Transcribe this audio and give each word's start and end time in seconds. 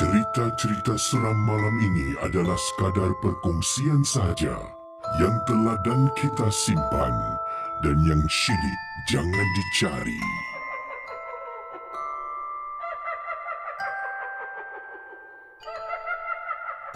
Cerita-cerita 0.00 0.96
seram 0.96 1.36
malam 1.44 1.76
ini 1.76 2.16
adalah 2.24 2.56
sekadar 2.56 3.12
perkongsian 3.20 4.00
sahaja 4.00 4.56
yang 5.20 5.36
telah 5.44 5.76
dan 5.84 6.08
kita 6.16 6.48
simpan 6.48 7.12
dan 7.84 8.00
yang 8.08 8.24
syilid 8.32 8.80
jangan 9.12 9.48
dicari. 9.52 10.22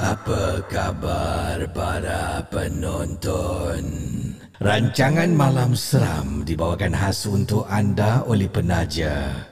Apa 0.00 0.64
khabar 0.72 1.60
para 1.76 2.40
penonton? 2.48 3.84
Rancangan 4.64 5.28
Malam 5.28 5.76
Seram 5.76 6.40
dibawakan 6.48 6.96
khas 6.96 7.28
untuk 7.28 7.68
anda 7.68 8.24
oleh 8.24 8.48
penaja 8.48 9.44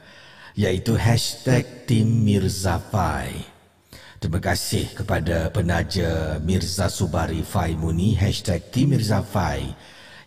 iaitu 0.57 0.97
hashtag 0.97 1.89
Tim 1.89 2.25
Mirza 2.25 2.77
Fai. 2.77 3.33
Terima 4.23 4.39
kasih 4.39 4.87
kepada 4.95 5.51
penaja 5.51 6.39
Mirza 6.39 6.87
Subari 6.87 7.43
Fai 7.43 7.75
Muni 7.75 8.15
hashtag 8.15 8.63
Tim 8.71 8.95
Mirza 8.95 9.19
Fai 9.25 9.67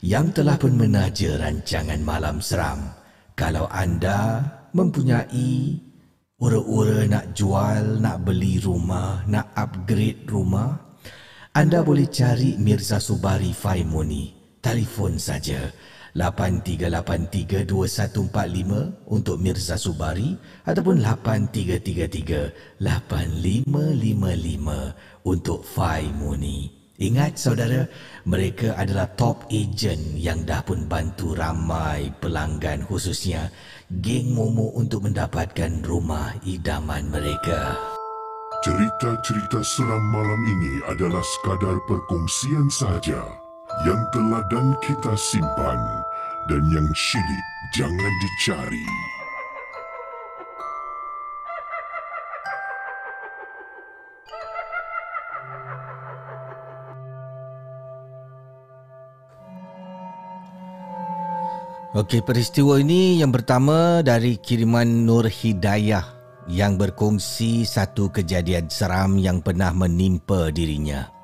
yang 0.04 0.36
telah 0.36 0.60
pun 0.60 0.76
menaja 0.76 1.40
rancangan 1.40 2.02
Malam 2.04 2.44
Seram. 2.44 2.92
Kalau 3.40 3.72
anda 3.72 4.44
mempunyai 4.76 5.80
ura-ura 6.36 7.08
nak 7.08 7.32
jual, 7.32 8.04
nak 8.04 8.20
beli 8.28 8.60
rumah, 8.60 9.24
nak 9.32 9.56
upgrade 9.56 10.28
rumah, 10.28 10.76
anda 11.56 11.80
boleh 11.80 12.12
cari 12.12 12.60
Mirza 12.60 13.00
Subari 13.00 13.56
Fai 13.56 13.88
Muni. 13.88 14.36
Telefon 14.60 15.16
saja 15.16 15.72
83832145 16.16 19.12
untuk 19.12 19.36
Mirza 19.36 19.76
Subari 19.76 20.32
ataupun 20.64 21.04
83338555 22.80 25.28
untuk 25.28 25.60
Fai 25.68 26.08
Muni. 26.16 26.72
Ingat 26.96 27.36
saudara, 27.36 27.84
mereka 28.24 28.72
adalah 28.80 29.12
top 29.20 29.52
agent 29.52 30.16
yang 30.16 30.48
dah 30.48 30.64
pun 30.64 30.88
bantu 30.88 31.36
ramai 31.36 32.08
pelanggan 32.24 32.88
khususnya 32.88 33.52
geng 34.00 34.32
Momo 34.32 34.72
untuk 34.80 35.04
mendapatkan 35.04 35.84
rumah 35.84 36.32
idaman 36.48 37.12
mereka. 37.12 37.76
Cerita-cerita 38.64 39.60
seram 39.60 40.08
malam 40.08 40.40
ini 40.48 40.80
adalah 40.88 41.20
sekadar 41.20 41.76
perkongsian 41.84 42.72
sahaja 42.72 43.44
yang 43.84 44.00
telah 44.16 44.46
dan 44.48 44.72
kita 44.80 45.12
simpan 45.20 45.80
dan 46.48 46.64
yang 46.72 46.88
syilid 46.96 47.46
jangan 47.76 48.14
dicari. 48.24 48.88
Okey, 61.96 62.28
peristiwa 62.28 62.76
ini 62.76 63.24
yang 63.24 63.32
pertama 63.32 64.04
dari 64.04 64.36
kiriman 64.36 65.08
Nur 65.08 65.32
Hidayah 65.32 66.04
yang 66.44 66.76
berkongsi 66.76 67.64
satu 67.64 68.12
kejadian 68.12 68.68
seram 68.68 69.16
yang 69.16 69.40
pernah 69.40 69.72
menimpa 69.72 70.52
dirinya. 70.52 71.15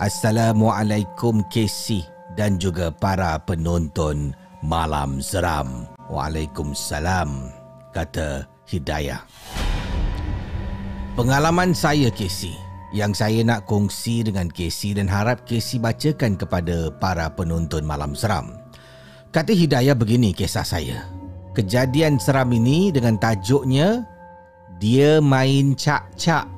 Assalamualaikum 0.00 1.44
Casey 1.52 2.00
dan 2.32 2.56
juga 2.56 2.88
para 2.88 3.36
penonton 3.44 4.32
Malam 4.64 5.20
Seram. 5.20 5.84
Waalaikumsalam, 6.08 7.52
kata 7.92 8.48
Hidayah. 8.64 9.20
Pengalaman 11.12 11.76
saya 11.76 12.08
Casey 12.08 12.56
yang 12.96 13.12
saya 13.12 13.44
nak 13.44 13.68
kongsi 13.68 14.24
dengan 14.24 14.48
Casey 14.48 14.96
dan 14.96 15.04
harap 15.04 15.44
Casey 15.44 15.76
bacakan 15.76 16.32
kepada 16.32 16.88
para 16.96 17.28
penonton 17.36 17.84
Malam 17.84 18.16
Seram. 18.16 18.56
Kata 19.36 19.52
Hidayah 19.52 19.92
begini 19.92 20.32
kisah 20.32 20.64
saya. 20.64 21.04
Kejadian 21.52 22.16
seram 22.16 22.48
ini 22.56 22.88
dengan 22.88 23.20
tajuknya 23.20 24.08
Dia 24.80 25.20
Main 25.20 25.76
Cak-Cak. 25.76 26.48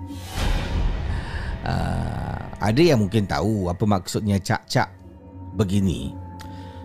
Uh, 1.66 2.21
ada 2.62 2.78
yang 2.78 3.02
mungkin 3.02 3.26
tahu 3.26 3.66
apa 3.66 3.82
maksudnya 3.82 4.38
cak-cak. 4.38 4.86
Begini. 5.58 6.14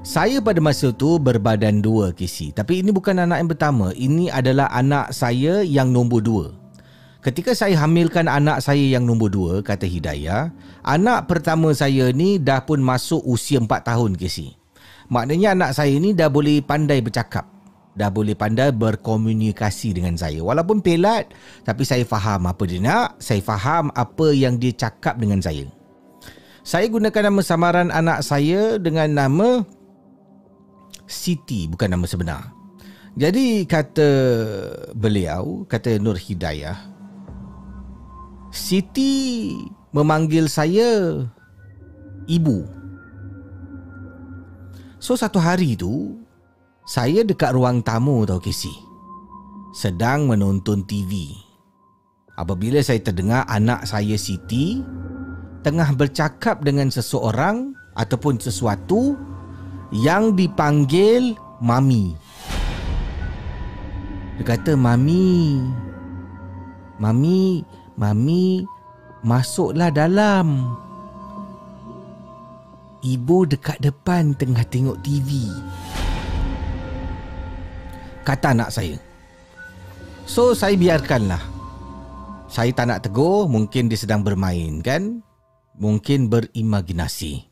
Saya 0.02 0.42
pada 0.42 0.58
masa 0.64 0.90
itu 0.90 1.22
berbadan 1.22 1.84
dua 1.84 2.16
kisi. 2.16 2.50
Tapi 2.50 2.82
ini 2.82 2.90
bukan 2.90 3.22
anak 3.22 3.44
yang 3.44 3.50
pertama. 3.52 3.94
Ini 3.94 4.34
adalah 4.34 4.72
anak 4.74 5.14
saya 5.14 5.62
yang 5.62 5.94
nombor 5.94 6.26
dua. 6.26 6.46
Ketika 7.22 7.52
saya 7.52 7.76
hamilkan 7.84 8.26
anak 8.32 8.64
saya 8.64 8.80
yang 8.80 9.04
nombor 9.04 9.28
dua, 9.28 9.60
kata 9.60 9.84
Hidayah, 9.84 10.56
anak 10.88 11.28
pertama 11.28 11.76
saya 11.76 12.08
ni 12.16 12.40
dah 12.40 12.64
pun 12.64 12.80
masuk 12.80 13.20
usia 13.28 13.60
empat 13.60 13.84
tahun 13.84 14.16
kisi. 14.16 14.56
Maknanya 15.12 15.52
anak 15.52 15.72
saya 15.76 15.92
ni 16.00 16.16
dah 16.16 16.32
boleh 16.32 16.64
pandai 16.64 17.04
bercakap. 17.04 17.44
Dah 18.00 18.08
boleh 18.08 18.32
pandai 18.32 18.72
berkomunikasi 18.72 19.92
dengan 19.92 20.16
saya. 20.16 20.40
Walaupun 20.40 20.80
pelat, 20.80 21.28
tapi 21.68 21.84
saya 21.84 22.08
faham 22.08 22.48
apa 22.48 22.64
dia 22.64 22.80
nak. 22.80 23.20
Saya 23.20 23.44
faham 23.44 23.92
apa 23.92 24.32
yang 24.32 24.56
dia 24.56 24.72
cakap 24.72 25.20
dengan 25.20 25.44
saya. 25.44 25.68
Saya 26.68 26.92
gunakan 26.92 27.32
nama 27.32 27.40
samaran 27.40 27.96
anak 27.96 28.28
saya 28.28 28.76
dengan 28.76 29.08
nama 29.16 29.64
Siti, 31.08 31.64
bukan 31.72 31.96
nama 31.96 32.04
sebenar. 32.04 32.52
Jadi 33.16 33.64
kata 33.64 34.12
beliau, 34.92 35.64
kata 35.64 35.96
Nur 35.96 36.20
Hidayah, 36.20 36.76
Siti 38.52 39.56
memanggil 39.96 40.52
saya 40.52 41.24
ibu. 42.28 42.68
So 45.00 45.16
satu 45.16 45.40
hari 45.40 45.80
tu 45.80 46.20
Saya 46.90 47.22
dekat 47.22 47.54
ruang 47.54 47.86
tamu 47.86 48.26
tau 48.26 48.42
Casey 48.42 48.74
Sedang 49.78 50.26
menonton 50.26 50.82
TV 50.90 51.38
Apabila 52.34 52.82
saya 52.82 52.98
terdengar 52.98 53.46
anak 53.46 53.86
saya 53.86 54.18
Siti 54.18 54.82
Tengah 55.66 55.90
bercakap 55.98 56.62
dengan 56.62 56.90
seseorang 56.92 57.74
Ataupun 57.98 58.38
sesuatu 58.38 59.18
Yang 59.90 60.46
dipanggil 60.46 61.34
Mami 61.64 62.14
Dia 64.38 64.44
kata 64.46 64.78
Mami 64.78 65.62
Mami, 66.98 67.62
Mami, 67.94 68.66
masuklah 69.22 69.94
dalam. 69.94 70.74
Ibu 73.06 73.38
dekat 73.46 73.78
depan 73.78 74.34
tengah 74.34 74.66
tengok 74.66 74.98
TV. 75.06 75.46
Kata 78.26 78.58
anak 78.58 78.74
saya. 78.74 78.98
So, 80.26 80.58
saya 80.58 80.74
biarkanlah. 80.74 81.40
Saya 82.50 82.74
tak 82.74 82.90
nak 82.90 83.06
tegur, 83.06 83.46
mungkin 83.46 83.88
dia 83.88 83.96
sedang 83.96 84.26
bermain 84.26 84.82
kan? 84.82 85.22
Mungkin 85.78 86.34
berimajinasi. 86.34 87.46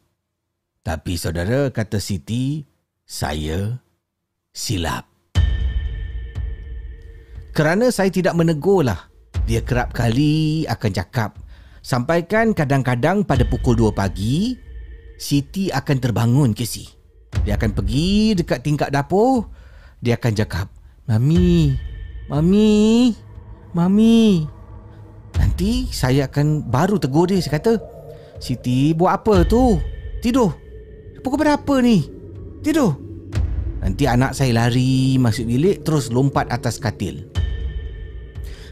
Tapi 0.81 1.13
saudara 1.13 1.69
kata 1.69 2.01
Siti, 2.01 2.65
saya 3.05 3.77
silap. 4.49 5.05
Kerana 7.53 7.93
saya 7.93 8.09
tidak 8.09 8.33
menegurlah, 8.33 9.13
dia 9.45 9.61
kerap 9.61 9.93
kali 9.93 10.65
akan 10.65 10.91
cakap, 10.91 11.37
sampaikan 11.85 12.57
kadang-kadang 12.57 13.21
pada 13.21 13.45
pukul 13.45 13.77
2 13.77 13.93
pagi, 13.93 14.57
Siti 15.21 15.69
akan 15.69 15.97
terbangun 16.01 16.57
ke 16.57 16.65
si. 16.65 16.89
Dia 17.45 17.61
akan 17.61 17.77
pergi 17.77 18.33
dekat 18.33 18.65
tingkat 18.65 18.89
dapur. 18.89 19.53
Dia 20.01 20.17
akan 20.17 20.33
cakap, 20.33 20.67
Mami, 21.05 21.77
Mami, 22.25 23.13
Mami. 23.69 24.49
Nanti 25.37 25.93
saya 25.93 26.25
akan 26.25 26.65
baru 26.65 26.97
tegur 26.97 27.29
dia. 27.29 27.37
Saya 27.37 27.61
kata, 27.61 27.94
Siti 28.39 28.91
buat 28.91 29.21
apa 29.23 29.47
tu? 29.47 29.79
Tidur. 30.19 30.51
Pukul 31.23 31.41
berapa 31.41 31.73
ni? 31.81 32.05
Tidur. 32.61 32.97
Nanti 33.85 34.09
anak 34.09 34.33
saya 34.33 34.65
lari 34.65 35.21
masuk 35.21 35.45
bilik 35.45 35.85
terus 35.85 36.09
lompat 36.09 36.49
atas 36.49 36.81
katil. 36.81 37.29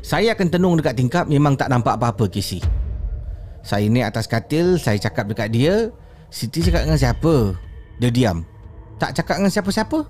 Saya 0.04 0.36
akan 0.36 0.48
tenung 0.52 0.76
dekat 0.76 1.00
tingkap 1.00 1.26
memang 1.32 1.56
tak 1.56 1.72
nampak 1.72 1.96
apa-apa 1.96 2.28
Casey. 2.28 2.60
Saya 3.64 3.88
naik 3.88 4.12
atas 4.12 4.28
katil, 4.28 4.76
saya 4.76 5.00
cakap 5.00 5.32
dekat 5.32 5.48
dia, 5.56 5.88
Siti 6.28 6.60
cakap 6.60 6.84
dengan 6.84 7.00
siapa? 7.00 7.56
Dia 8.02 8.12
diam. 8.12 8.44
Tak 9.00 9.16
cakap 9.16 9.40
dengan 9.40 9.54
siapa-siapa. 9.54 10.04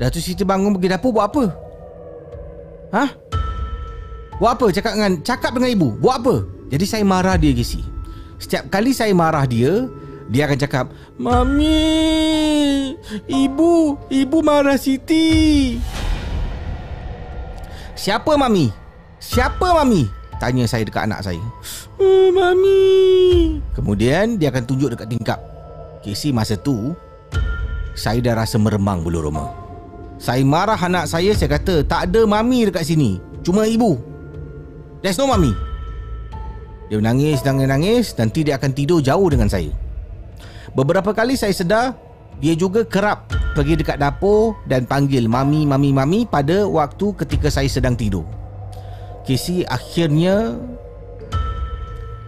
Dah 0.00 0.08
tu 0.08 0.24
Siti 0.24 0.40
bangun 0.40 0.72
pergi 0.78 0.88
dapur 0.88 1.12
buat 1.12 1.28
apa? 1.28 1.44
Hah? 2.96 3.10
Buat 4.40 4.52
apa 4.56 4.66
cakap 4.72 4.92
dengan 4.96 5.12
cakap 5.20 5.50
dengan 5.52 5.68
ibu? 5.68 5.88
Buat 6.00 6.16
apa? 6.24 6.34
Jadi 6.72 6.84
saya 6.88 7.04
marah 7.04 7.36
dia 7.36 7.52
Casey. 7.52 7.91
Setiap 8.42 8.74
kali 8.74 8.90
saya 8.90 9.14
marah 9.14 9.46
dia, 9.46 9.86
dia 10.26 10.50
akan 10.50 10.58
cakap, 10.58 10.90
"Mami, 11.14 12.98
ibu, 13.30 13.94
ibu 14.10 14.38
marah 14.42 14.74
Siti." 14.74 15.78
Siapa 17.94 18.34
mami? 18.34 18.66
Siapa 19.22 19.78
mami? 19.78 20.10
Tanya 20.42 20.66
saya 20.66 20.82
dekat 20.82 21.06
anak 21.06 21.22
saya. 21.22 21.38
Oh, 22.02 22.34
mami. 22.34 23.62
Kemudian 23.78 24.42
dia 24.42 24.50
akan 24.50 24.66
tunjuk 24.66 24.90
dekat 24.90 25.06
tingkap. 25.06 25.38
Casey 26.02 26.34
masa 26.34 26.58
tu 26.58 26.98
saya 27.94 28.18
dah 28.18 28.42
rasa 28.42 28.58
meremang 28.58 29.06
bulu 29.06 29.22
roma. 29.22 29.54
Saya 30.18 30.42
marah 30.42 30.74
anak 30.82 31.06
saya, 31.06 31.30
saya 31.30 31.54
kata 31.54 31.86
tak 31.86 32.10
ada 32.10 32.26
mami 32.26 32.66
dekat 32.66 32.90
sini. 32.90 33.22
Cuma 33.46 33.70
ibu. 33.70 34.02
There's 34.98 35.14
no 35.14 35.30
mami. 35.30 35.54
Dia 36.92 37.00
menangis, 37.00 37.40
nangis, 37.40 37.68
nangis. 37.72 38.06
Nanti 38.20 38.44
dia 38.44 38.60
akan 38.60 38.76
tidur 38.76 39.00
jauh 39.00 39.24
dengan 39.32 39.48
saya. 39.48 39.72
Beberapa 40.76 41.16
kali 41.16 41.40
saya 41.40 41.56
sedar 41.56 41.96
dia 42.36 42.52
juga 42.52 42.84
kerap 42.84 43.32
pergi 43.56 43.80
dekat 43.80 43.96
dapur 43.96 44.60
dan 44.68 44.84
panggil 44.84 45.24
mami, 45.24 45.64
mami, 45.64 45.88
mami 45.88 46.28
pada 46.28 46.68
waktu 46.68 47.16
ketika 47.16 47.48
saya 47.48 47.64
sedang 47.64 47.96
tidur. 47.96 48.28
Casey 49.24 49.64
akhirnya 49.64 50.60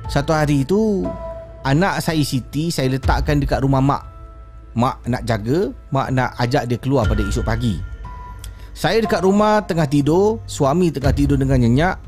satu 0.09 0.33
hari 0.33 0.65
itu 0.65 1.05
anak 1.61 2.01
saya 2.01 2.25
Siti 2.25 2.73
saya 2.73 2.89
letakkan 2.89 3.45
dekat 3.45 3.61
rumah 3.61 3.85
mak. 3.85 4.01
Mak 4.73 5.05
nak 5.05 5.29
jaga, 5.29 5.77
mak 5.93 6.09
nak 6.09 6.41
ajak 6.41 6.73
dia 6.73 6.81
keluar 6.81 7.05
pada 7.05 7.21
esok 7.21 7.45
pagi. 7.45 7.85
Saya 8.73 9.05
dekat 9.05 9.21
rumah 9.29 9.61
tengah 9.61 9.85
tidur, 9.85 10.41
suami 10.49 10.89
tengah 10.89 11.13
tidur 11.13 11.37
dengan 11.37 11.61
nyenyak. 11.61 12.01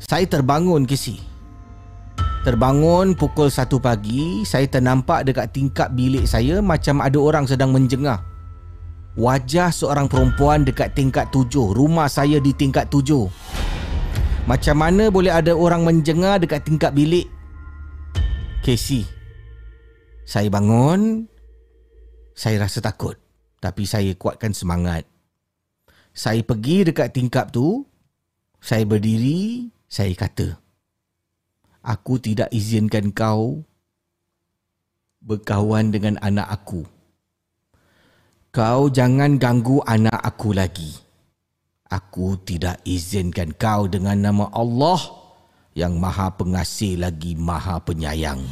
Saya 0.00 0.24
terbangun 0.24 0.88
Casey. 0.88 1.35
Terbangun 2.46 3.18
pukul 3.18 3.50
1 3.50 3.66
pagi, 3.82 4.46
saya 4.46 4.70
ternampak 4.70 5.26
dekat 5.26 5.50
tingkap 5.50 5.90
bilik 5.90 6.30
saya 6.30 6.62
macam 6.62 7.02
ada 7.02 7.18
orang 7.18 7.42
sedang 7.42 7.74
menjengah. 7.74 8.22
Wajah 9.18 9.74
seorang 9.74 10.06
perempuan 10.06 10.62
dekat 10.62 10.94
tingkat 10.94 11.26
tujuh, 11.34 11.74
rumah 11.74 12.06
saya 12.06 12.38
di 12.38 12.54
tingkat 12.54 12.86
tujuh. 12.86 13.26
Macam 14.46 14.78
mana 14.78 15.10
boleh 15.10 15.34
ada 15.34 15.58
orang 15.58 15.82
menjengah 15.82 16.38
dekat 16.38 16.62
tingkat 16.62 16.94
bilik? 16.94 17.26
Casey, 18.62 19.02
saya 20.22 20.46
bangun, 20.46 21.26
saya 22.30 22.62
rasa 22.62 22.78
takut. 22.78 23.18
Tapi 23.58 23.82
saya 23.90 24.14
kuatkan 24.14 24.54
semangat. 24.54 25.02
Saya 26.14 26.46
pergi 26.46 26.86
dekat 26.86 27.10
tingkap 27.10 27.50
tu, 27.50 27.82
saya 28.62 28.86
berdiri, 28.86 29.66
saya 29.90 30.14
kata, 30.14 30.62
aku 31.86 32.18
tidak 32.18 32.50
izinkan 32.50 33.14
kau 33.14 33.62
berkawan 35.22 35.94
dengan 35.94 36.18
anak 36.18 36.50
aku. 36.50 36.82
Kau 38.50 38.90
jangan 38.90 39.38
ganggu 39.38 39.78
anak 39.86 40.18
aku 40.18 40.50
lagi. 40.50 40.90
Aku 41.86 42.34
tidak 42.42 42.82
izinkan 42.82 43.54
kau 43.54 43.86
dengan 43.86 44.18
nama 44.18 44.50
Allah 44.50 44.98
yang 45.78 45.94
maha 46.02 46.34
pengasih 46.34 46.98
lagi 46.98 47.38
maha 47.38 47.78
penyayang. 47.78 48.42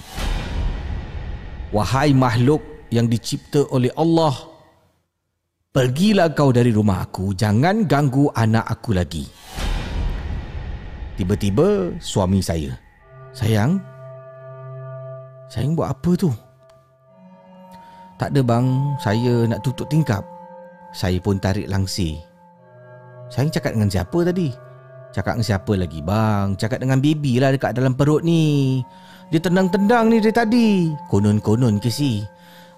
Wahai 1.74 2.14
makhluk 2.14 2.62
yang 2.94 3.10
dicipta 3.10 3.66
oleh 3.74 3.90
Allah, 3.98 4.30
pergilah 5.74 6.30
kau 6.30 6.54
dari 6.54 6.70
rumah 6.70 7.02
aku, 7.02 7.34
jangan 7.34 7.82
ganggu 7.90 8.30
anak 8.30 8.62
aku 8.70 8.94
lagi. 8.94 9.26
Tiba-tiba 11.18 11.98
suami 11.98 12.38
saya 12.38 12.83
Sayang 13.34 13.82
Sayang 15.50 15.74
buat 15.74 15.90
apa 15.90 16.14
tu? 16.14 16.30
Tak 18.14 18.30
ada 18.30 18.40
bang 18.46 18.66
Saya 19.02 19.50
nak 19.50 19.60
tutup 19.66 19.90
tingkap. 19.90 20.22
Saya 20.94 21.18
pun 21.18 21.42
tarik 21.42 21.66
langsir. 21.66 22.14
Sayang 23.26 23.50
cakap 23.50 23.74
dengan 23.74 23.90
siapa 23.90 24.18
tadi? 24.22 24.54
Cakap 25.10 25.34
dengan 25.34 25.46
siapa 25.50 25.72
lagi 25.74 25.98
bang? 25.98 26.54
Cakap 26.54 26.78
dengan 26.78 27.02
baby 27.02 27.42
lah 27.42 27.50
dekat 27.50 27.74
dalam 27.74 27.98
perut 27.98 28.22
ni. 28.22 28.78
Dia 29.34 29.42
tendang-tendang 29.42 30.14
ni 30.14 30.22
dari 30.22 30.34
tadi. 30.34 30.68
Konon-konon 31.10 31.82
ke 31.82 31.90
si? 31.90 32.22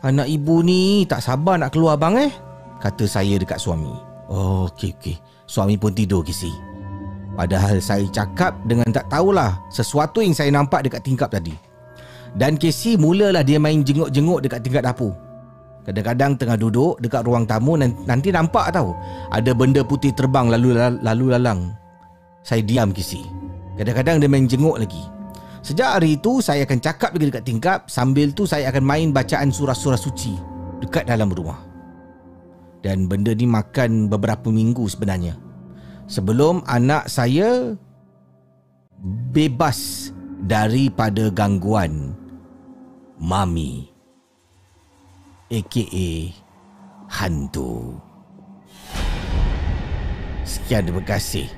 Anak 0.00 0.24
ibu 0.32 0.64
ni 0.64 1.04
tak 1.04 1.20
sabar 1.20 1.60
nak 1.60 1.76
keluar 1.76 2.00
bang 2.00 2.28
eh? 2.28 2.32
Kata 2.80 3.04
saya 3.04 3.36
dekat 3.36 3.60
suami. 3.60 3.92
Oh 4.32 4.72
okey 4.72 4.96
okey. 4.96 5.16
Suami 5.44 5.76
pun 5.76 5.92
tidur 5.92 6.24
ke 6.24 6.32
si 6.32 6.75
Padahal 7.36 7.84
saya 7.84 8.08
cakap 8.08 8.56
dengan 8.64 8.88
tak 8.88 9.12
tahulah 9.12 9.60
sesuatu 9.68 10.24
yang 10.24 10.32
saya 10.32 10.48
nampak 10.48 10.88
dekat 10.88 11.04
tingkap 11.04 11.28
tadi. 11.28 11.52
Dan 12.32 12.56
Casey 12.56 12.96
mulalah 12.96 13.44
dia 13.44 13.60
main 13.60 13.84
jenguk-jenguk 13.84 14.40
dekat 14.40 14.64
tingkat 14.64 14.82
dapur. 14.88 15.12
Kadang-kadang 15.84 16.34
tengah 16.34 16.58
duduk 16.58 16.98
dekat 16.98 17.22
ruang 17.28 17.46
tamu 17.46 17.78
nanti 17.78 18.34
nampak 18.34 18.74
tahu 18.74 18.90
ada 19.30 19.52
benda 19.54 19.84
putih 19.84 20.10
terbang 20.16 20.48
lalu 20.48 20.74
lalu 21.04 21.36
lalang. 21.36 21.76
Saya 22.40 22.64
diam 22.64 22.90
Casey. 22.90 23.22
Kadang-kadang 23.76 24.18
dia 24.18 24.32
main 24.32 24.48
jenguk 24.48 24.80
lagi. 24.80 25.04
Sejak 25.60 26.00
hari 26.00 26.16
itu 26.16 26.40
saya 26.40 26.64
akan 26.64 26.78
cakap 26.80 27.12
lagi 27.14 27.28
dekat 27.28 27.44
tingkap 27.44 27.78
sambil 27.92 28.32
tu 28.32 28.48
saya 28.48 28.72
akan 28.72 28.82
main 28.82 29.08
bacaan 29.12 29.52
surah-surah 29.52 30.00
suci 30.00 30.34
dekat 30.80 31.04
dalam 31.04 31.28
rumah. 31.28 31.60
Dan 32.80 33.06
benda 33.10 33.36
ni 33.36 33.44
makan 33.44 34.08
beberapa 34.08 34.48
minggu 34.48 34.86
sebenarnya 34.88 35.45
sebelum 36.06 36.62
anak 36.66 37.10
saya 37.10 37.74
bebas 39.30 40.10
daripada 40.46 41.30
gangguan 41.30 42.14
mami 43.18 43.90
aka 45.50 46.34
hantu. 47.10 47.94
Sekian 50.46 50.86
terima 50.86 51.02
kasih. 51.02 51.50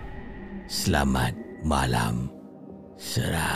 Selamat 0.69 1.33
malam. 1.65 2.29
Seram. 3.01 3.49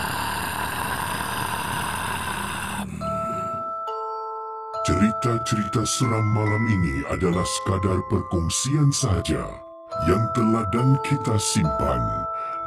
Cerita-cerita 4.83 5.87
seram 5.87 6.27
malam 6.35 6.67
ini 6.67 7.07
adalah 7.07 7.47
sekadar 7.47 8.03
perkongsian 8.11 8.91
sahaja 8.91 9.62
yang 10.03 10.27
teladan 10.35 10.99
kita 11.07 11.39
simpan 11.39 12.03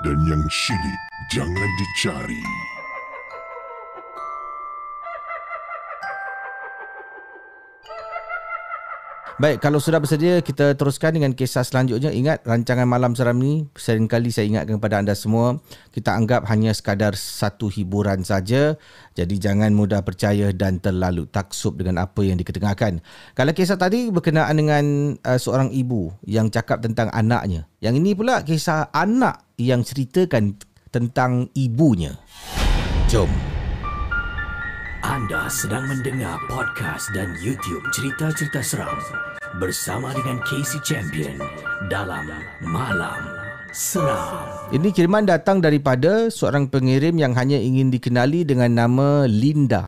dan 0.08 0.18
yang 0.24 0.44
syilid 0.48 1.02
jangan 1.36 1.70
dicari. 1.76 2.44
Baik, 9.36 9.60
kalau 9.60 9.84
sudah 9.84 10.00
bersedia 10.00 10.40
kita 10.40 10.80
teruskan 10.80 11.12
dengan 11.12 11.36
kisah 11.36 11.68
selanjutnya. 11.68 12.08
Ingat 12.08 12.48
rancangan 12.48 12.88
malam 12.88 13.20
seram 13.20 13.36
ni 13.36 13.68
seringkali 13.76 14.32
saya 14.32 14.48
ingatkan 14.48 14.80
kepada 14.80 15.04
anda 15.04 15.12
semua, 15.12 15.60
kita 15.92 16.16
anggap 16.16 16.48
hanya 16.48 16.72
sekadar 16.72 17.20
satu 17.20 17.68
hiburan 17.68 18.24
saja. 18.24 18.80
Jadi 19.12 19.36
jangan 19.36 19.76
mudah 19.76 20.08
percaya 20.08 20.56
dan 20.56 20.80
terlalu 20.80 21.28
taksub 21.28 21.76
dengan 21.76 22.08
apa 22.08 22.24
yang 22.24 22.40
diketengahkan. 22.40 23.04
Kalau 23.36 23.52
kisah 23.52 23.76
tadi 23.76 24.08
berkenaan 24.08 24.56
dengan 24.56 24.86
uh, 25.20 25.36
seorang 25.36 25.68
ibu 25.76 26.16
yang 26.24 26.48
cakap 26.48 26.80
tentang 26.80 27.12
anaknya. 27.12 27.68
Yang 27.84 27.96
ini 28.00 28.12
pula 28.16 28.40
kisah 28.40 28.88
anak 28.96 29.52
yang 29.60 29.84
ceritakan 29.84 30.56
tentang 30.96 31.52
ibunya. 31.52 32.16
Jom. 33.12 33.55
Anda 35.06 35.46
sedang 35.54 35.86
mendengar 35.86 36.42
podcast 36.50 37.14
dan 37.14 37.38
YouTube 37.38 37.86
cerita-cerita 37.94 38.66
seram 38.66 38.98
bersama 39.62 40.10
dengan 40.18 40.42
Casey 40.50 40.82
Champion 40.82 41.38
dalam 41.94 42.26
Malam 42.66 43.22
Seram. 43.70 44.50
Ini 44.74 44.90
kiriman 44.90 45.30
datang 45.30 45.62
daripada 45.62 46.34
seorang 46.34 46.74
pengirim 46.74 47.22
yang 47.22 47.38
hanya 47.38 47.54
ingin 47.54 47.94
dikenali 47.94 48.50
dengan 48.50 48.74
nama 48.74 49.30
Linda. 49.30 49.86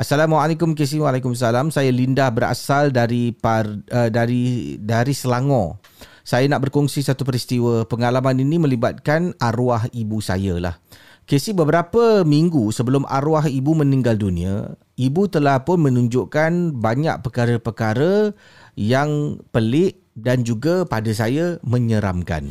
Assalamualaikum 0.00 0.72
Casey. 0.72 1.04
Waalaikumsalam. 1.04 1.68
Saya 1.68 1.92
Linda 1.92 2.32
berasal 2.32 2.96
dari 2.96 3.36
par, 3.36 3.68
uh, 3.68 4.08
dari 4.08 4.80
dari 4.80 5.12
Selangor. 5.12 5.84
Saya 6.24 6.48
nak 6.48 6.64
berkongsi 6.64 7.04
satu 7.04 7.28
peristiwa. 7.28 7.84
Pengalaman 7.84 8.40
ini 8.40 8.56
melibatkan 8.56 9.36
arwah 9.36 9.84
ibu 9.92 10.24
saya 10.24 10.56
lah. 10.56 10.80
Casey 11.26 11.50
beberapa 11.50 12.22
minggu 12.22 12.70
sebelum 12.70 13.02
arwah 13.10 13.50
ibu 13.50 13.74
meninggal 13.74 14.14
dunia, 14.14 14.78
ibu 14.94 15.26
telah 15.26 15.66
pun 15.66 15.82
menunjukkan 15.82 16.78
banyak 16.78 17.18
perkara-perkara 17.18 18.30
yang 18.78 19.42
pelik 19.50 20.06
dan 20.14 20.46
juga 20.46 20.86
pada 20.86 21.10
saya 21.10 21.58
menyeramkan. 21.66 22.46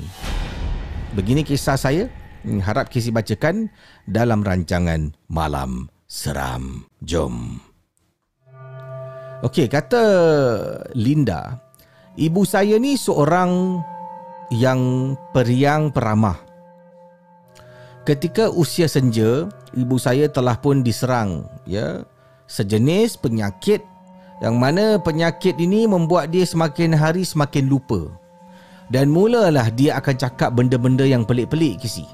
Begini 1.15 1.48
kisah 1.48 1.79
saya, 1.79 2.12
harap 2.44 2.91
Casey 2.91 3.15
bacakan 3.15 3.72
dalam 4.12 4.44
rancangan 4.44 5.15
Malam 5.32 5.88
Seram. 6.03 6.84
Jom. 7.00 7.63
Okey, 9.39 9.72
kata 9.72 10.03
Linda, 11.00 11.63
ibu 12.20 12.44
saya 12.44 12.75
ni 12.75 13.00
seorang 13.00 13.79
yang 14.51 15.15
periang 15.32 15.96
peramah 15.96 16.44
Ketika 18.05 18.53
usia 18.53 18.85
senja, 18.85 19.50
ibu 19.74 19.97
saya 19.97 20.29
telah 20.29 20.53
pun 20.62 20.85
diserang 20.85 21.50
ya 21.65 22.05
sejenis 22.45 23.17
penyakit 23.17 23.81
yang 24.45 24.62
mana 24.62 25.01
penyakit 25.01 25.57
ini 25.57 25.89
membuat 25.89 26.29
dia 26.29 26.45
semakin 26.45 26.93
hari 26.93 27.25
semakin 27.25 27.65
lupa. 27.65 28.13
Dan 28.93 29.09
mulalah 29.09 29.74
dia 29.74 29.97
akan 29.97 30.15
cakap 30.21 30.53
benda-benda 30.53 31.01
yang 31.01 31.25
pelik-pelik 31.25 31.81
kisi. 31.81 32.05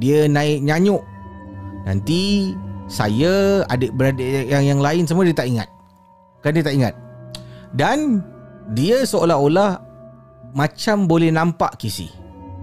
Dia 0.00 0.24
naik 0.24 0.64
nyanyuk. 0.64 1.04
Nanti 1.84 2.56
saya, 2.88 3.60
adik-beradik 3.68 4.48
yang 4.48 4.64
yang 4.64 4.80
lain 4.80 5.04
semua 5.04 5.28
dia 5.28 5.36
tak 5.36 5.52
ingat. 5.52 5.68
Kan 6.40 6.56
dia 6.56 6.64
tak 6.64 6.72
ingat. 6.72 6.94
Dan 7.76 8.24
dia 8.72 9.04
seolah-olah 9.04 9.76
macam 10.56 11.04
boleh 11.04 11.28
nampak 11.28 11.76
kisi. 11.76 12.08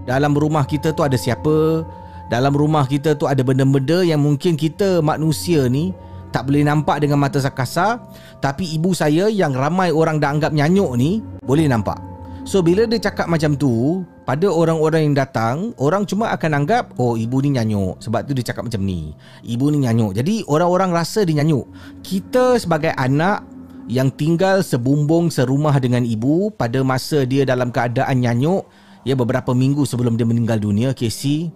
Dalam 0.02 0.34
rumah 0.34 0.66
kita 0.66 0.90
tu 0.90 1.06
ada 1.06 1.14
siapa, 1.14 1.86
dalam 2.30 2.54
rumah 2.54 2.86
kita 2.86 3.18
tu 3.18 3.26
ada 3.26 3.42
benda-benda 3.42 4.06
yang 4.06 4.22
mungkin 4.22 4.54
kita 4.54 5.02
manusia 5.02 5.66
ni 5.66 5.90
tak 6.30 6.46
boleh 6.46 6.62
nampak 6.62 7.02
dengan 7.02 7.18
mata 7.18 7.42
kasar 7.42 7.98
tapi 8.38 8.70
ibu 8.70 8.94
saya 8.94 9.26
yang 9.26 9.50
ramai 9.50 9.90
orang 9.90 10.22
dah 10.22 10.30
anggap 10.30 10.54
nyanyuk 10.54 10.94
ni 10.94 11.18
boleh 11.42 11.66
nampak. 11.66 11.98
So 12.46 12.62
bila 12.62 12.86
dia 12.86 13.02
cakap 13.02 13.26
macam 13.26 13.58
tu 13.58 14.06
pada 14.24 14.46
orang-orang 14.46 15.10
yang 15.10 15.16
datang 15.18 15.74
orang 15.76 16.06
cuma 16.06 16.30
akan 16.30 16.62
anggap 16.62 16.94
oh 17.02 17.18
ibu 17.18 17.42
ni 17.42 17.58
nyanyuk 17.58 17.98
sebab 17.98 18.22
tu 18.24 18.32
dia 18.38 18.46
cakap 18.46 18.62
macam 18.62 18.80
ni. 18.86 19.10
Ibu 19.42 19.74
ni 19.74 19.82
nyanyuk. 19.82 20.14
Jadi 20.14 20.46
orang-orang 20.46 20.94
rasa 20.94 21.26
dia 21.26 21.42
nyanyuk. 21.42 21.66
Kita 22.06 22.62
sebagai 22.62 22.94
anak 22.94 23.42
yang 23.90 24.06
tinggal 24.14 24.62
sebumbung 24.62 25.34
serumah 25.34 25.74
dengan 25.82 26.06
ibu 26.06 26.54
pada 26.54 26.78
masa 26.86 27.26
dia 27.26 27.42
dalam 27.42 27.74
keadaan 27.74 28.22
nyanyuk 28.22 28.70
ya 29.02 29.18
beberapa 29.18 29.50
minggu 29.50 29.82
sebelum 29.82 30.14
dia 30.14 30.22
meninggal 30.28 30.62
dunia 30.62 30.94
Casey 30.94 31.50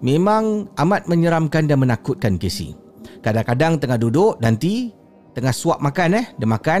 memang 0.00 0.68
amat 0.76 1.08
menyeramkan 1.08 1.68
dan 1.68 1.80
menakutkan 1.80 2.36
Casey. 2.36 2.76
Kadang-kadang 3.20 3.80
tengah 3.80 3.98
duduk 3.98 4.38
nanti 4.42 4.92
tengah 5.32 5.52
suap 5.52 5.80
makan 5.80 6.20
eh, 6.20 6.26
dia 6.36 6.48
makan. 6.48 6.80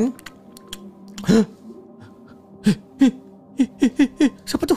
Siapa 4.48 4.64
tu? 4.68 4.76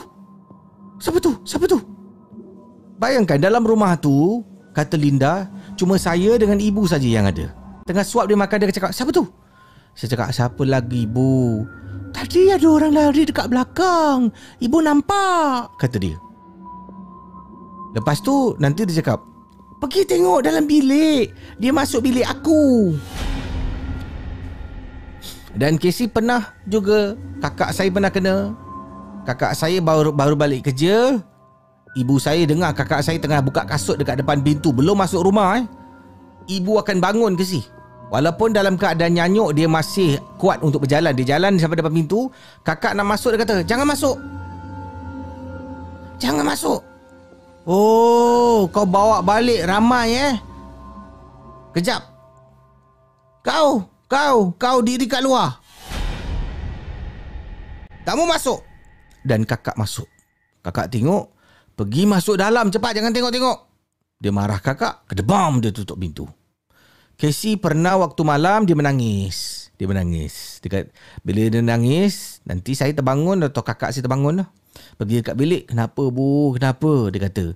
Siapa 1.00 1.18
tu? 1.20 1.32
Siapa 1.44 1.64
tu? 1.68 1.78
Bayangkan 3.00 3.40
dalam 3.40 3.64
rumah 3.64 3.96
tu, 3.96 4.44
kata 4.76 5.00
Linda, 5.00 5.48
cuma 5.72 5.96
saya 5.96 6.36
dengan 6.36 6.60
ibu 6.60 6.84
saja 6.84 7.08
yang 7.08 7.24
ada. 7.24 7.48
Tengah 7.88 8.04
suap 8.04 8.28
dia 8.28 8.36
makan 8.36 8.56
dia 8.60 8.76
cakap, 8.76 8.92
"Siapa 8.92 9.08
tu?" 9.08 9.24
Saya 9.96 10.08
cakap, 10.12 10.28
"Siapa 10.30 10.62
lagi, 10.68 11.08
ibu?" 11.08 11.64
Tadi 12.12 12.52
ada 12.52 12.66
orang 12.68 12.92
lari 12.92 13.22
dekat 13.24 13.48
belakang. 13.48 14.28
Ibu 14.60 14.78
nampak, 14.84 15.80
kata 15.80 15.96
dia. 15.96 16.18
Lepas 17.90 18.22
tu 18.22 18.54
nanti 18.62 18.86
dia 18.86 19.02
cakap 19.02 19.30
Pergi 19.80 20.04
tengok 20.04 20.44
dalam 20.44 20.68
bilik. 20.68 21.32
Dia 21.56 21.72
masuk 21.72 22.04
bilik 22.04 22.28
aku. 22.28 22.92
Dan 25.56 25.80
Casey 25.80 26.04
pernah 26.06 26.52
juga 26.68 27.16
Kakak 27.40 27.72
saya 27.72 27.88
pernah 27.88 28.12
kena. 28.12 28.52
Kakak 29.24 29.56
saya 29.56 29.80
baru 29.80 30.12
baru 30.12 30.36
balik 30.36 30.68
kerja. 30.68 31.16
Ibu 31.96 32.20
saya 32.22 32.46
dengar 32.46 32.70
kakak 32.70 33.02
saya 33.02 33.18
tengah 33.18 33.42
buka 33.42 33.66
kasut 33.66 33.98
dekat 33.98 34.22
depan 34.22 34.38
pintu 34.46 34.70
Belum 34.70 34.94
masuk 34.94 35.26
rumah 35.26 35.58
eh. 35.58 35.66
Ibu 36.46 36.78
akan 36.78 37.02
bangun 37.02 37.34
ke 37.34 37.42
si 37.42 37.66
Walaupun 38.14 38.54
dalam 38.54 38.78
keadaan 38.78 39.18
nyanyuk 39.18 39.50
Dia 39.58 39.66
masih 39.66 40.22
kuat 40.38 40.62
untuk 40.62 40.86
berjalan. 40.86 41.10
Dia 41.18 41.34
jalan 41.34 41.58
sampai 41.58 41.82
depan 41.82 41.90
pintu. 41.90 42.30
Kakak 42.62 42.94
nak 42.94 43.10
masuk 43.10 43.34
dia 43.34 43.42
kata 43.42 43.66
Jangan 43.66 43.90
masuk. 43.90 44.16
Jangan 46.20 46.46
masuk 46.46 46.89
Oh, 47.68 48.64
kau 48.72 48.88
bawa 48.88 49.20
balik 49.20 49.68
ramai 49.68 50.16
eh? 50.16 50.34
Kejap. 51.76 52.00
Kau, 53.44 53.84
kau, 54.08 54.52
kau 54.56 54.78
diri 54.80 55.04
kat 55.04 55.20
luar. 55.20 55.60
Kamu 58.08 58.24
masuk. 58.24 58.64
Dan 59.20 59.44
kakak 59.44 59.76
masuk. 59.76 60.08
Kakak 60.64 60.88
tengok, 60.88 61.36
pergi 61.76 62.08
masuk 62.08 62.40
dalam 62.40 62.72
cepat 62.72 62.96
jangan 62.96 63.12
tengok-tengok. 63.12 63.58
Dia 64.20 64.32
marah 64.32 64.60
kakak, 64.60 65.08
kedebam 65.08 65.60
dia 65.60 65.72
tutup 65.72 66.00
pintu. 66.00 66.28
Casey 67.20 67.60
pernah 67.60 68.00
waktu 68.00 68.20
malam 68.24 68.64
dia 68.64 68.76
menangis. 68.76 69.68
Dia 69.76 69.84
menangis. 69.88 70.60
Dekat 70.64 70.92
bila 71.20 71.48
dia 71.48 71.60
nangis, 71.60 72.40
nanti 72.44 72.72
saya 72.72 72.92
terbangun 72.96 73.44
atau 73.44 73.60
kakak 73.60 73.92
saya 73.92 74.04
terbangun 74.04 74.44
lah. 74.44 74.48
Pergi 75.00 75.24
dekat 75.24 75.36
bilik 75.36 75.62
Kenapa 75.70 76.02
bu? 76.12 76.54
Kenapa? 76.56 77.08
Dia 77.08 77.20
kata. 77.26 77.46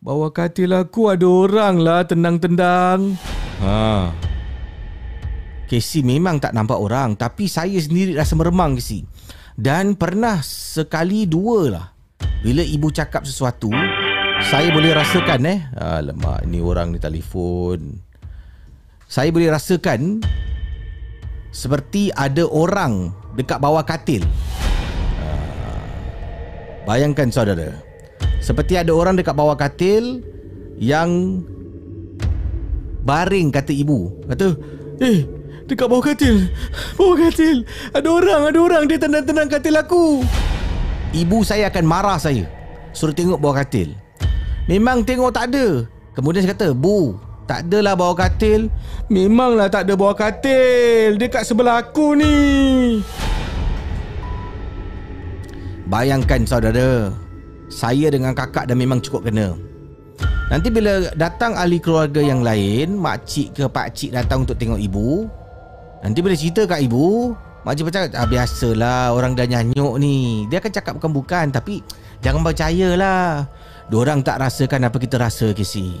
Bawa 0.00 0.28
katil 0.30 0.76
aku 0.76 1.08
ada 1.08 1.26
orang 1.26 1.80
lah 1.80 2.04
Tendang-tendang. 2.04 3.16
Ha. 3.64 4.12
Casey 5.66 6.06
memang 6.06 6.38
tak 6.38 6.54
nampak 6.54 6.78
orang 6.78 7.18
Tapi 7.18 7.50
saya 7.50 7.74
sendiri 7.80 8.14
rasa 8.14 8.38
meremang 8.38 8.78
Casey. 8.78 9.02
Dan 9.56 9.96
pernah 9.96 10.44
sekali 10.44 11.24
dua 11.24 11.60
lah. 11.72 11.86
Bila 12.44 12.60
ibu 12.60 12.92
cakap 12.92 13.24
sesuatu 13.24 13.72
Saya 14.44 14.68
boleh 14.70 14.92
rasakan 14.92 15.40
eh. 15.48 15.60
Alamak 15.74 16.44
ni 16.44 16.60
orang 16.60 16.92
ni 16.92 17.00
telefon. 17.00 17.98
Saya 19.08 19.32
boleh 19.32 19.48
rasakan 19.48 20.20
Seperti 21.54 22.12
ada 22.12 22.44
orang 22.44 23.14
Dekat 23.38 23.62
bawah 23.62 23.86
katil 23.86 24.26
Bayangkan 26.86 27.34
saudara. 27.34 27.82
Seperti 28.38 28.78
ada 28.78 28.94
orang 28.94 29.18
dekat 29.18 29.34
bawah 29.34 29.58
katil 29.58 30.22
Yang 30.78 31.42
Baring 33.02 33.50
kata 33.50 33.74
ibu. 33.74 34.14
Kata 34.30 34.54
Eh 35.02 35.26
Dekat 35.66 35.90
bawah 35.90 36.14
katil. 36.14 36.46
Bawah 36.94 37.18
katil. 37.26 37.66
Ada 37.90 38.06
orang 38.06 38.42
Ada 38.54 38.58
orang. 38.62 38.82
Dia 38.86 39.02
tenang-tenang 39.02 39.50
katil 39.50 39.74
aku. 39.74 40.22
Ibu 41.10 41.42
saya 41.42 41.66
akan 41.66 41.82
marah 41.82 42.22
saya. 42.22 42.46
Suruh 42.94 43.10
tengok 43.10 43.42
bawah 43.42 43.66
katil. 43.66 43.98
Memang 44.70 45.02
tengok 45.02 45.34
tak 45.34 45.50
ada. 45.50 45.90
Kemudian 46.14 46.46
saya 46.46 46.54
kata 46.54 46.72
Bu 46.72 47.18
Tak 47.50 47.66
adalah 47.66 47.98
bawah 47.98 48.14
katil. 48.14 48.70
Memanglah 49.10 49.66
tak 49.66 49.90
ada 49.90 49.98
bawah 49.98 50.14
katil. 50.14 51.18
Dekat 51.18 51.42
sebelah 51.42 51.82
aku 51.82 52.14
ni 52.14 52.34
Bayangkan 55.86 56.42
saudara 56.42 57.14
Saya 57.70 58.10
dengan 58.10 58.34
kakak 58.34 58.66
dah 58.66 58.74
memang 58.74 58.98
cukup 58.98 59.30
kena. 59.30 59.54
Nanti 60.50 60.70
bila 60.70 61.10
datang 61.18 61.58
ahli 61.58 61.82
keluarga 61.82 62.22
yang 62.22 62.42
lain 62.42 62.94
Makcik 62.98 63.58
ke 63.58 63.64
pakcik 63.66 64.14
datang 64.14 64.46
untuk 64.46 64.54
tengok 64.54 64.78
ibu 64.78 65.26
Nanti 66.02 66.18
bila 66.22 66.34
cerita 66.38 66.66
kat 66.66 66.86
ibu 66.86 67.34
Makcik 67.66 67.90
cakap 67.90 68.14
ah, 68.14 68.26
Biasalah 68.30 69.10
Orang 69.10 69.34
dah 69.34 69.46
nyanyuk 69.46 69.98
ni. 69.98 70.46
Dia 70.46 70.62
akan 70.62 70.70
cakap 70.70 70.92
bukan-bukan 71.02 71.50
Tapi 71.50 71.82
Jangan 72.22 72.46
percayalah. 72.46 73.46
Diorang 73.90 74.22
tak 74.22 74.42
rasakan 74.42 74.86
apa 74.86 74.98
kita 75.02 75.18
rasa 75.18 75.50
Casey 75.50 75.98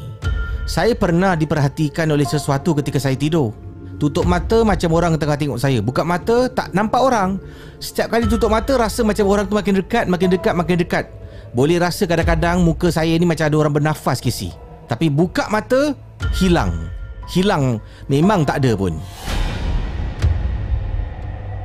Saya 0.66 0.94
pernah 0.94 1.34
diperhatikan 1.34 2.06
oleh 2.10 2.26
sesuatu 2.26 2.74
ketika 2.78 3.02
saya 3.02 3.18
tidur 3.18 3.65
Tutup 3.96 4.28
mata 4.28 4.60
macam 4.60 4.92
orang 4.92 5.16
tengah 5.16 5.40
tengok 5.40 5.56
saya. 5.56 5.80
Buka 5.80 6.04
mata 6.04 6.52
tak 6.52 6.76
nampak 6.76 7.00
orang. 7.00 7.40
Setiap 7.80 8.12
kali 8.12 8.28
tutup 8.28 8.52
mata 8.52 8.76
rasa 8.76 9.00
macam 9.00 9.24
orang 9.28 9.44
tu 9.48 9.56
makin 9.56 9.80
dekat 9.80 10.04
Makin 10.08 10.28
dekat 10.28 10.52
makin 10.52 10.76
dekat. 10.76 11.04
Boleh 11.56 11.80
rasa 11.80 12.04
kadang-kadang 12.04 12.60
muka 12.60 12.92
saya 12.92 13.16
ni 13.16 13.24
macam 13.24 13.48
ada 13.48 13.56
orang 13.56 13.72
bernafas 13.80 14.20
Casey 14.20 14.52
Tapi 14.84 15.08
buka 15.08 15.48
mata 15.48 15.96
Hilang. 16.36 16.92
Hilang. 17.32 17.80
Memang 18.12 18.44
tak 18.44 18.60
ada 18.60 18.76
pun. 18.76 19.00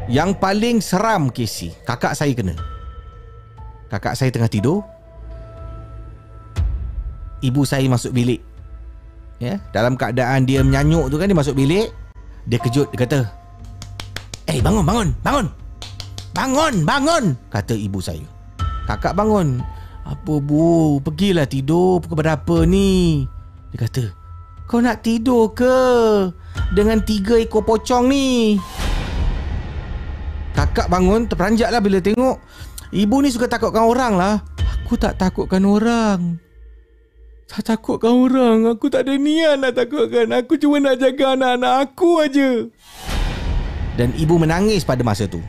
Yang 0.08 0.40
paling 0.40 0.80
seram 0.80 1.28
Casey 1.28 1.76
Kakak 1.84 2.16
saya 2.16 2.32
kena. 2.32 2.56
Kakak 3.92 4.16
saya 4.16 4.32
tengah 4.32 4.48
tidur. 4.48 4.80
Ibu 7.44 7.68
saya 7.68 7.84
masuk 7.92 8.16
bilik. 8.16 8.40
Ya, 9.42 9.58
dalam 9.74 9.98
keadaan 9.98 10.46
dia 10.46 10.62
menyanyuk 10.62 11.10
tu 11.10 11.18
kan 11.18 11.26
dia 11.26 11.34
masuk 11.34 11.58
bilik 11.58 11.90
dia 12.46 12.58
kejut 12.58 12.90
dia 12.90 13.00
kata 13.02 13.20
Eh 14.50 14.58
hey, 14.58 14.60
bangun 14.60 14.84
bangun 14.84 15.10
bangun. 15.22 15.48
Bangun 16.36 16.74
bangun 16.84 17.24
Kata 17.54 17.72
ibu 17.72 18.04
saya. 18.04 18.26
Kakak 18.84 19.16
bangun. 19.16 19.64
Apa 20.04 20.44
bu? 20.44 21.00
Pergilah 21.00 21.48
tidur. 21.48 22.02
Pukul 22.04 22.20
berapa 22.20 22.68
ni? 22.68 23.24
Dia 23.72 23.88
kata 23.88 24.04
Kau 24.68 24.84
nak 24.84 25.06
tidur 25.06 25.56
ke? 25.56 25.78
Dengan 26.76 27.00
tiga 27.00 27.40
ekor 27.40 27.64
pocong 27.64 28.12
ni. 28.12 28.60
Kakak 30.52 30.92
bangun 30.92 31.32
Terperanjat 31.32 31.72
lah 31.72 31.80
bila 31.80 32.04
tengok. 32.04 32.44
Ibu 32.92 33.16
ni 33.24 33.32
suka 33.32 33.48
takutkan 33.48 33.88
orang 33.88 34.20
lah. 34.20 34.44
Aku 34.84 35.00
tak 35.00 35.16
takutkan 35.16 35.64
orang 35.64 36.51
Tak 37.52 37.68
takutkan 37.68 38.16
orang. 38.16 38.64
Aku 38.72 38.88
tak 38.88 39.04
ada 39.04 39.20
niat 39.20 39.60
nak 39.60 39.76
takutkan. 39.76 40.32
Aku 40.32 40.56
cuma 40.56 40.80
nak 40.80 40.96
jaga 40.96 41.36
anak-anak 41.36 41.74
aku 41.84 42.24
aja. 42.24 42.72
Dan 44.00 44.16
ibu 44.16 44.40
menangis 44.40 44.88
pada 44.88 45.04
masa 45.04 45.28
tu. 45.28 45.44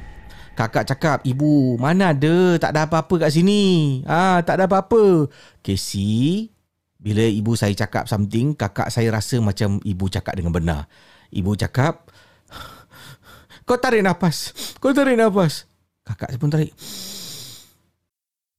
Kakak 0.52 0.84
cakap 0.84 1.24
Ibu 1.24 1.80
mana 1.80 2.12
ada? 2.12 2.58
Tak 2.58 2.74
ada 2.74 2.90
apa-apa 2.90 3.22
kat 3.22 3.30
sini. 3.32 4.02
Ah, 4.02 4.42
Tak 4.42 4.58
ada 4.58 4.66
apa-apa. 4.66 5.30
Casey 5.62 6.50
Bila 6.98 7.24
ibu 7.24 7.56
saya 7.56 7.72
cakap 7.72 8.04
something 8.04 8.52
Kakak 8.52 8.92
saya 8.92 9.08
rasa 9.08 9.40
macam 9.40 9.80
Ibu 9.80 10.12
cakap 10.12 10.36
dengan 10.36 10.52
benar. 10.52 10.90
Ibu 11.32 11.56
cakap 11.56 12.10
Kau 13.64 13.78
tarik 13.80 14.04
nafas. 14.04 14.52
Kau 14.76 14.92
tarik 14.92 15.16
nafas. 15.16 15.64
Kakak 16.04 16.34
saya 16.34 16.40
pun 16.42 16.50
tarik 16.50 16.74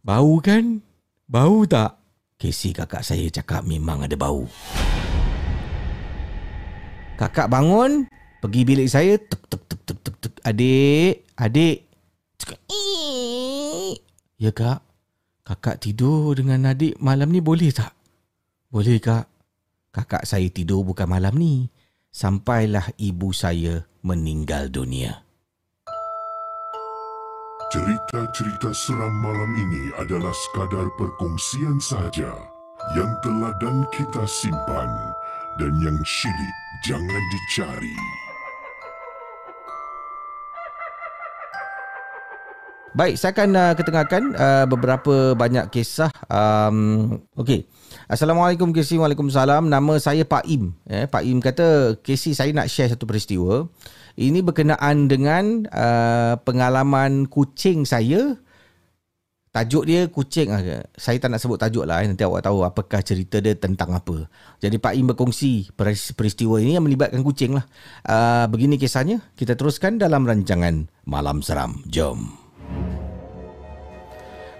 Bau 0.00 0.40
kan? 0.40 0.80
Bau 1.28 1.68
tak? 1.68 2.00
Casey 2.40 2.72
kakak 2.72 3.04
saya 3.04 3.28
cakap 3.28 3.68
memang 3.68 4.08
ada 4.08 4.16
bau. 4.16 4.48
Kakak 7.20 7.52
bangun, 7.52 8.08
pergi 8.40 8.64
bilik 8.64 8.88
saya, 8.88 9.20
tuk 9.20 9.44
tuk 9.44 9.60
tuk 9.68 9.80
tuk 9.84 9.98
tuk 10.00 10.16
tuk. 10.24 10.34
Adik, 10.40 11.28
adik. 11.36 11.84
Cakap, 12.40 12.56
ya 14.40 14.50
kak, 14.56 14.80
kakak 15.44 15.76
tidur 15.84 16.32
dengan 16.32 16.72
adik 16.72 16.96
malam 16.96 17.28
ni 17.28 17.44
boleh 17.44 17.68
tak? 17.68 17.92
Boleh 18.72 18.96
kak. 19.04 19.28
Kakak 19.92 20.24
saya 20.24 20.48
tidur 20.48 20.80
bukan 20.80 21.04
malam 21.12 21.36
ni. 21.36 21.68
Sampailah 22.08 22.96
ibu 22.96 23.36
saya 23.36 23.84
meninggal 24.00 24.72
dunia. 24.72 25.28
Cerita-cerita 27.70 28.74
seram 28.74 29.14
malam 29.22 29.54
ini 29.54 29.94
adalah 29.94 30.34
sekadar 30.34 30.90
perkongsian 30.98 31.78
sahaja 31.78 32.34
yang 32.98 33.14
telah 33.22 33.54
dan 33.62 33.86
kita 33.94 34.26
simpan 34.26 34.90
dan 35.54 35.78
yang 35.78 35.94
syilid 36.02 36.54
jangan 36.82 37.22
dicari. 37.30 37.94
Baik, 42.90 43.14
saya 43.22 43.30
akan 43.38 43.50
uh, 43.54 43.72
ketengahkan 43.78 44.22
uh, 44.34 44.66
beberapa 44.66 45.38
banyak 45.38 45.70
kisah. 45.70 46.10
Um, 46.26 47.22
Okey. 47.38 47.70
Assalamualaikum 48.10 48.74
Casey. 48.74 48.98
Waalaikumsalam. 48.98 49.70
Nama 49.70 49.94
saya 50.02 50.26
Pak 50.26 50.42
Im. 50.50 50.74
Eh, 50.90 51.06
Pak 51.06 51.22
Im 51.22 51.38
kata, 51.38 51.94
Casey 52.02 52.34
saya 52.34 52.50
nak 52.50 52.66
share 52.66 52.90
satu 52.90 53.06
peristiwa. 53.06 53.70
Ini 54.20 54.44
berkenaan 54.44 55.08
dengan 55.08 55.64
uh, 55.72 56.36
pengalaman 56.44 57.24
kucing 57.24 57.88
saya. 57.88 58.36
Tajuk 59.48 59.88
dia 59.88 60.04
kucing. 60.12 60.52
Uh, 60.52 60.84
saya 60.92 61.16
tak 61.16 61.32
nak 61.32 61.40
sebut 61.40 61.56
tajuk 61.56 61.88
lah. 61.88 62.04
Eh. 62.04 62.12
Nanti 62.12 62.20
awak 62.28 62.44
tahu 62.44 62.60
apakah 62.68 63.00
cerita 63.00 63.40
dia 63.40 63.56
tentang 63.56 63.96
apa. 63.96 64.28
Jadi 64.60 64.76
Pak 64.76 64.92
Im 64.92 65.08
berkongsi 65.08 65.72
peristiwa 66.12 66.60
ini 66.60 66.76
yang 66.76 66.84
melibatkan 66.84 67.24
kucing 67.24 67.56
lah. 67.56 67.64
Uh, 68.04 68.44
begini 68.52 68.76
kisahnya. 68.76 69.24
Kita 69.40 69.56
teruskan 69.56 69.96
dalam 69.96 70.28
rancangan 70.28 70.84
Malam 71.08 71.40
Seram. 71.40 71.80
Jom. 71.88 72.28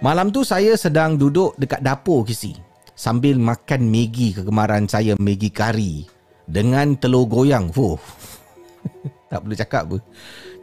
Malam 0.01 0.33
tu 0.33 0.41
saya 0.41 0.73
sedang 0.73 1.21
duduk 1.21 1.53
dekat 1.61 1.85
dapur 1.85 2.25
kisi 2.25 2.57
sambil 2.97 3.37
makan 3.37 3.85
Maggi 3.93 4.33
kegemaran 4.33 4.89
saya 4.89 5.13
Maggi 5.21 5.53
kari 5.53 6.09
dengan 6.49 6.97
telur 6.97 7.29
goyang. 7.29 7.69
Fuh. 7.69 8.01
tak 9.31 9.39
perlu 9.39 9.55
cakap 9.55 9.81
apa. 9.87 9.97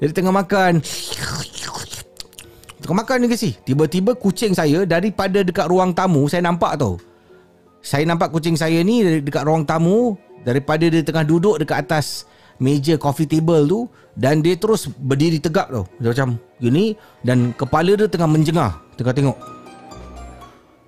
Jadi 0.05 0.13
tengah 0.13 0.35
makan. 0.37 0.73
Tengah 2.85 2.97
makan 3.01 3.17
ni 3.25 3.27
kisi. 3.33 3.57
Tiba-tiba 3.65 4.13
kucing 4.13 4.53
saya 4.53 4.85
daripada 4.85 5.41
dekat 5.41 5.65
ruang 5.73 5.97
tamu 5.97 6.29
saya 6.29 6.45
nampak 6.45 6.77
tau. 6.77 7.01
Saya 7.81 8.05
nampak 8.05 8.29
kucing 8.29 8.61
saya 8.61 8.85
ni 8.85 9.25
dekat 9.25 9.49
ruang 9.49 9.65
tamu 9.65 10.21
daripada 10.45 10.85
dia 10.85 11.01
tengah 11.01 11.25
duduk 11.25 11.57
dekat 11.57 11.89
atas 11.89 12.29
meja 12.61 13.01
coffee 13.01 13.25
table 13.25 13.65
tu 13.65 13.81
dan 14.13 14.45
dia 14.45 14.53
terus 14.61 14.85
berdiri 14.87 15.41
tegak 15.41 15.73
tau. 15.73 15.89
Dia 15.97 16.13
macam 16.13 16.37
gini 16.61 16.93
dan 17.25 17.57
kepala 17.57 17.97
dia 17.97 18.05
tengah 18.05 18.29
menjengah 18.29 18.71
tengah 19.01 19.17
tengok 19.17 19.39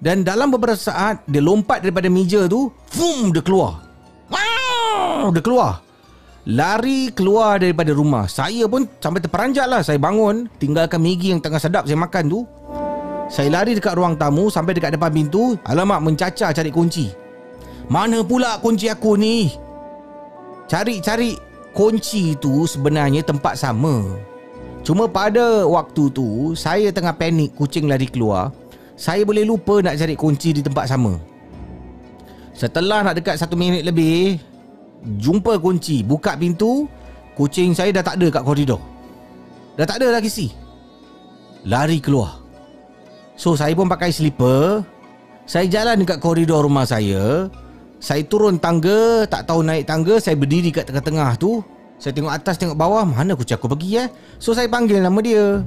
dan 0.01 0.25
dalam 0.25 0.49
beberapa 0.49 0.77
saat 0.77 1.21
dia 1.29 1.45
lompat 1.45 1.85
daripada 1.85 2.09
meja 2.09 2.49
tu 2.49 2.73
fum 2.88 3.31
dia 3.31 3.45
keluar 3.45 3.85
wow, 4.33 5.29
dia 5.31 5.45
keluar 5.45 5.85
Lari 6.48 7.12
keluar 7.12 7.61
daripada 7.61 7.92
rumah. 7.92 8.24
Saya 8.24 8.64
pun 8.64 8.88
sampai 8.96 9.20
terperanjat 9.20 9.68
lah. 9.68 9.85
Saya 9.85 10.00
bangun 10.00 10.48
Tinggalkan 10.57 10.96
Maggie 10.96 11.37
yang 11.37 11.42
tengah 11.44 11.61
sedap 11.61 11.85
saya 11.85 12.00
makan 12.00 12.33
tu. 12.33 12.40
Saya 13.29 13.53
lari 13.53 13.76
dekat 13.76 13.94
ruang 13.94 14.16
tamu 14.16 14.48
Sampai 14.48 14.72
dekat 14.72 14.96
depan 14.96 15.12
pintu. 15.12 15.61
Alamak 15.68 16.00
mencacar 16.00 16.57
cari 16.57 16.72
kunci. 16.72 17.12
Mana 17.92 18.24
pula 18.24 18.57
kunci 18.62 18.88
aku 18.88 19.20
ni? 19.20 19.53
Cari-cari 20.64 21.37
kunci 21.76 22.38
tu 22.40 22.64
sebenarnya 22.64 23.20
tempat 23.20 23.61
sama. 23.61 24.16
Cuma 24.81 25.05
pada 25.12 25.68
waktu 25.68 26.09
tu 26.09 26.57
Saya 26.57 26.88
tengah 26.88 27.12
panik 27.12 27.53
kucing 27.53 27.85
lari 27.85 28.09
keluar. 28.09 28.48
Saya 28.96 29.29
boleh 29.29 29.44
lupa 29.44 29.85
nak 29.85 29.96
cari 30.00 30.16
kunci 30.16 30.57
di 30.57 30.64
tempat 30.64 30.88
sama. 30.88 31.20
Setelah 32.57 33.05
nak 33.05 33.16
dekat 33.16 33.37
satu 33.40 33.57
minit 33.57 33.85
lebih 33.85 34.37
Jumpa 35.01 35.57
kunci 35.57 36.05
Buka 36.05 36.37
pintu 36.37 36.89
Kucing 37.41 37.73
saya 37.73 37.89
dah 37.89 38.05
tak 38.05 38.21
ada 38.21 38.27
kat 38.29 38.45
koridor. 38.45 38.77
Dah 39.73 39.89
tak 39.89 40.05
ada 40.05 40.21
lagi 40.21 40.29
si. 40.29 40.53
Lari 41.65 41.97
keluar. 41.97 42.45
So 43.33 43.57
saya 43.57 43.73
pun 43.73 43.89
pakai 43.89 44.13
slipper. 44.13 44.85
Saya 45.49 45.65
jalan 45.73 46.05
dekat 46.05 46.21
koridor 46.21 46.61
rumah 46.69 46.85
saya. 46.85 47.49
Saya 48.01 48.25
turun 48.25 48.57
tangga 48.57 49.29
Tak 49.29 49.45
tahu 49.45 49.61
naik 49.61 49.85
tangga 49.85 50.17
Saya 50.17 50.33
berdiri 50.33 50.73
kat 50.73 50.89
tengah-tengah 50.89 51.37
tu. 51.41 51.65
Saya 52.01 52.17
tengok 52.17 52.33
atas 52.33 52.57
tengok 52.57 52.77
bawah 52.77 53.05
Mana 53.05 53.37
kucing 53.37 53.61
aku 53.61 53.69
pergi 53.73 54.05
eh? 54.05 54.09
So 54.41 54.53
saya 54.57 54.69
panggil 54.69 55.01
nama 55.01 55.21
dia. 55.21 55.65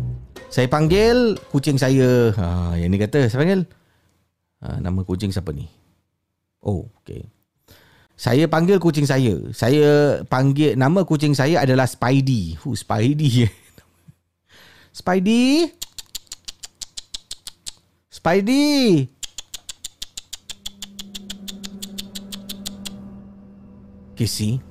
Saya 0.50 0.70
panggil 0.70 1.38
Kucing 1.50 1.78
saya. 1.82 2.34
Ha, 2.38 2.78
Yang 2.78 2.90
ni 2.90 2.98
kata 3.02 3.20
Saya 3.30 3.40
panggil 3.42 3.62
ha, 4.62 4.78
Nama 4.78 5.00
kucing 5.06 5.30
siapa 5.30 5.54
ni? 5.54 5.70
Oh 6.62 6.90
okay 7.02 7.26
saya 8.14 8.46
panggil 8.46 8.78
kucing 8.78 9.10
saya. 9.10 9.36
Saya 9.52 10.22
panggil 10.30 10.78
nama 10.78 11.02
kucing 11.04 11.34
saya 11.34 11.66
adalah 11.66 11.90
Spidey. 11.90 12.56
Who 12.62 12.78
Spidey? 12.82 13.50
Spidey? 14.94 15.74
Spidey? 18.14 19.10
Casey. 24.14 24.62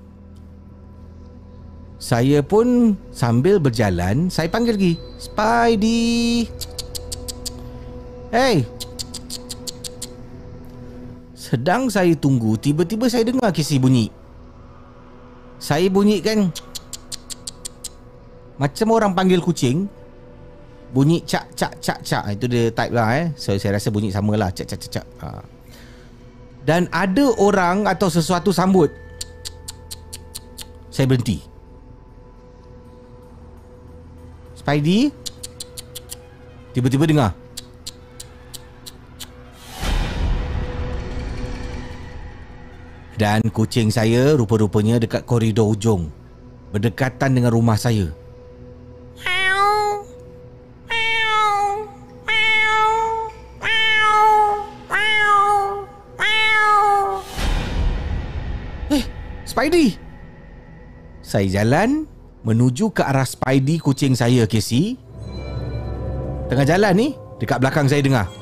Saya 2.03 2.43
pun 2.43 2.99
sambil 3.15 3.63
berjalan, 3.63 4.27
saya 4.27 4.51
panggil 4.51 4.75
lagi. 4.75 4.95
Spidey. 5.19 6.51
Hey, 8.33 8.67
sedang 11.53 11.93
saya 11.93 12.17
tunggu 12.17 12.57
Tiba-tiba 12.57 13.13
saya 13.13 13.29
dengar 13.29 13.53
kisi 13.53 13.77
bunyi. 13.77 14.09
Saya 15.61 15.93
bunyikan 15.93 16.49
Macam 18.57 18.89
orang 18.97 19.13
panggil 19.13 19.45
kucing. 19.45 19.85
Bunyi 20.97 21.21
cak 21.25 21.53
cak 21.53 21.73
cak 21.81 21.99
cak. 22.01 22.25
Itu 22.37 22.49
dia 22.49 22.73
type 22.73 22.93
lah 22.97 23.09
eh. 23.17 23.27
So 23.37 23.57
saya 23.61 23.77
rasa 23.77 23.93
bunyi 23.93 24.09
sama 24.09 24.37
lah. 24.37 24.49
Cak 24.49 24.65
cak 24.65 24.79
cak 24.81 24.91
cak. 24.97 25.07
Ha. 25.21 25.29
Dan 26.65 26.89
ada 26.89 27.33
orang 27.37 27.85
Atau 27.85 28.09
sesuatu 28.09 28.49
sambut. 28.49 28.89
Saya 30.89 31.09
berhenti. 31.09 31.41
Spidey 34.57 35.11
Tiba-tiba 36.73 37.05
dengar 37.05 37.42
Dan 43.13 43.45
kucing 43.53 43.93
saya 43.93 44.33
rupa-rupanya 44.33 44.97
dekat 44.97 45.29
koridor 45.29 45.69
ujung 45.77 46.09
Berdekatan 46.73 47.37
dengan 47.37 47.53
rumah 47.53 47.77
saya. 47.77 48.09
Eh, 58.89 59.05
Spidey! 59.45 60.01
Saya 61.21 61.49
jalan 61.61 62.09
Menuju 62.43 62.91
ke 62.97 63.05
arah 63.05 63.29
Spidey 63.29 63.79
kucing 63.79 64.19
saya, 64.19 64.49
Casey. 64.49 64.99
Tengah 66.51 66.67
jalan 66.67 66.93
ni 66.97 67.09
Dekat 67.39 67.63
belakang 67.63 67.87
saya 67.87 68.03
dengar 68.03 68.42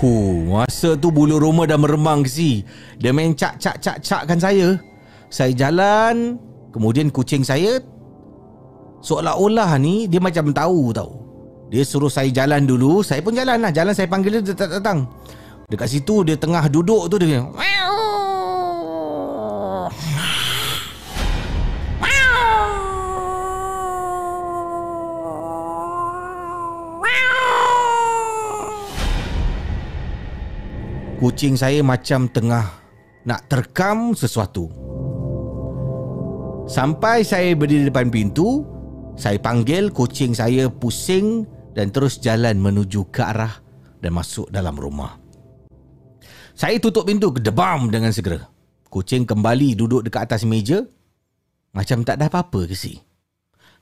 Hu, 0.00 0.48
masa 0.48 0.96
tu 0.96 1.12
bulu 1.12 1.36
roma 1.36 1.68
dah 1.68 1.76
meremang 1.76 2.24
si. 2.24 2.64
Dia 2.96 3.12
main 3.12 3.36
cak 3.36 3.60
cak 3.60 3.76
cak 3.84 3.96
cakkan 4.00 4.40
saya. 4.40 4.80
Saya 5.28 5.52
jalan, 5.52 6.40
kemudian 6.72 7.12
kucing 7.12 7.44
saya 7.44 7.84
seolah-olah 9.04 9.76
ni 9.76 10.08
dia 10.08 10.16
macam 10.16 10.56
tahu 10.56 10.96
tahu. 10.96 11.12
Dia 11.68 11.84
suruh 11.84 12.08
saya 12.08 12.32
jalan 12.32 12.64
dulu, 12.64 13.04
saya 13.04 13.20
pun 13.20 13.36
jalan 13.36 13.60
lah. 13.60 13.70
Jalan 13.70 13.92
saya 13.92 14.08
panggil 14.08 14.40
dia, 14.40 14.42
dia 14.42 14.56
tak 14.56 14.80
datang. 14.80 15.04
Dekat 15.68 15.86
situ 15.86 16.24
dia 16.26 16.34
tengah 16.34 16.64
duduk 16.72 17.06
tu 17.12 17.20
dia. 17.20 17.44
Kucing 31.20 31.52
saya 31.52 31.84
macam 31.84 32.32
tengah 32.32 32.64
nak 33.28 33.44
terkam 33.44 34.16
sesuatu. 34.16 34.72
Sampai 36.64 37.28
saya 37.28 37.52
berdiri 37.52 37.92
depan 37.92 38.08
pintu, 38.08 38.64
saya 39.20 39.36
panggil 39.36 39.92
kucing 39.92 40.32
saya 40.32 40.72
pusing 40.72 41.44
dan 41.76 41.92
terus 41.92 42.24
jalan 42.24 42.56
menuju 42.56 43.12
ke 43.12 43.20
arah 43.20 43.52
dan 44.00 44.16
masuk 44.16 44.48
dalam 44.48 44.72
rumah. 44.80 45.20
Saya 46.56 46.80
tutup 46.80 47.04
pintu 47.04 47.36
kedebam 47.36 47.92
dengan 47.92 48.16
segera. 48.16 48.48
Kucing 48.88 49.28
kembali 49.28 49.76
duduk 49.76 50.08
dekat 50.08 50.24
atas 50.24 50.48
meja 50.48 50.88
macam 51.76 52.00
tak 52.00 52.16
ada 52.16 52.32
apa-apa 52.32 52.64
ke 52.64 52.72
si. 52.72 52.96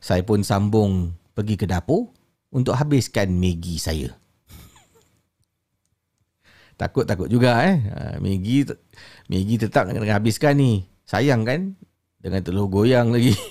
Saya 0.03 0.27
pun 0.27 0.43
sambung 0.43 1.15
pergi 1.39 1.55
ke 1.55 1.71
dapur 1.71 2.11
untuk 2.51 2.75
habiskan 2.75 3.31
Maggi 3.31 3.79
saya. 3.79 4.11
Takut-takut 6.79 7.27
juga 7.27 7.59
eh. 7.67 7.83
Ha, 7.91 8.23
Maggi 8.23 8.63
Maggi 9.27 9.59
tetap 9.59 9.91
nak 9.91 9.99
kena 9.99 10.15
habiskan 10.15 10.55
ni. 10.55 10.87
Sayang 11.03 11.43
kan? 11.43 11.75
Dengan 12.23 12.39
telur 12.47 12.71
goyang 12.71 13.11
lagi. 13.11 13.35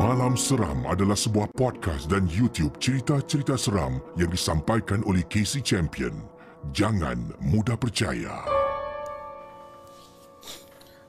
Malam 0.00 0.32
Seram 0.32 0.88
adalah 0.88 1.12
sebuah 1.12 1.52
podcast 1.52 2.08
dan 2.08 2.24
YouTube 2.32 2.80
cerita-cerita 2.80 3.60
seram 3.60 4.00
yang 4.16 4.32
disampaikan 4.32 5.04
oleh 5.04 5.20
Casey 5.28 5.60
Champion. 5.60 6.24
Jangan 6.72 7.36
mudah 7.44 7.76
percaya. 7.76 8.40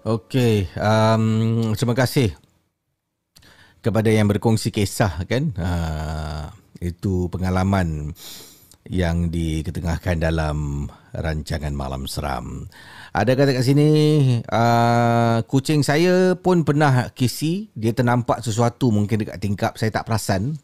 Okey, 0.04 0.68
um, 0.76 1.72
terima 1.78 1.96
kasih 1.96 2.41
kepada 3.82 4.14
yang 4.14 4.30
berkongsi 4.30 4.70
kisah 4.70 5.26
kan 5.26 5.52
uh, 5.58 6.54
itu 6.78 7.28
pengalaman 7.34 8.14
yang 8.90 9.30
diketengahkan 9.30 10.18
dalam 10.18 10.90
rancangan 11.14 11.74
malam 11.74 12.10
seram. 12.10 12.66
Ada 13.12 13.36
kata 13.36 13.52
kat 13.60 13.66
sini 13.68 13.90
uh, 14.48 15.44
kucing 15.46 15.84
saya 15.84 16.34
pun 16.40 16.64
pernah 16.64 17.12
kisi 17.12 17.70
dia 17.76 17.92
ternampak 17.92 18.40
sesuatu 18.42 18.90
mungkin 18.90 19.22
dekat 19.22 19.38
tingkap 19.38 19.74
saya 19.78 19.92
tak 19.92 20.08
perasan. 20.08 20.58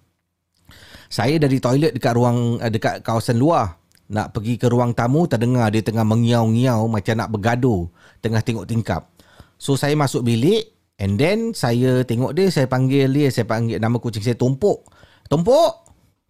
Saya 1.08 1.40
dari 1.40 1.60
toilet 1.60 1.94
dekat 1.94 2.14
ruang 2.16 2.58
uh, 2.58 2.72
dekat 2.72 3.04
kawasan 3.04 3.38
luar 3.38 3.78
nak 4.08 4.32
pergi 4.32 4.56
ke 4.56 4.72
ruang 4.72 4.96
tamu 4.96 5.28
terdengar 5.28 5.68
dia 5.68 5.84
tengah 5.84 6.08
mengiau-ngiau 6.08 6.88
macam 6.88 7.16
nak 7.20 7.30
bergaduh 7.30 7.92
tengah 8.24 8.40
tengok 8.40 8.66
tingkap. 8.66 9.12
So 9.60 9.76
saya 9.76 9.98
masuk 10.00 10.24
bilik 10.24 10.77
And 10.98 11.22
then 11.22 11.54
saya 11.54 12.02
tengok 12.02 12.34
dia, 12.34 12.50
saya 12.50 12.66
panggil 12.66 13.06
dia, 13.14 13.30
saya 13.30 13.46
panggil 13.46 13.78
nama 13.78 14.02
kucing 14.02 14.26
saya 14.26 14.34
Tumpuk. 14.34 14.82
Tumpuk! 15.30 15.74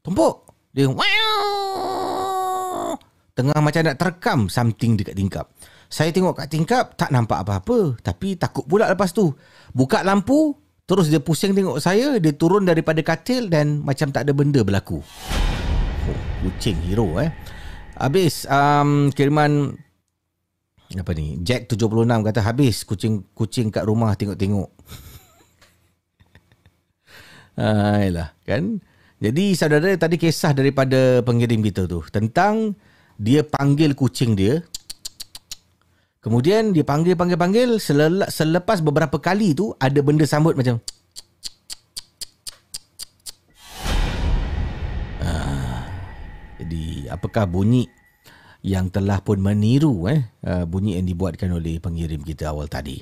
Tumpuk! 0.03 0.43
Dia 0.75 0.91
wow! 0.91 1.07
Tengah 3.31 3.63
macam 3.63 3.81
nak 3.87 3.95
terekam 3.95 4.39
something 4.51 4.99
dekat 4.99 5.15
tingkap. 5.15 5.47
Saya 5.87 6.11
tengok 6.11 6.35
kat 6.35 6.51
tingkap, 6.51 6.99
tak 6.99 7.15
nampak 7.15 7.47
apa-apa. 7.47 7.95
Tapi 8.03 8.35
takut 8.35 8.67
pula 8.67 8.91
lepas 8.91 9.15
tu. 9.15 9.31
Buka 9.71 10.03
lampu, 10.03 10.59
terus 10.83 11.07
dia 11.07 11.23
pusing 11.23 11.55
tengok 11.55 11.79
saya, 11.79 12.19
dia 12.19 12.35
turun 12.35 12.67
daripada 12.67 12.99
katil 12.99 13.47
dan 13.47 13.79
macam 13.87 14.11
tak 14.11 14.27
ada 14.27 14.35
benda 14.35 14.67
berlaku. 14.67 14.99
Oh, 14.99 16.19
kucing 16.43 16.75
hero 16.83 17.15
eh. 17.23 17.31
Habis 17.95 18.43
um, 18.51 19.15
kiriman 19.15 19.79
apa 20.95 21.11
ni 21.11 21.35
Jack 21.43 21.67
76 21.67 22.07
kata 22.07 22.39
habis 22.39 22.87
kucing 22.87 23.27
kucing 23.35 23.67
kat 23.67 23.83
rumah 23.83 24.15
tengok-tengok 24.15 24.71
Ayolah, 27.57 28.37
kan? 28.45 28.77
Jadi 29.17 29.57
saudara 29.57 29.89
tadi 29.97 30.21
kisah 30.21 30.53
daripada 30.53 31.25
pengirim 31.25 31.65
kita 31.65 31.89
tu 31.89 32.05
tentang 32.13 32.77
dia 33.17 33.41
panggil 33.41 33.97
kucing 33.97 34.37
dia. 34.37 34.61
Kemudian 36.21 36.69
dia 36.69 36.85
panggil 36.85 37.17
panggil 37.17 37.33
panggil 37.33 37.81
selepas 38.29 38.77
beberapa 38.85 39.17
kali 39.17 39.57
tu 39.57 39.73
ada 39.81 39.97
benda 40.05 40.29
sambut 40.29 40.53
macam 40.53 40.77
ah, 45.25 45.81
apakah 47.09 47.49
bunyi 47.49 47.89
yang 48.67 48.91
telah 48.91 49.23
pun 49.23 49.39
meniru 49.39 50.11
eh 50.11 50.27
uh, 50.43 50.67
bunyi 50.67 50.99
yang 50.99 51.07
dibuatkan 51.07 51.47
oleh 51.55 51.79
pengirim 51.79 52.19
kita 52.19 52.51
awal 52.51 52.67
tadi. 52.67 52.99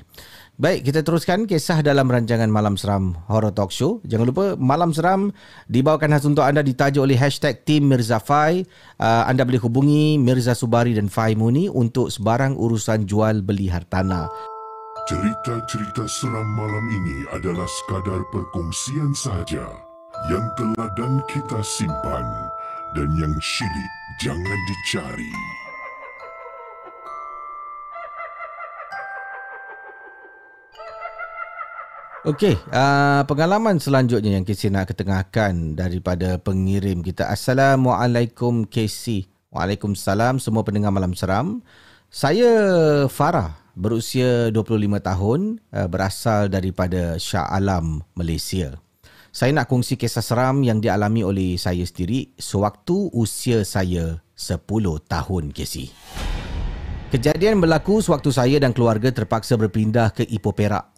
Baik, 0.56 0.88
kita 0.88 1.04
teruskan 1.04 1.44
kisah 1.44 1.82
dalam 1.84 2.06
rancangan 2.06 2.48
Malam 2.48 2.78
Seram 2.78 3.18
Horror 3.28 3.52
Talk 3.52 3.74
Show. 3.74 4.00
Jangan 4.06 4.30
lupa 4.30 4.44
Malam 4.56 4.94
Seram 4.94 5.34
dibawakan 5.68 6.16
khas 6.16 6.24
untuk 6.24 6.46
anda 6.46 6.62
ditajuk 6.62 7.02
oleh 7.02 7.18
hashtag 7.18 7.66
Team 7.66 7.90
Mirza 7.90 8.22
Fai. 8.22 8.62
Uh, 8.96 9.26
anda 9.26 9.42
boleh 9.42 9.60
hubungi 9.60 10.16
Mirza 10.16 10.54
Subari 10.54 10.94
dan 10.94 11.10
Fai 11.10 11.34
Muni 11.34 11.66
untuk 11.66 12.14
sebarang 12.14 12.54
urusan 12.56 13.04
jual 13.04 13.42
beli 13.42 13.66
hartanah. 13.68 14.30
Cerita-cerita 15.10 16.08
seram 16.08 16.48
malam 16.56 16.86
ini 16.88 17.18
adalah 17.36 17.66
sekadar 17.68 18.22
perkongsian 18.32 19.12
sahaja 19.12 19.66
yang 20.32 20.46
telah 20.56 20.88
dan 20.96 21.20
kita 21.28 21.60
simpan 21.60 22.26
dan 22.96 23.12
yang 23.20 23.34
syilid 23.44 24.05
jangan 24.16 24.58
dicari. 24.64 25.32
Okey, 32.26 32.58
uh, 32.74 33.22
pengalaman 33.22 33.78
selanjutnya 33.78 34.34
yang 34.34 34.42
KC 34.42 34.66
nak 34.74 34.90
ketengahkan 34.90 35.78
daripada 35.78 36.42
pengirim 36.42 36.98
kita. 36.98 37.30
Assalamualaikum 37.30 38.66
KC. 38.66 39.30
Waalaikumsalam 39.54 40.42
semua 40.42 40.66
pendengar 40.66 40.90
Malam 40.90 41.14
Seram. 41.14 41.62
Saya 42.10 42.50
Farah, 43.06 43.54
berusia 43.78 44.50
25 44.50 44.98
tahun, 44.98 45.40
uh, 45.70 45.86
berasal 45.86 46.50
daripada 46.50 47.14
Shah 47.14 47.46
Alam, 47.46 48.02
Malaysia. 48.18 48.74
Saya 49.36 49.52
nak 49.52 49.68
kongsi 49.68 50.00
kisah 50.00 50.24
seram 50.24 50.64
yang 50.64 50.80
dialami 50.80 51.20
oleh 51.20 51.60
saya 51.60 51.84
sendiri 51.84 52.32
sewaktu 52.40 53.12
usia 53.12 53.68
saya 53.68 54.24
10 54.32 54.64
tahun 55.04 55.52
KC. 55.52 55.92
Kejadian 57.12 57.60
berlaku 57.60 58.00
sewaktu 58.00 58.32
saya 58.32 58.56
dan 58.56 58.72
keluarga 58.72 59.12
terpaksa 59.12 59.60
berpindah 59.60 60.16
ke 60.16 60.24
Ipoh 60.24 60.56
Perak 60.56 60.88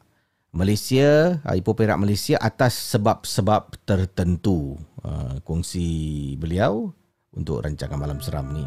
Malaysia, 0.54 1.42
ah, 1.42 1.58
Ipoh 1.58 1.74
Perak 1.74 1.98
Malaysia 1.98 2.38
atas 2.38 2.78
sebab-sebab 2.94 3.74
tertentu. 3.82 4.78
Uh, 5.02 5.42
kongsi 5.42 6.38
beliau 6.38 6.94
untuk 7.34 7.66
rancangan 7.66 7.98
malam 7.98 8.22
seram 8.22 8.54
ni. 8.54 8.62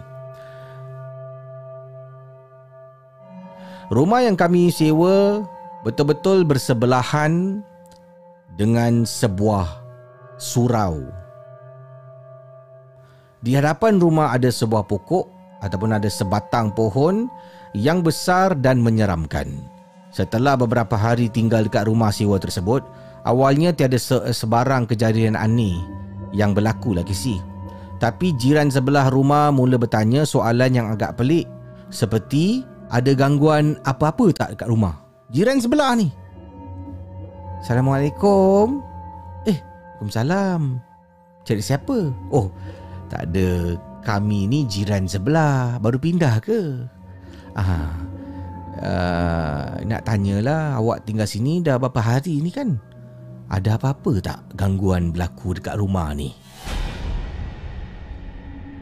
Rumah 3.88 4.20
yang 4.20 4.36
kami 4.36 4.68
sewa 4.68 5.48
betul-betul 5.88 6.44
bersebelahan 6.44 7.64
dengan 8.56 9.04
sebuah 9.08 9.68
surau. 10.42 11.06
Di 13.42 13.58
hadapan 13.58 13.98
rumah 13.98 14.34
ada 14.34 14.54
sebuah 14.54 14.86
pokok 14.86 15.26
ataupun 15.66 15.98
ada 15.98 16.10
sebatang 16.10 16.70
pohon 16.74 17.26
yang 17.74 18.06
besar 18.06 18.54
dan 18.58 18.82
menyeramkan. 18.82 19.50
Setelah 20.12 20.60
beberapa 20.60 20.94
hari 21.00 21.32
tinggal 21.32 21.66
dekat 21.66 21.88
rumah 21.88 22.12
sewa 22.12 22.36
tersebut, 22.38 22.84
awalnya 23.24 23.72
tiada 23.72 23.96
se- 23.96 24.30
sebarang 24.36 24.86
kejadian 24.86 25.40
aneh 25.40 25.80
yang 26.36 26.52
berlaku 26.52 26.94
lagi 26.94 27.16
si. 27.16 27.40
Tapi 27.98 28.34
jiran 28.36 28.68
sebelah 28.68 29.08
rumah 29.14 29.54
mula 29.54 29.78
bertanya 29.78 30.26
soalan 30.26 30.74
yang 30.74 30.88
agak 30.92 31.16
pelik 31.16 31.46
seperti 31.94 32.66
ada 32.92 33.14
gangguan 33.16 33.80
apa-apa 33.88 34.34
tak 34.36 34.50
dekat 34.58 34.68
rumah. 34.68 35.00
Jiran 35.32 35.64
sebelah 35.64 35.96
ni. 35.96 36.21
Assalamualaikum. 37.62 38.82
Eh, 39.46 39.62
Waalaikumsalam. 40.02 40.82
Cari 41.46 41.62
siapa? 41.62 42.10
Oh, 42.34 42.50
tak 43.06 43.30
ada. 43.30 43.78
Kami 44.02 44.50
ni 44.50 44.66
jiran 44.66 45.06
sebelah. 45.06 45.78
Baru 45.78 46.02
pindah 46.02 46.42
ke? 46.42 46.90
Ah, 47.54 48.02
uh, 48.82 49.78
nak 49.86 50.02
tanyalah 50.10 50.82
awak 50.82 51.06
tinggal 51.06 51.30
sini 51.30 51.62
dah 51.62 51.78
berapa 51.78 52.02
hari 52.02 52.42
ni 52.42 52.50
kan? 52.50 52.82
Ada 53.46 53.78
apa-apa 53.78 54.18
tak 54.26 54.58
gangguan 54.58 55.14
berlaku 55.14 55.54
dekat 55.54 55.78
rumah 55.78 56.18
ni? 56.18 56.34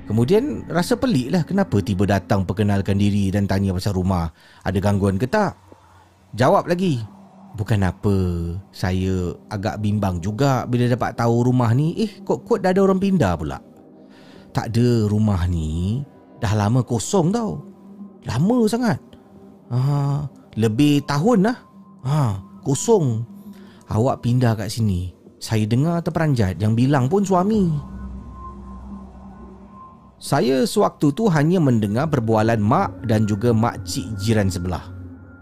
Kemudian 0.08 0.64
rasa 0.72 0.96
pelik 0.96 1.36
lah 1.36 1.44
kenapa 1.44 1.84
tiba 1.84 2.08
datang 2.08 2.48
perkenalkan 2.48 2.96
diri 2.96 3.28
dan 3.28 3.44
tanya 3.44 3.76
pasal 3.76 4.00
rumah 4.00 4.32
ada 4.64 4.80
gangguan 4.80 5.20
ke 5.20 5.28
tak? 5.28 5.60
Jawab 6.32 6.72
lagi. 6.72 7.19
Bukan 7.60 7.84
apa, 7.84 8.16
saya 8.72 9.36
agak 9.52 9.84
bimbang 9.84 10.24
juga 10.24 10.64
bila 10.64 10.88
dapat 10.88 11.12
tahu 11.20 11.44
rumah 11.44 11.76
ni, 11.76 11.92
eh 12.00 12.24
kok-kok 12.24 12.64
dah 12.64 12.72
ada 12.72 12.80
orang 12.88 13.04
pindah 13.04 13.36
pula. 13.36 13.60
Tak 14.56 14.72
ada 14.72 15.12
rumah 15.12 15.44
ni, 15.44 16.00
dah 16.40 16.56
lama 16.56 16.80
kosong 16.88 17.36
tau. 17.36 17.60
Lama 18.24 18.64
sangat. 18.64 18.96
Ha, 19.76 20.24
lebih 20.56 21.04
tahun 21.04 21.52
lah. 21.52 21.58
Ha, 22.08 22.40
kosong. 22.64 23.28
Awak 23.92 24.24
pindah 24.24 24.56
kat 24.56 24.72
sini. 24.72 25.12
Saya 25.44 25.68
dengar 25.68 26.00
terperanjat 26.00 26.64
yang 26.64 26.80
bilang 26.80 27.12
pun 27.12 27.28
suami. 27.28 27.76
Saya 30.16 30.64
sewaktu 30.64 31.12
tu 31.12 31.28
hanya 31.28 31.60
mendengar 31.60 32.08
perbualan 32.08 32.60
mak 32.60 33.04
dan 33.04 33.28
juga 33.28 33.52
mak 33.52 33.84
cik 33.84 34.16
jiran 34.20 34.48
sebelah. 34.48 34.99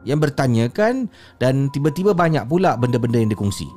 Yang 0.08 0.32
bertanyakan 0.32 1.12
dan 1.44 1.68
tiba-tiba 1.76 2.16
banyak 2.16 2.48
pula 2.48 2.80
benda-benda 2.80 3.20
yang 3.20 3.28
dikongsi. 3.28 3.68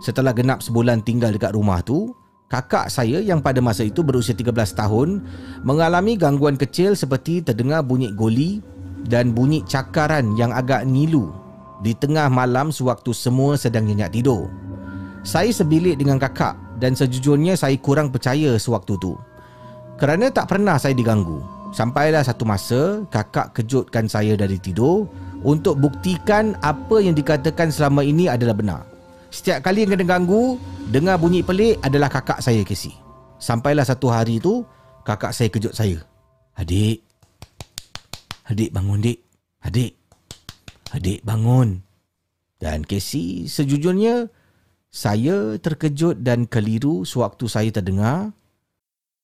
Setelah 0.00 0.32
genap 0.32 0.64
sebulan 0.64 1.04
tinggal 1.04 1.30
dekat 1.30 1.52
rumah 1.52 1.84
tu, 1.84 2.16
kakak 2.48 2.88
saya 2.88 3.20
yang 3.20 3.44
pada 3.44 3.60
masa 3.60 3.84
itu 3.84 4.00
berusia 4.00 4.32
13 4.32 4.50
tahun 4.74 5.22
mengalami 5.62 6.16
gangguan 6.16 6.56
kecil 6.56 6.96
seperti 6.96 7.44
terdengar 7.44 7.84
bunyi 7.84 8.10
goli 8.16 8.64
dan 9.06 9.36
bunyi 9.36 9.60
cakaran 9.68 10.34
yang 10.40 10.50
agak 10.50 10.88
nilu 10.88 11.30
di 11.82 11.92
tengah 11.92 12.30
malam 12.30 12.70
sewaktu 12.70 13.10
semua 13.10 13.58
sedang 13.58 13.84
nyenyak 13.84 14.14
tidur. 14.14 14.46
Saya 15.22 15.54
sebilik 15.54 15.98
dengan 15.98 16.18
kakak 16.18 16.58
dan 16.82 16.98
sejujurnya 16.98 17.54
saya 17.54 17.78
kurang 17.78 18.10
percaya 18.10 18.58
sewaktu 18.58 18.98
tu. 18.98 19.14
Kerana 20.02 20.34
tak 20.34 20.50
pernah 20.50 20.78
saya 20.82 20.98
diganggu. 20.98 21.42
Sampailah 21.70 22.26
satu 22.26 22.42
masa 22.42 23.06
kakak 23.08 23.54
kejutkan 23.54 24.10
saya 24.10 24.34
dari 24.34 24.58
tidur 24.58 25.06
untuk 25.42 25.78
buktikan 25.78 26.54
apa 26.62 27.02
yang 27.02 27.14
dikatakan 27.14 27.70
selama 27.70 28.02
ini 28.06 28.26
adalah 28.30 28.54
benar. 28.54 28.82
Setiap 29.32 29.64
kali 29.64 29.86
yang 29.86 29.96
kena 29.96 30.06
ganggu, 30.06 30.60
dengar 30.92 31.16
bunyi 31.16 31.42
pelik 31.42 31.80
adalah 31.82 32.10
kakak 32.12 32.42
saya 32.42 32.62
Casey. 32.62 32.92
Sampailah 33.42 33.82
satu 33.82 34.12
hari 34.12 34.38
tu, 34.38 34.62
kakak 35.02 35.34
saya 35.34 35.48
kejut 35.50 35.72
saya. 35.72 35.98
Adik, 36.52 37.00
Adik 38.52 38.74
bangun 38.74 39.00
dik. 39.00 39.18
Adik. 39.62 39.92
Adik 40.92 41.24
bangun. 41.24 41.80
Dan 42.58 42.84
Casey 42.84 43.48
sejujurnya 43.48 44.28
saya 44.92 45.56
terkejut 45.56 46.20
dan 46.20 46.44
keliru 46.44 47.08
sewaktu 47.08 47.48
saya 47.48 47.72
terdengar 47.72 48.36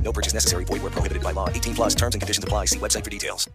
No 0.00 0.12
purchase 0.12 0.32
necessary. 0.32 0.64
Void 0.64 0.80
where 0.80 0.92
prohibited 0.92 1.20
by 1.20 1.32
law. 1.32 1.48
18 1.52 1.76
plus 1.76 1.92
terms 1.92 2.16
and 2.16 2.20
conditions 2.20 2.44
apply. 2.44 2.64
See 2.68 2.80
website 2.80 3.04
for 3.04 3.12
details. 3.12 3.46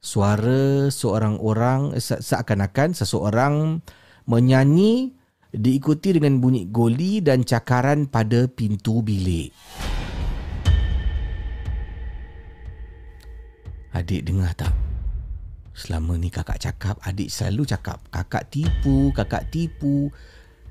Suara 0.00 0.92
seorang 0.92 1.40
orang 1.40 1.96
se- 1.98 2.20
seakan-akan 2.20 2.92
seseorang 2.94 3.80
menyanyi 4.28 5.16
diikuti 5.50 6.14
dengan 6.14 6.36
bunyi 6.38 6.68
goli 6.68 7.24
dan 7.24 7.42
cakaran 7.42 8.04
pada 8.06 8.44
pintu 8.46 9.00
bilik. 9.00 9.50
Adik 13.96 14.28
dengar 14.28 14.52
tak? 14.52 14.76
Selama 15.72 16.20
ni 16.20 16.28
kakak 16.28 16.60
cakap, 16.60 17.00
adik 17.00 17.32
selalu 17.32 17.64
cakap 17.64 18.00
kakak 18.12 18.52
tipu, 18.52 19.12
kakak 19.16 19.48
tipu. 19.48 20.12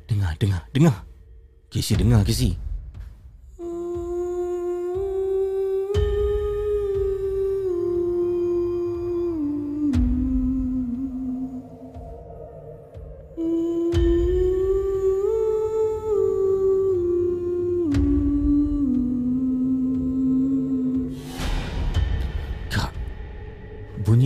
Dengar, 0.05 0.37
dengar, 0.37 0.69
dengar. 0.69 1.01
Casey 1.73 1.97
dengar, 1.97 2.21
Casey. 2.21 2.57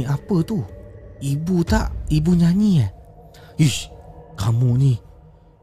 Apa 0.09 0.41
tu? 0.41 0.65
Ibu 1.21 1.61
tak? 1.61 1.93
Ibu 2.09 2.31
nyanyi 2.33 2.71
eh? 2.81 2.89
Ish, 3.59 3.91
kamu 4.39 4.69
ni. 4.79 4.93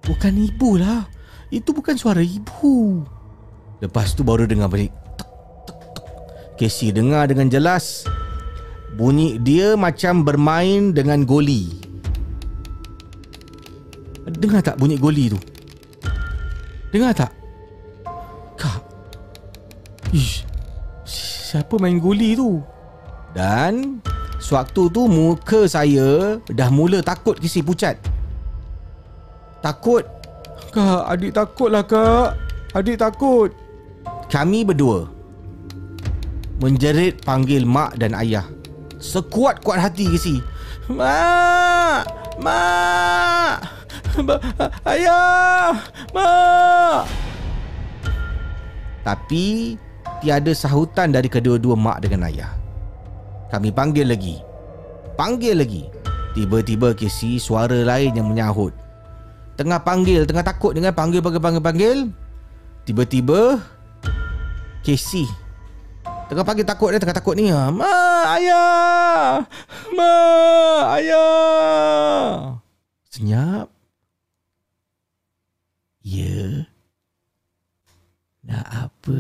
Bukan 0.06 0.34
ibu 0.38 0.78
lah. 0.78 1.08
Itu 1.50 1.74
bukan 1.74 1.98
suara 1.98 2.22
ibu. 2.22 3.02
Lepas 3.82 4.14
tu 4.14 4.22
baru 4.22 4.46
dengar 4.46 4.70
balik. 4.70 4.92
Casey 6.56 6.94
dengar 6.94 7.28
dengan 7.28 7.50
jelas. 7.50 8.06
Bunyi 8.96 9.36
dia 9.42 9.76
macam 9.76 10.24
bermain 10.24 10.96
dengan 10.96 11.26
goli. 11.28 11.68
Dengar 14.26 14.64
tak 14.64 14.80
bunyi 14.80 14.96
goli 14.96 15.30
tu? 15.30 15.38
Dengar 16.90 17.12
tak? 17.12 17.32
Kak. 18.56 18.80
Ish, 20.16 20.48
siapa 21.04 21.76
main 21.76 22.00
goli 22.00 22.32
tu? 22.34 22.64
Dan 23.36 24.00
sewaktu 24.38 24.88
tu 24.92 25.08
muka 25.08 25.64
saya 25.66 26.40
dah 26.50 26.68
mula 26.70 27.00
takut 27.00 27.36
kisi 27.36 27.60
pucat. 27.64 27.96
Takut. 29.64 30.04
Kak, 30.70 31.08
adik 31.08 31.32
takut 31.32 31.72
lah 31.72 31.84
kak. 31.84 32.36
Adik 32.76 33.00
takut. 33.00 33.50
Kami 34.28 34.66
berdua 34.66 35.16
menjerit 36.60 37.20
panggil 37.24 37.68
mak 37.68 37.96
dan 38.00 38.16
ayah. 38.16 38.44
Sekuat-kuat 38.96 39.76
hati 39.76 40.08
kisi. 40.08 40.36
Mak! 40.88 42.08
Mak! 42.40 43.56
Ba- 44.24 44.40
ayah! 44.88 45.76
Mak! 46.16 47.04
Tapi 49.04 49.76
tiada 50.24 50.52
sahutan 50.56 51.12
dari 51.12 51.28
kedua-dua 51.28 51.76
mak 51.76 52.02
dengan 52.02 52.26
ayah. 52.26 52.65
Kami 53.50 53.70
panggil 53.70 54.06
lagi. 54.10 54.42
Panggil 55.14 55.56
lagi. 55.58 55.84
Tiba-tiba 56.36 56.92
Casey 56.92 57.40
suara 57.40 57.80
lain 57.80 58.12
yang 58.12 58.28
menyahut. 58.28 58.74
Tengah 59.56 59.80
panggil, 59.80 60.28
tengah 60.28 60.44
takut 60.44 60.76
dengan 60.76 60.92
panggil, 60.92 61.24
panggil, 61.24 61.40
panggil, 61.40 61.62
panggil. 61.64 61.98
Tiba-tiba 62.84 63.58
Casey 64.84 65.26
Tengah 66.26 66.42
panggil 66.42 66.66
takut 66.66 66.90
dia, 66.90 66.98
tengah 66.98 67.14
takut 67.14 67.38
ni. 67.38 67.54
ah. 67.54 67.70
Ma, 67.70 68.34
ayah! 68.34 69.46
Ma, 69.94 70.14
ayah! 70.98 72.58
Senyap. 73.06 73.70
Ya. 76.02 76.66
Nak 78.42 78.66
apa? 78.90 79.18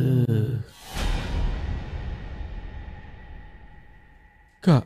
Kak, 4.66 4.82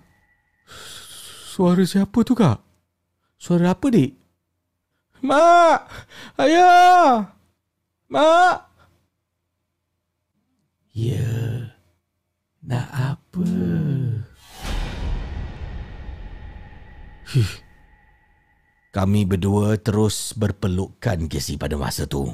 suara 1.57 1.81
siapa 1.89 2.21
tu 2.21 2.37
kak? 2.37 2.61
Suara 3.41 3.73
apa 3.73 3.89
dik? 3.89 4.13
Mak! 5.25 5.81
Ayah! 6.37 7.33
Mak! 8.13 8.57
Ya, 10.93 11.33
nak 12.61 12.93
apa? 12.93 13.49
Hih. 17.33 17.53
Kami 18.93 19.25
berdua 19.25 19.81
terus 19.81 20.37
berpelukan 20.37 21.25
Casey 21.25 21.57
pada 21.57 21.81
masa 21.81 22.05
tu. 22.05 22.29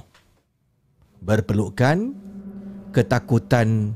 Berpelukan, 1.22 2.11
ketakutan 2.90 3.94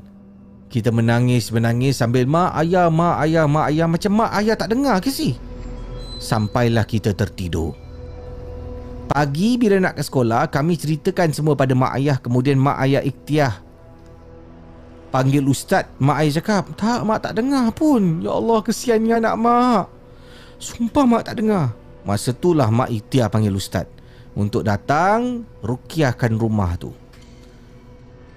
kita 0.71 0.87
menangis-menangis 0.87 1.99
sambil 1.99 2.23
mak 2.23 2.55
ayah, 2.63 2.87
mak 2.87 3.19
ayah, 3.27 3.43
mak 3.43 3.67
ayah 3.67 3.87
macam 3.91 4.11
mak 4.23 4.31
ayah 4.39 4.55
tak 4.55 4.71
dengar 4.71 5.03
ke 5.03 5.11
si? 5.11 5.35
Sampailah 6.15 6.87
kita 6.87 7.11
tertidur. 7.11 7.75
Pagi 9.11 9.59
bila 9.59 9.83
nak 9.83 9.99
ke 9.99 10.03
sekolah, 10.07 10.47
kami 10.47 10.79
ceritakan 10.79 11.35
semua 11.35 11.59
pada 11.59 11.75
mak 11.75 11.99
ayah 11.99 12.15
kemudian 12.15 12.55
mak 12.55 12.79
ayah 12.87 13.03
ikhtiar. 13.03 13.59
Panggil 15.11 15.43
ustaz, 15.43 15.91
mak 15.99 16.23
ayah 16.23 16.39
cakap, 16.39 16.71
tak 16.79 17.03
mak 17.03 17.19
tak 17.19 17.35
dengar 17.35 17.67
pun. 17.75 18.23
Ya 18.23 18.31
Allah 18.31 18.63
kesiannya 18.63 19.19
anak 19.19 19.35
mak. 19.35 19.85
Sumpah 20.55 21.03
mak 21.03 21.27
tak 21.27 21.43
dengar. 21.43 21.75
Masa 22.07 22.31
itulah 22.31 22.71
mak 22.71 22.87
ikhtiar 22.87 23.27
panggil 23.27 23.51
ustaz 23.51 23.91
untuk 24.39 24.63
datang 24.63 25.43
rukiahkan 25.59 26.31
rumah 26.39 26.79
tu. 26.79 26.95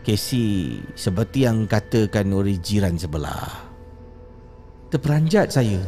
Casey 0.05 0.85
seperti 0.93 1.49
yang 1.49 1.65
katakan 1.65 2.29
oleh 2.29 2.61
jiran 2.61 3.01
sebelah. 3.01 3.73
Terperanjat 4.93 5.49
saya. 5.49 5.81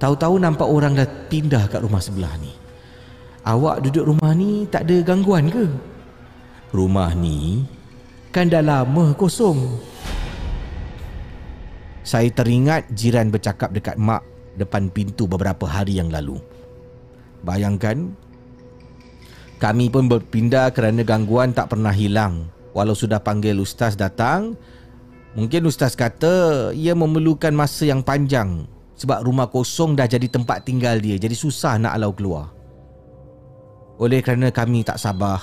Tahu-tahu 0.00 0.40
nampak 0.40 0.66
orang 0.66 0.96
dah 0.96 1.06
pindah 1.28 1.68
kat 1.68 1.84
rumah 1.84 2.00
sebelah 2.00 2.32
ni. 2.40 2.50
Awak 3.44 3.84
duduk 3.84 4.08
rumah 4.08 4.32
ni 4.32 4.64
tak 4.72 4.88
ada 4.88 4.96
gangguan 5.04 5.52
ke? 5.52 5.68
Rumah 6.72 7.12
ni 7.12 7.68
kan 8.32 8.48
dah 8.48 8.64
lama 8.64 9.12
kosong. 9.14 9.78
Saya 12.00 12.32
teringat 12.32 12.90
jiran 12.96 13.28
bercakap 13.28 13.70
dekat 13.70 14.00
mak 14.00 14.24
depan 14.56 14.88
pintu 14.88 15.28
beberapa 15.28 15.68
hari 15.68 16.00
yang 16.00 16.08
lalu. 16.08 16.40
Bayangkan 17.44 18.16
kami 19.60 19.92
pun 19.92 20.08
berpindah 20.08 20.72
kerana 20.72 21.04
gangguan 21.04 21.52
tak 21.52 21.70
pernah 21.70 21.92
hilang. 21.92 22.48
Walau 22.74 22.98
sudah 22.98 23.22
panggil 23.22 23.54
ustaz 23.62 23.94
datang, 23.94 24.58
mungkin 25.38 25.70
ustaz 25.70 25.94
kata 25.94 26.74
ia 26.74 26.92
memerlukan 26.92 27.54
masa 27.54 27.86
yang 27.86 28.02
panjang 28.02 28.66
sebab 28.98 29.26
rumah 29.26 29.46
kosong 29.46 29.94
dah 29.94 30.10
jadi 30.10 30.26
tempat 30.26 30.66
tinggal 30.66 30.98
dia, 30.98 31.14
jadi 31.14 31.34
susah 31.34 31.78
nak 31.78 31.94
alau 31.94 32.10
keluar. 32.10 32.50
Oleh 34.02 34.22
kerana 34.26 34.50
kami 34.50 34.82
tak 34.82 34.98
sabar, 34.98 35.38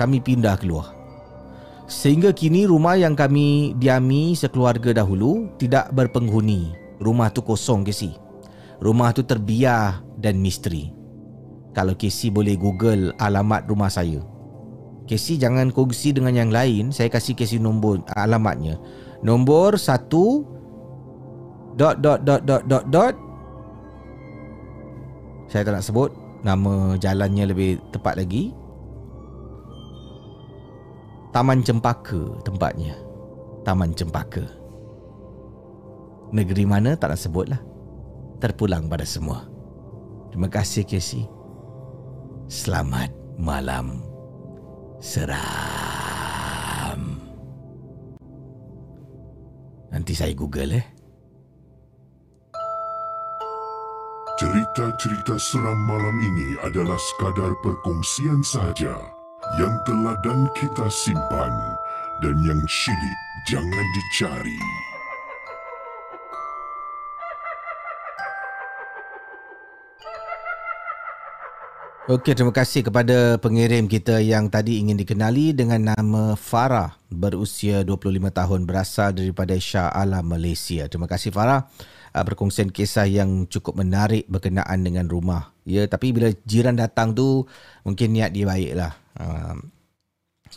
kami 0.00 0.24
pindah 0.24 0.56
keluar. 0.56 0.96
Sehingga 1.84 2.32
kini 2.32 2.64
rumah 2.64 2.96
yang 2.96 3.12
kami 3.12 3.76
diami 3.76 4.32
sekeluarga 4.32 4.96
dahulu 4.96 5.52
tidak 5.60 5.92
berpenghuni. 5.92 6.72
Rumah 6.96 7.28
tu 7.28 7.44
kosong 7.44 7.84
Casey. 7.84 8.16
Rumah 8.80 9.12
tu 9.12 9.20
terbiar 9.20 10.00
dan 10.16 10.40
misteri. 10.40 10.96
Kalau 11.76 11.92
Casey 11.92 12.32
boleh 12.32 12.56
google 12.56 13.12
alamat 13.20 13.68
rumah 13.68 13.92
saya. 13.92 14.24
Casey 15.04 15.36
jangan 15.36 15.68
kongsi 15.68 16.16
dengan 16.16 16.32
yang 16.32 16.48
lain. 16.48 16.88
Saya 16.88 17.12
kasih 17.12 17.36
Casey 17.36 17.60
nombor 17.60 18.00
alamatnya. 18.16 18.80
Nombor 19.20 19.76
1 19.76 20.08
dot 21.76 21.96
dot 22.00 22.24
dot 22.24 22.40
dot 22.48 22.62
dot 22.64 22.84
dot. 22.88 23.14
Saya 25.48 25.68
tak 25.68 25.76
nak 25.76 25.84
sebut. 25.84 26.10
Nama 26.44 26.96
jalannya 27.00 27.44
lebih 27.52 27.80
tepat 27.92 28.20
lagi. 28.20 28.52
Taman 31.32 31.64
Cempaka 31.64 32.40
tempatnya. 32.44 32.96
Taman 33.64 33.92
Cempaka. 33.96 34.44
Negeri 36.34 36.64
mana 36.66 36.98
tak 36.98 37.14
nak 37.14 37.20
sebut 37.20 37.46
lah 37.46 37.60
Terpulang 38.42 38.90
pada 38.90 39.06
semua. 39.06 39.46
Terima 40.32 40.50
kasih 40.50 40.82
Casey 40.82 41.30
Selamat 42.50 43.14
malam 43.38 44.13
Seram 45.04 45.36
Nanti 49.92 50.16
saya 50.16 50.32
google 50.32 50.80
eh 50.80 50.86
Cerita-cerita 54.40 55.36
seram 55.36 55.76
malam 55.84 56.16
ini 56.24 56.56
adalah 56.64 56.96
sekadar 56.96 57.52
perkongsian 57.60 58.40
sahaja 58.40 58.96
yang 59.60 59.76
teladan 59.84 60.48
kita 60.56 60.88
simpan 60.88 61.52
dan 62.24 62.34
yang 62.42 62.64
syilid 62.64 63.18
jangan 63.44 63.86
dicari. 63.92 64.58
Okey, 72.04 72.36
terima 72.36 72.52
kasih 72.52 72.84
kepada 72.84 73.40
pengirim 73.40 73.88
kita 73.88 74.20
yang 74.20 74.52
tadi 74.52 74.76
ingin 74.76 74.92
dikenali 74.92 75.56
dengan 75.56 75.96
nama 75.96 76.36
Farah 76.36 77.00
berusia 77.08 77.80
25 77.80 78.28
tahun 78.28 78.60
berasal 78.68 79.16
daripada 79.16 79.56
Shah 79.56 79.88
Alam 79.88 80.28
Malaysia. 80.28 80.84
Terima 80.84 81.08
kasih 81.08 81.32
Farah 81.32 81.64
uh, 82.12 82.20
perkongsian 82.20 82.68
kisah 82.68 83.08
yang 83.08 83.48
cukup 83.48 83.80
menarik 83.80 84.28
berkenaan 84.28 84.84
dengan 84.84 85.08
rumah. 85.08 85.56
Ya, 85.64 85.88
tapi 85.88 86.12
bila 86.12 86.28
jiran 86.44 86.76
datang 86.76 87.16
tu 87.16 87.48
mungkin 87.88 88.12
niat 88.12 88.36
dia 88.36 88.44
baiklah. 88.44 88.92
Uh, 89.16 89.64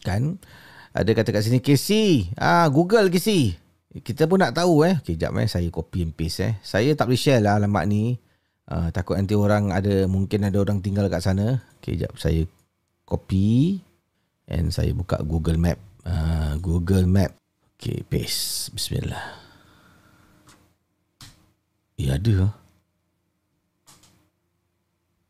kan? 0.03 0.43
Ada 0.91 1.15
kata 1.15 1.31
kat 1.31 1.47
sini 1.47 1.63
Casey, 1.63 2.27
ah 2.35 2.67
Google 2.67 3.07
Casey. 3.07 3.55
Kita 4.03 4.27
pun 4.27 4.43
nak 4.43 4.51
tahu 4.51 4.83
eh. 4.83 4.99
Okay, 4.99 5.15
jap 5.15 5.31
eh 5.39 5.47
saya 5.47 5.71
copy 5.71 6.03
and 6.03 6.11
paste 6.11 6.43
eh. 6.43 6.59
Saya 6.59 6.91
tak 6.91 7.07
boleh 7.07 7.15
share 7.15 7.39
lah 7.39 7.55
alamat 7.55 7.87
ni. 7.87 8.19
Uh, 8.67 8.91
takut 8.91 9.15
nanti 9.15 9.31
orang 9.31 9.71
ada 9.71 10.11
mungkin 10.11 10.43
ada 10.43 10.59
orang 10.59 10.83
tinggal 10.83 11.07
kat 11.07 11.23
sana. 11.23 11.63
Okey, 11.79 12.03
jap 12.03 12.19
saya 12.19 12.43
copy 13.07 13.79
and 14.51 14.75
saya 14.75 14.91
buka 14.91 15.23
Google 15.23 15.55
Map. 15.55 15.79
Uh, 16.03 16.59
Google 16.59 17.07
Map. 17.07 17.31
Okey, 17.79 18.03
paste. 18.11 18.75
Bismillah. 18.75 19.39
Ya 21.95 22.19
ada. 22.19 22.51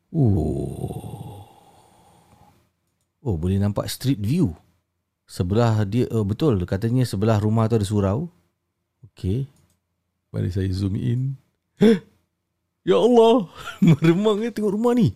Oh. 0.10 1.46
Oh, 3.22 3.36
boleh 3.38 3.62
nampak 3.62 3.86
street 3.86 4.18
view. 4.18 4.58
Sebelah 5.30 5.86
dia 5.86 6.10
uh, 6.10 6.26
betul 6.26 6.58
katanya 6.66 7.06
sebelah 7.06 7.38
rumah 7.38 7.70
tu 7.70 7.78
ada 7.78 7.86
surau. 7.86 8.34
Okey. 9.14 9.46
Mari 10.34 10.50
saya 10.50 10.74
zoom 10.74 10.98
in. 10.98 11.38
Ya 12.88 12.96
Allah, 12.96 13.52
meremang 13.84 14.40
ya 14.40 14.48
tengok 14.56 14.80
rumah 14.80 14.96
ni. 14.96 15.12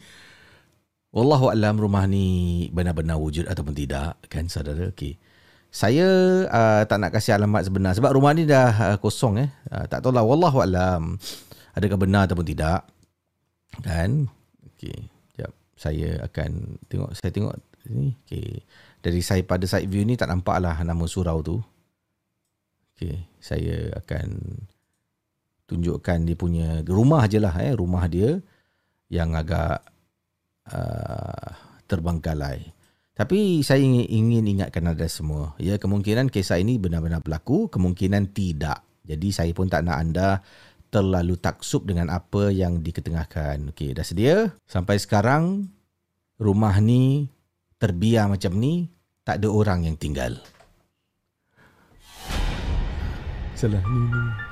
Wallahu 1.16 1.52
alam 1.52 1.80
rumah 1.80 2.04
ni 2.04 2.68
benar-benar 2.72 3.16
wujud 3.16 3.48
ataupun 3.48 3.72
tidak 3.72 4.20
kan 4.28 4.52
saudara. 4.52 4.92
Okey. 4.92 5.16
Saya 5.72 6.08
uh, 6.52 6.84
tak 6.84 7.00
nak 7.00 7.16
kasih 7.16 7.40
alamat 7.40 7.72
sebenar 7.72 7.96
sebab 7.96 8.12
rumah 8.12 8.36
ni 8.36 8.44
dah 8.44 8.76
uh, 8.76 8.98
kosong 9.00 9.40
eh. 9.40 9.50
Uh, 9.72 9.88
tak 9.88 10.04
tahu 10.04 10.12
lah 10.12 10.24
wallahu 10.24 10.60
alam 10.60 11.16
adakah 11.76 11.96
benar 11.96 12.28
ataupun 12.28 12.48
tidak. 12.48 12.84
Kan? 13.80 14.28
Okey. 14.76 15.08
Jap 15.40 15.52
saya 15.80 16.28
akan 16.28 16.76
tengok 16.92 17.16
saya 17.16 17.32
tengok 17.32 17.56
ni. 17.88 18.16
Okey. 18.28 18.68
Dari 19.00 19.20
saya 19.24 19.44
pada 19.48 19.64
side 19.64 19.88
view 19.88 20.04
ni 20.04 20.20
tak 20.20 20.28
nampak 20.28 20.60
lah 20.60 20.76
nama 20.84 21.08
surau 21.08 21.40
tu. 21.40 21.60
Okey, 22.96 23.26
saya 23.42 23.96
akan 23.98 24.28
tunjukkan 25.72 26.28
dia 26.28 26.36
punya 26.36 26.84
rumah 26.84 27.24
je 27.32 27.40
lah 27.40 27.56
eh 27.64 27.72
rumah 27.72 28.12
dia 28.12 28.44
yang 29.08 29.32
agak 29.32 29.80
uh, 30.68 31.48
terbengkalai. 31.88 32.76
Tapi 33.16 33.64
saya 33.64 33.84
ingin 33.84 34.48
ingatkan 34.48 34.88
anda 34.88 35.06
semua, 35.06 35.54
ya 35.62 35.76
kemungkinan 35.78 36.32
kisah 36.32 36.58
ini 36.58 36.80
benar-benar 36.80 37.22
berlaku, 37.22 37.68
kemungkinan 37.68 38.32
tidak. 38.32 38.84
Jadi 39.04 39.28
saya 39.36 39.52
pun 39.52 39.68
tak 39.68 39.84
nak 39.84 40.00
anda 40.00 40.30
terlalu 40.92 41.38
taksub 41.40 41.88
dengan 41.88 42.12
apa 42.12 42.50
yang 42.50 42.80
diketengahkan. 42.84 43.72
Okey, 43.76 43.96
dah 43.96 44.04
sedia? 44.08 44.52
Sampai 44.68 45.00
sekarang 45.00 45.70
rumah 46.40 46.80
ni 46.80 47.28
terbiar 47.78 48.32
macam 48.32 48.58
ni, 48.58 48.90
tak 49.28 49.44
ada 49.44 49.48
orang 49.52 49.86
yang 49.86 50.00
tinggal. 50.00 50.40
Salah 53.54 53.84
ni. 53.86 54.51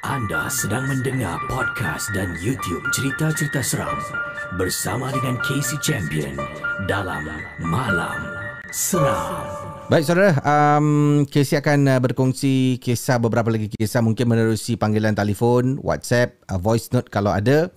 Anda 0.00 0.48
sedang 0.48 0.88
mendengar 0.88 1.36
podcast 1.44 2.08
dan 2.16 2.32
YouTube 2.40 2.80
cerita-cerita 2.88 3.60
seram 3.60 4.00
bersama 4.56 5.12
dengan 5.12 5.36
Casey 5.44 5.76
Champion 5.84 6.40
dalam 6.88 7.28
Malam 7.60 8.16
Seram. 8.72 9.44
Baik 9.92 10.08
saudara, 10.08 10.40
um, 10.40 11.28
Casey 11.28 11.60
akan 11.60 11.84
uh, 11.84 12.00
berkongsi 12.00 12.80
kisah 12.80 13.20
beberapa 13.20 13.52
lagi 13.52 13.68
kisah 13.68 14.00
mungkin 14.00 14.24
menerusi 14.24 14.80
panggilan 14.80 15.12
telefon, 15.12 15.76
WhatsApp, 15.84 16.32
uh, 16.48 16.56
voice 16.56 16.88
note 16.96 17.12
kalau 17.12 17.36
ada. 17.36 17.68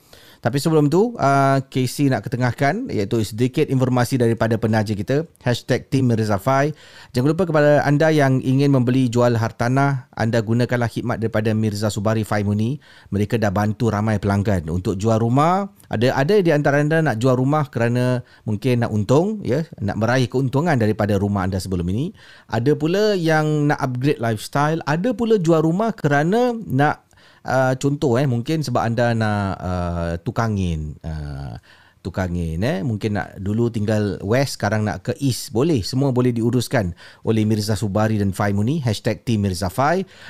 Tapi 0.44 0.60
sebelum 0.60 0.92
tu, 0.92 1.16
uh, 1.16 1.64
Casey 1.72 2.12
nak 2.12 2.28
ketengahkan 2.28 2.92
iaitu 2.92 3.24
sedikit 3.24 3.72
informasi 3.72 4.20
daripada 4.20 4.60
penaja 4.60 4.92
kita. 4.92 5.24
Hashtag 5.40 5.88
Team 5.88 6.12
Mirza 6.12 6.36
Fai. 6.36 6.76
Jangan 7.16 7.32
lupa 7.32 7.48
kepada 7.48 7.80
anda 7.88 8.12
yang 8.12 8.44
ingin 8.44 8.76
membeli 8.76 9.08
jual 9.08 9.40
hartanah, 9.40 10.12
anda 10.12 10.44
gunakanlah 10.44 10.92
khidmat 10.92 11.24
daripada 11.24 11.56
Mirza 11.56 11.88
Subari 11.88 12.28
Fai 12.28 12.44
Muni. 12.44 12.76
Mereka 13.16 13.40
dah 13.40 13.56
bantu 13.56 13.88
ramai 13.88 14.20
pelanggan 14.20 14.68
untuk 14.68 15.00
jual 15.00 15.16
rumah. 15.16 15.72
Ada 15.88 16.12
ada 16.12 16.36
di 16.44 16.52
antara 16.52 16.84
anda 16.84 17.00
nak 17.00 17.24
jual 17.24 17.40
rumah 17.40 17.72
kerana 17.72 18.20
mungkin 18.44 18.84
nak 18.84 18.92
untung, 18.92 19.40
ya, 19.48 19.64
nak 19.80 19.96
meraih 19.96 20.28
keuntungan 20.28 20.76
daripada 20.76 21.16
rumah 21.16 21.48
anda 21.48 21.56
sebelum 21.56 21.88
ini. 21.88 22.12
Ada 22.52 22.76
pula 22.76 23.16
yang 23.16 23.72
nak 23.72 23.80
upgrade 23.80 24.20
lifestyle. 24.20 24.84
Ada 24.84 25.16
pula 25.16 25.40
jual 25.40 25.64
rumah 25.64 25.96
kerana 25.96 26.52
nak 26.68 27.08
uh, 27.48 27.74
contoh 27.78 28.20
eh 28.20 28.26
mungkin 28.28 28.64
sebab 28.64 28.82
anda 28.82 29.12
nak 29.16 29.50
uh, 29.60 30.14
tukangin 30.24 30.96
uh, 31.04 31.60
tukangin 32.04 32.60
eh. 32.62 32.84
Mungkin 32.84 33.16
nak 33.16 33.40
dulu 33.40 33.72
tinggal 33.72 34.20
west 34.22 34.60
sekarang 34.60 34.84
nak 34.84 35.08
ke 35.08 35.16
east. 35.24 35.56
Boleh 35.56 35.80
semua 35.82 36.12
boleh 36.12 36.36
diuruskan 36.36 36.92
oleh 37.24 37.48
Mirza 37.48 37.80
Subari 37.80 38.20
dan 38.20 38.36
Fai 38.36 38.52
Muni. 38.52 38.84
Hashtag 38.84 39.24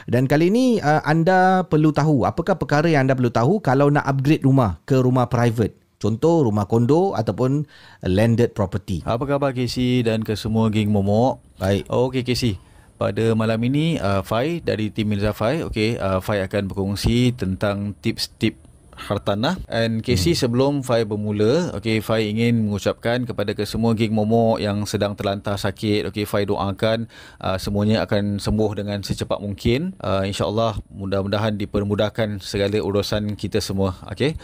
dan 0.05 0.29
kali 0.29 0.53
ini 0.53 0.77
uh, 0.79 1.01
anda 1.03 1.65
perlu 1.65 1.89
tahu 1.89 2.29
apakah 2.29 2.55
perkara 2.55 2.87
yang 2.87 3.09
anda 3.09 3.17
perlu 3.17 3.33
tahu 3.33 3.53
kalau 3.59 3.89
nak 3.89 4.05
upgrade 4.05 4.45
rumah 4.45 4.77
ke 4.85 5.01
rumah 5.01 5.25
private? 5.25 5.81
Contoh 5.97 6.43
rumah 6.43 6.67
kondo 6.67 7.15
ataupun 7.15 7.63
landed 8.03 8.51
property. 8.51 8.99
Apa 9.07 9.23
khabar 9.23 9.55
KC 9.55 10.03
dan 10.03 10.19
ke 10.19 10.35
semua 10.35 10.67
geng 10.67 10.91
momok? 10.91 11.39
Baik. 11.57 11.87
Okey 11.87 12.21
KC 12.27 12.72
pada 12.95 13.35
malam 13.35 13.59
ini 13.67 13.99
uh, 13.99 14.23
Fai 14.23 14.63
dari 14.63 14.89
tim 14.89 15.11
Mirza 15.11 15.35
Fai 15.35 15.65
okey 15.65 15.99
uh, 15.99 16.23
Fai 16.23 16.39
akan 16.45 16.71
berkongsi 16.71 17.35
tentang 17.35 17.97
tips-tips 17.99 18.62
hartanah. 18.97 19.59
And 19.69 20.05
Casey 20.05 20.33
hmm. 20.33 20.41
sebelum 20.45 20.73
Fai 20.85 21.03
bermula 21.03 21.73
okey 21.79 21.99
Fai 21.99 22.29
ingin 22.29 22.69
mengucapkan 22.69 23.25
kepada 23.27 23.51
kesemua 23.57 23.97
geng 23.97 24.13
momok 24.13 24.61
yang 24.61 24.85
sedang 24.87 25.17
terlantar 25.17 25.57
sakit 25.57 26.09
okey 26.09 26.25
Fai 26.25 26.45
doakan 26.45 27.09
uh, 27.41 27.57
semuanya 27.57 28.05
akan 28.05 28.37
sembuh 28.37 28.71
dengan 28.77 29.01
secepat 29.01 29.39
mungkin. 29.41 29.97
Uh, 29.99 30.25
insyaallah 30.25 30.79
mudah-mudahan 30.93 31.57
dipermudahkan 31.57 32.41
segala 32.43 32.77
urusan 32.79 33.33
kita 33.33 33.59
semua 33.59 33.97
okey 34.13 34.37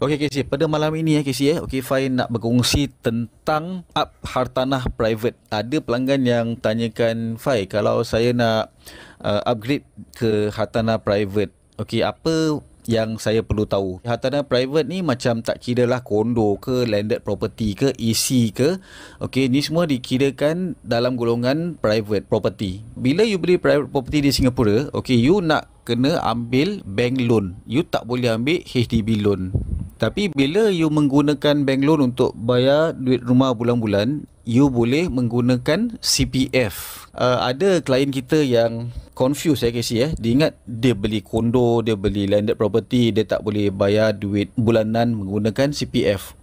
okey 0.00 0.16
Casey 0.26 0.42
pada 0.46 0.66
malam 0.70 0.94
ini 0.94 1.20
ya 1.20 1.22
Casey 1.26 1.54
ya 1.54 1.62
okey 1.66 1.82
Fai 1.82 2.08
nak 2.08 2.30
berkongsi 2.32 2.90
tentang 3.02 3.86
up 3.92 4.14
hartanah 4.22 4.86
private. 4.94 5.38
Ada 5.50 5.82
pelanggan 5.82 6.22
yang 6.24 6.46
tanyakan 6.58 7.36
Fai 7.36 7.66
kalau 7.66 8.02
saya 8.02 8.30
nak 8.32 8.74
uh, 9.22 9.42
upgrade 9.46 9.86
ke 10.16 10.52
hartanah 10.52 11.00
private 11.00 11.52
okey 11.80 12.00
apa 12.00 12.60
yang 12.86 13.18
saya 13.18 13.42
perlu 13.42 13.66
tahu. 13.66 14.02
Hartanah 14.06 14.46
private 14.46 14.86
ni 14.86 15.02
macam 15.02 15.42
tak 15.42 15.62
kira 15.62 15.84
lah 15.86 16.02
kondo 16.02 16.58
ke 16.58 16.86
landed 16.86 17.22
property 17.22 17.74
ke 17.74 17.88
EC 17.98 18.54
ke. 18.54 18.78
Okey, 19.22 19.50
ni 19.50 19.62
semua 19.62 19.84
dikirakan 19.84 20.78
dalam 20.86 21.18
golongan 21.18 21.78
private 21.78 22.26
property. 22.26 22.82
Bila 22.98 23.26
you 23.26 23.38
beli 23.38 23.58
private 23.58 23.90
property 23.90 24.24
di 24.24 24.30
Singapura, 24.30 24.88
okey, 24.94 25.18
you 25.18 25.42
nak 25.42 25.68
kena 25.86 26.18
ambil 26.26 26.82
bank 26.82 27.22
loan. 27.22 27.58
You 27.66 27.86
tak 27.86 28.10
boleh 28.10 28.34
ambil 28.34 28.62
HDB 28.66 29.22
loan. 29.22 29.54
Tapi 29.96 30.28
bila 30.34 30.68
you 30.68 30.92
menggunakan 30.92 31.64
bank 31.64 31.80
loan 31.86 32.12
untuk 32.12 32.36
bayar 32.36 32.92
duit 32.92 33.24
rumah 33.24 33.56
bulan-bulan, 33.56 34.28
you 34.46 34.70
boleh 34.70 35.10
menggunakan 35.10 35.98
CPF. 35.98 37.04
Uh, 37.12 37.42
ada 37.42 37.82
klien 37.82 38.14
kita 38.14 38.40
yang 38.40 38.94
confused 39.18 39.66
ya 39.66 39.74
Casey 39.74 40.06
ya. 40.06 40.08
Dia 40.14 40.30
ingat 40.32 40.52
dia 40.64 40.94
beli 40.94 41.20
kondo, 41.20 41.82
dia 41.82 41.98
beli 41.98 42.30
landed 42.30 42.54
property, 42.54 43.10
dia 43.10 43.26
tak 43.26 43.42
boleh 43.42 43.74
bayar 43.74 44.14
duit 44.14 44.54
bulanan 44.54 45.18
menggunakan 45.18 45.74
CPF. 45.74 46.38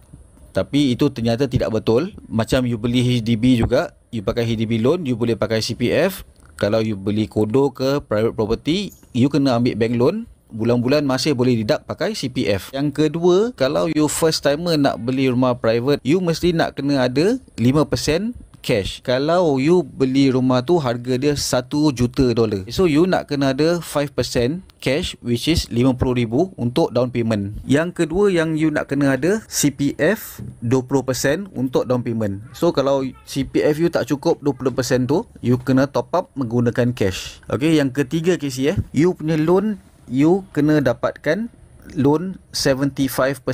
Tapi 0.54 0.94
itu 0.94 1.10
ternyata 1.10 1.50
tidak 1.50 1.72
betul. 1.72 2.14
Macam 2.30 2.68
you 2.68 2.78
beli 2.78 3.02
HDB 3.02 3.58
juga, 3.58 3.96
you 4.14 4.22
pakai 4.22 4.46
HDB 4.46 4.78
loan, 4.78 5.02
you 5.08 5.18
boleh 5.18 5.34
pakai 5.34 5.64
CPF. 5.64 6.22
Kalau 6.54 6.78
you 6.78 6.94
beli 6.94 7.26
kondo 7.26 7.74
ke 7.74 7.98
private 8.06 8.36
property, 8.38 8.94
you 9.10 9.26
kena 9.26 9.58
ambil 9.58 9.74
bank 9.74 9.94
loan 9.98 10.16
bulan-bulan 10.54 11.02
masih 11.02 11.34
boleh 11.34 11.60
deduct 11.60 11.84
pakai 11.84 12.14
CPF. 12.14 12.70
Yang 12.70 12.88
kedua, 12.94 13.50
kalau 13.58 13.90
you 13.90 14.06
first 14.06 14.46
timer 14.46 14.78
nak 14.78 15.02
beli 15.02 15.26
rumah 15.26 15.58
private, 15.58 15.98
you 16.06 16.22
mesti 16.22 16.54
nak 16.54 16.78
kena 16.78 17.10
ada 17.10 17.42
5% 17.58 18.32
cash. 18.64 19.04
Kalau 19.04 19.60
you 19.60 19.84
beli 19.84 20.32
rumah 20.32 20.64
tu 20.64 20.80
harga 20.80 21.20
dia 21.20 21.36
1 21.36 21.68
juta 21.92 22.32
dolar. 22.32 22.64
So 22.72 22.88
you 22.88 23.04
nak 23.04 23.28
kena 23.28 23.52
ada 23.52 23.84
5% 23.84 24.64
cash 24.80 25.20
which 25.20 25.44
is 25.52 25.68
50,000 25.68 26.56
untuk 26.56 26.88
down 26.96 27.12
payment. 27.12 27.60
Yang 27.68 28.02
kedua 28.02 28.32
yang 28.32 28.56
you 28.56 28.72
nak 28.72 28.88
kena 28.88 29.20
ada 29.20 29.44
CPF 29.52 30.40
20% 30.64 31.52
untuk 31.52 31.84
down 31.84 32.00
payment. 32.00 32.40
So 32.56 32.72
kalau 32.72 33.04
CPF 33.28 33.76
you 33.76 33.92
tak 33.92 34.08
cukup 34.08 34.40
20% 34.40 35.04
tu, 35.04 35.28
you 35.44 35.60
kena 35.60 35.84
top 35.84 36.08
up 36.16 36.32
menggunakan 36.32 36.96
cash. 36.96 37.44
Okay, 37.52 37.76
yang 37.76 37.92
ketiga 37.92 38.40
Casey 38.40 38.72
eh, 38.72 38.76
you 38.96 39.12
punya 39.12 39.36
loan 39.36 39.76
you 40.08 40.44
kena 40.56 40.80
dapatkan 40.80 41.52
loan 41.92 42.40
75%. 42.56 43.44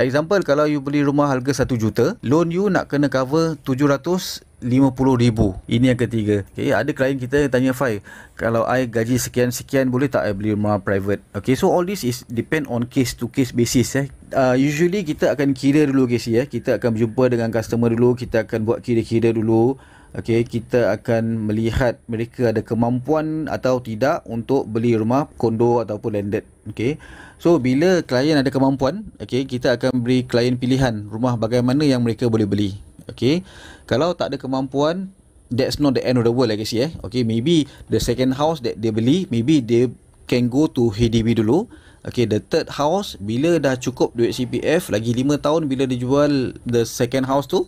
Example 0.00 0.40
kalau 0.40 0.64
you 0.64 0.80
beli 0.80 1.04
rumah 1.04 1.28
harga 1.28 1.68
1 1.68 1.76
juta, 1.76 2.16
loan 2.24 2.48
you 2.48 2.72
nak 2.72 2.88
kena 2.88 3.12
cover 3.12 3.60
750 3.60 4.40
ribu. 5.20 5.52
Ini 5.68 5.92
yang 5.92 6.00
ketiga. 6.00 6.48
Okay, 6.56 6.72
ada 6.72 6.88
klien 6.96 7.20
kita 7.20 7.44
yang 7.44 7.52
tanya 7.52 7.72
Fai, 7.76 8.00
kalau 8.40 8.64
I 8.64 8.88
gaji 8.88 9.20
sekian-sekian 9.20 9.92
boleh 9.92 10.08
tak 10.08 10.24
I 10.24 10.32
beli 10.32 10.56
rumah 10.56 10.80
private? 10.80 11.20
Okay, 11.36 11.52
so 11.52 11.68
all 11.68 11.84
this 11.84 12.00
is 12.00 12.24
depend 12.32 12.64
on 12.72 12.88
case 12.88 13.12
to 13.12 13.28
case 13.28 13.52
basis 13.52 13.92
eh. 14.00 14.06
Uh, 14.32 14.56
usually 14.56 15.04
kita 15.04 15.36
akan 15.36 15.52
kira 15.52 15.84
dulu 15.84 16.08
guys 16.08 16.24
ya. 16.24 16.48
Kita 16.48 16.80
akan 16.80 16.96
berjumpa 16.96 17.24
dengan 17.28 17.52
customer 17.52 17.92
dulu, 17.92 18.16
kita 18.16 18.48
akan 18.48 18.64
buat 18.64 18.80
kira-kira 18.80 19.36
dulu. 19.36 19.76
Okey, 20.16 20.48
kita 20.48 20.96
akan 20.96 21.44
melihat 21.44 22.00
mereka 22.08 22.48
ada 22.48 22.64
kemampuan 22.64 23.52
atau 23.52 23.84
tidak 23.84 24.24
untuk 24.24 24.64
beli 24.64 24.96
rumah 24.96 25.28
kondo 25.36 25.84
ataupun 25.84 26.16
landed. 26.16 26.40
Okey. 26.72 26.96
So 27.36 27.60
bila 27.60 28.00
klien 28.00 28.40
ada 28.40 28.48
kemampuan, 28.48 29.04
okey, 29.20 29.44
kita 29.44 29.76
akan 29.76 30.00
beri 30.00 30.24
klien 30.24 30.56
pilihan 30.56 31.04
rumah 31.12 31.36
bagaimana 31.36 31.84
yang 31.84 32.00
mereka 32.00 32.32
boleh 32.32 32.48
beli. 32.48 32.80
Okey. 33.12 33.44
Kalau 33.84 34.16
tak 34.16 34.32
ada 34.32 34.40
kemampuan, 34.40 35.12
that's 35.52 35.76
not 35.76 35.92
the 35.92 36.00
end 36.00 36.16
of 36.16 36.24
the 36.24 36.32
world 36.32 36.48
I 36.48 36.56
guess. 36.56 36.72
Okey, 37.04 37.20
maybe 37.20 37.68
the 37.92 38.00
second 38.00 38.40
house 38.40 38.64
that 38.64 38.80
they 38.80 38.88
beli, 38.88 39.28
maybe 39.28 39.60
they 39.60 39.92
can 40.24 40.48
go 40.48 40.64
to 40.64 40.96
HDB 40.96 41.44
dulu. 41.44 41.68
Okay, 42.06 42.22
the 42.22 42.38
third 42.38 42.70
house, 42.70 43.18
bila 43.18 43.58
dah 43.58 43.74
cukup 43.74 44.14
duit 44.14 44.30
CPF, 44.30 44.94
lagi 44.94 45.10
5 45.10 45.42
tahun 45.42 45.66
bila 45.66 45.90
dia 45.90 45.98
jual 45.98 46.54
the 46.62 46.86
second 46.86 47.26
house 47.26 47.50
tu, 47.50 47.66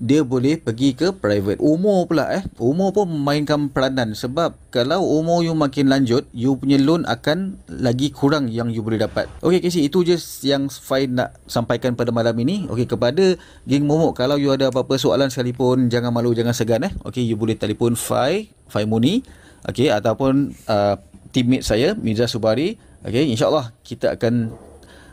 dia 0.00 0.24
boleh 0.24 0.56
pergi 0.56 0.96
ke 0.96 1.12
private. 1.12 1.60
Umur 1.60 2.08
pula 2.08 2.32
eh. 2.32 2.42
Umur 2.56 2.96
pun 2.96 3.04
memainkan 3.04 3.68
peranan 3.68 4.16
sebab 4.16 4.56
kalau 4.72 5.04
umur 5.04 5.44
you 5.44 5.52
makin 5.52 5.92
lanjut, 5.92 6.24
you 6.32 6.56
punya 6.56 6.80
loan 6.80 7.04
akan 7.04 7.60
lagi 7.68 8.08
kurang 8.08 8.48
yang 8.48 8.72
you 8.72 8.80
boleh 8.80 8.96
dapat. 8.96 9.28
Okay 9.44 9.60
Casey, 9.60 9.84
itu 9.84 10.00
je 10.00 10.16
yang 10.48 10.72
Fai 10.72 11.04
nak 11.04 11.36
sampaikan 11.44 11.92
pada 11.92 12.08
malam 12.16 12.32
ini. 12.40 12.64
Okay, 12.72 12.88
kepada 12.88 13.36
geng 13.68 13.84
momok, 13.84 14.16
kalau 14.16 14.40
you 14.40 14.48
ada 14.48 14.72
apa-apa 14.72 14.96
soalan 14.96 15.28
sekalipun, 15.28 15.92
jangan 15.92 16.08
malu, 16.16 16.32
jangan 16.32 16.56
segan 16.56 16.80
eh. 16.88 16.92
Okay, 17.04 17.20
you 17.20 17.36
boleh 17.36 17.60
telefon 17.60 17.92
Fai, 17.92 18.48
Fai 18.72 18.88
Muni. 18.88 19.20
Okay, 19.68 19.92
ataupun 19.92 20.56
uh, 20.64 20.96
teammate 21.36 21.68
saya, 21.68 21.92
Mirza 21.92 22.24
Subari. 22.24 22.80
Okay, 23.04 23.28
insyaAllah 23.28 23.76
kita 23.84 24.16
akan 24.16 24.56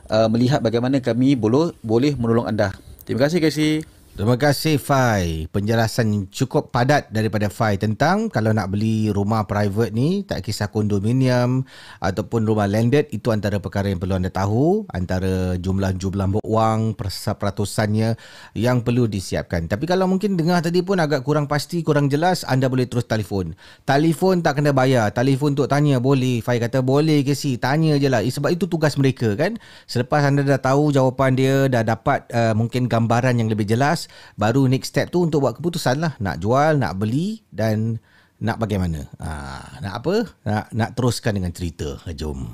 uh, 0.08 0.32
melihat 0.32 0.64
bagaimana 0.64 1.04
kami 1.04 1.36
boleh, 1.36 1.76
boleh 1.84 2.16
menolong 2.16 2.48
anda. 2.48 2.72
Terima 3.04 3.28
kasih 3.28 3.44
Casey. 3.44 3.97
Terima 4.18 4.34
kasih 4.34 4.82
Fai. 4.82 5.46
Penjelasan 5.54 6.26
cukup 6.34 6.74
padat 6.74 7.14
daripada 7.14 7.54
Fai 7.54 7.78
tentang 7.78 8.34
kalau 8.34 8.50
nak 8.50 8.74
beli 8.74 9.14
rumah 9.14 9.46
private 9.46 9.94
ni, 9.94 10.26
tak 10.26 10.42
kisah 10.42 10.74
kondominium 10.74 11.62
ataupun 12.02 12.50
rumah 12.50 12.66
landed, 12.66 13.14
itu 13.14 13.30
antara 13.30 13.62
perkara 13.62 13.94
yang 13.94 14.02
perlu 14.02 14.18
anda 14.18 14.34
tahu, 14.34 14.90
antara 14.90 15.54
jumlah-jumlah 15.62 16.42
wang, 16.42 16.98
peratusannya 16.98 18.18
yang 18.58 18.82
perlu 18.82 19.06
disiapkan. 19.06 19.70
Tapi 19.70 19.86
kalau 19.86 20.10
mungkin 20.10 20.34
dengar 20.34 20.66
tadi 20.66 20.82
pun 20.82 20.98
agak 20.98 21.22
kurang 21.22 21.46
pasti, 21.46 21.86
kurang 21.86 22.10
jelas, 22.10 22.42
anda 22.50 22.66
boleh 22.74 22.90
terus 22.90 23.06
telefon. 23.06 23.54
Telefon 23.86 24.42
tak 24.42 24.58
kena 24.58 24.74
bayar. 24.74 25.14
Telefon 25.14 25.54
untuk 25.54 25.70
tanya 25.70 26.02
boleh. 26.02 26.42
Fai 26.42 26.58
kata 26.58 26.82
boleh 26.82 27.22
ke 27.22 27.38
si? 27.38 27.62
Tanya 27.62 28.02
je 28.02 28.10
lah. 28.10 28.26
Sebab 28.26 28.50
itu 28.50 28.66
tugas 28.66 28.98
mereka 28.98 29.38
kan. 29.38 29.62
Selepas 29.86 30.26
anda 30.26 30.42
dah 30.42 30.58
tahu 30.58 30.90
jawapan 30.90 31.38
dia, 31.38 31.70
dah 31.70 31.86
dapat 31.86 32.26
uh, 32.34 32.58
mungkin 32.58 32.90
gambaran 32.90 33.38
yang 33.38 33.54
lebih 33.54 33.70
jelas, 33.70 34.07
baru 34.40 34.66
next 34.66 34.94
step 34.96 35.12
tu 35.12 35.24
untuk 35.26 35.44
buat 35.44 35.58
keputusan 35.58 36.02
lah 36.02 36.14
nak 36.18 36.40
jual 36.42 36.80
nak 36.80 36.98
beli 36.98 37.44
dan 37.52 38.00
nak 38.38 38.62
bagaimana 38.62 39.06
ha, 39.18 39.80
nak 39.82 39.94
apa 40.04 40.16
nak 40.46 40.66
nak 40.74 40.90
teruskan 40.94 41.42
dengan 41.42 41.52
cerita 41.54 41.98
jom 42.14 42.54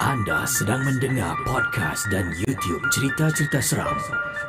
anda 0.00 0.48
sedang 0.48 0.80
mendengar 0.80 1.36
podcast 1.44 2.08
dan 2.08 2.32
YouTube 2.32 2.80
cerita-cerita 2.88 3.60
seram 3.60 4.00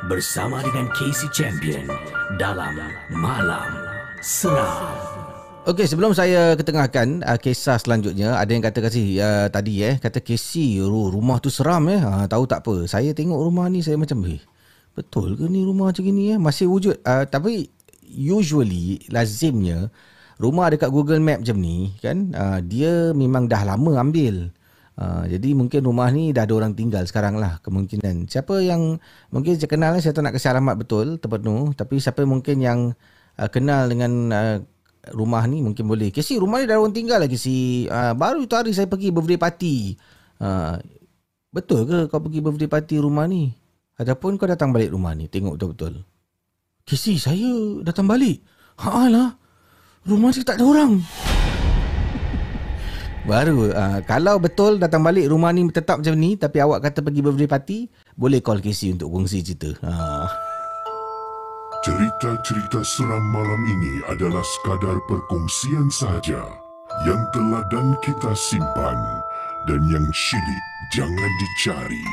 bersama 0.08 0.64
dengan 0.64 0.88
Casey 0.96 1.28
Champion 1.28 1.92
dalam 2.40 2.72
Malam 3.12 3.68
Seram. 4.24 4.96
Okey, 5.68 5.84
sebelum 5.84 6.16
saya 6.16 6.56
ketengahkan 6.56 7.20
uh, 7.22 7.36
kisah 7.36 7.76
selanjutnya, 7.76 8.34
ada 8.34 8.48
yang 8.48 8.64
kata 8.64 8.80
kasi 8.80 9.20
uh, 9.20 9.52
tadi 9.52 9.84
eh, 9.84 10.00
kata 10.00 10.24
Casey, 10.24 10.80
rumah 10.82 11.36
tu 11.36 11.52
seram 11.52 11.84
eh. 11.92 12.00
Ha, 12.00 12.26
tahu 12.32 12.48
tak 12.48 12.64
apa? 12.64 12.88
Saya 12.88 13.12
tengok 13.12 13.36
rumah 13.36 13.68
ni 13.68 13.84
saya 13.84 14.00
macam 14.00 14.24
eh, 14.26 14.40
betul 14.92 15.36
ke 15.36 15.44
ni 15.48 15.64
rumah 15.64 15.90
macam 15.90 16.04
ni 16.04 16.32
eh? 16.32 16.38
Masih 16.38 16.68
wujud. 16.68 17.00
Uh, 17.04 17.24
tapi 17.28 17.72
usually 18.12 19.00
lazimnya 19.08 19.88
rumah 20.36 20.68
dekat 20.68 20.92
Google 20.92 21.20
Map 21.22 21.40
macam 21.40 21.58
ni 21.60 21.96
kan 22.02 22.32
uh, 22.36 22.58
dia 22.60 23.16
memang 23.16 23.48
dah 23.48 23.64
lama 23.64 24.00
ambil. 24.00 24.52
Uh, 24.92 25.24
jadi 25.24 25.56
mungkin 25.56 25.80
rumah 25.88 26.12
ni 26.12 26.36
dah 26.36 26.44
ada 26.44 26.52
orang 26.52 26.76
tinggal 26.76 27.00
sekarang 27.08 27.40
lah 27.40 27.56
kemungkinan. 27.64 28.28
Siapa 28.28 28.60
yang 28.60 29.00
mungkin 29.32 29.56
saya 29.56 29.70
kenal 29.70 29.96
saya 30.04 30.12
tak 30.12 30.28
nak 30.28 30.36
kasi 30.36 30.52
alamat 30.52 30.76
betul 30.76 31.16
terpenuh 31.16 31.72
tapi 31.72 31.96
siapa 31.96 32.28
mungkin 32.28 32.60
yang 32.60 32.80
uh, 33.40 33.48
kenal 33.48 33.88
dengan 33.88 34.12
uh, 34.28 34.56
rumah 35.16 35.48
ni 35.48 35.64
mungkin 35.64 35.88
boleh. 35.88 36.12
Kesi 36.12 36.36
rumah 36.36 36.60
ni 36.60 36.68
dah 36.68 36.76
orang 36.76 36.92
tinggal 36.92 37.24
lagi 37.24 37.40
si 37.40 37.88
uh, 37.88 38.12
baru 38.12 38.44
itu 38.44 38.52
hari 38.52 38.76
saya 38.76 38.84
pergi 38.84 39.08
birthday 39.08 39.40
party. 39.40 39.76
Uh, 40.36 40.76
betul 41.48 41.88
ke 41.88 42.12
kau 42.12 42.20
pergi 42.20 42.40
birthday 42.44 42.68
party 42.68 42.96
rumah 43.00 43.24
ni 43.24 43.61
Ataupun 44.02 44.34
kau 44.34 44.50
datang 44.50 44.74
balik 44.74 44.90
rumah 44.90 45.14
ni 45.14 45.30
Tengok 45.30 45.54
betul-betul 45.54 46.02
Kisi 46.82 47.22
saya 47.22 47.78
datang 47.86 48.10
balik 48.10 48.42
Haa 48.82 49.06
lah 49.06 49.38
Rumah 50.02 50.34
saya 50.34 50.42
tak 50.42 50.58
ada 50.58 50.66
orang 50.66 50.98
Baru 53.30 53.70
uh, 53.70 54.02
Kalau 54.02 54.42
betul 54.42 54.82
datang 54.82 55.06
balik 55.06 55.30
Rumah 55.30 55.54
ni 55.54 55.70
tetap 55.70 56.02
macam 56.02 56.18
ni 56.18 56.34
Tapi 56.34 56.58
awak 56.58 56.90
kata 56.90 57.06
pergi 57.06 57.22
birthday 57.22 57.46
party 57.46 57.78
Boleh 58.18 58.42
call 58.42 58.58
Kisi 58.58 58.90
untuk 58.90 59.14
kongsi 59.14 59.46
cerita 59.46 59.70
uh. 59.86 60.26
Cerita-cerita 61.82 62.78
seram 62.86 63.24
malam 63.34 63.58
ini 63.66 64.06
adalah 64.06 64.46
sekadar 64.46 65.02
perkongsian 65.10 65.90
sahaja 65.90 66.38
yang 67.02 67.18
telah 67.34 67.58
dan 67.74 67.98
kita 68.04 68.30
simpan 68.38 68.98
dan 69.66 69.82
yang 69.90 70.06
syilid 70.14 70.64
jangan 70.94 71.32
dicari. 71.42 72.06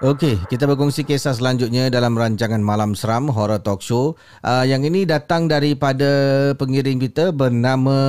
Okey, 0.00 0.40
kita 0.48 0.64
berkongsi 0.64 1.04
kisah 1.04 1.36
selanjutnya 1.36 1.92
dalam 1.92 2.16
rancangan 2.16 2.64
Malam 2.64 2.96
Seram 2.96 3.28
Horror 3.28 3.60
Talk 3.60 3.84
Show. 3.84 4.16
Uh, 4.40 4.64
yang 4.64 4.80
ini 4.80 5.04
datang 5.04 5.44
daripada 5.44 6.08
pengiring 6.56 6.96
kita 7.04 7.36
bernama 7.36 8.00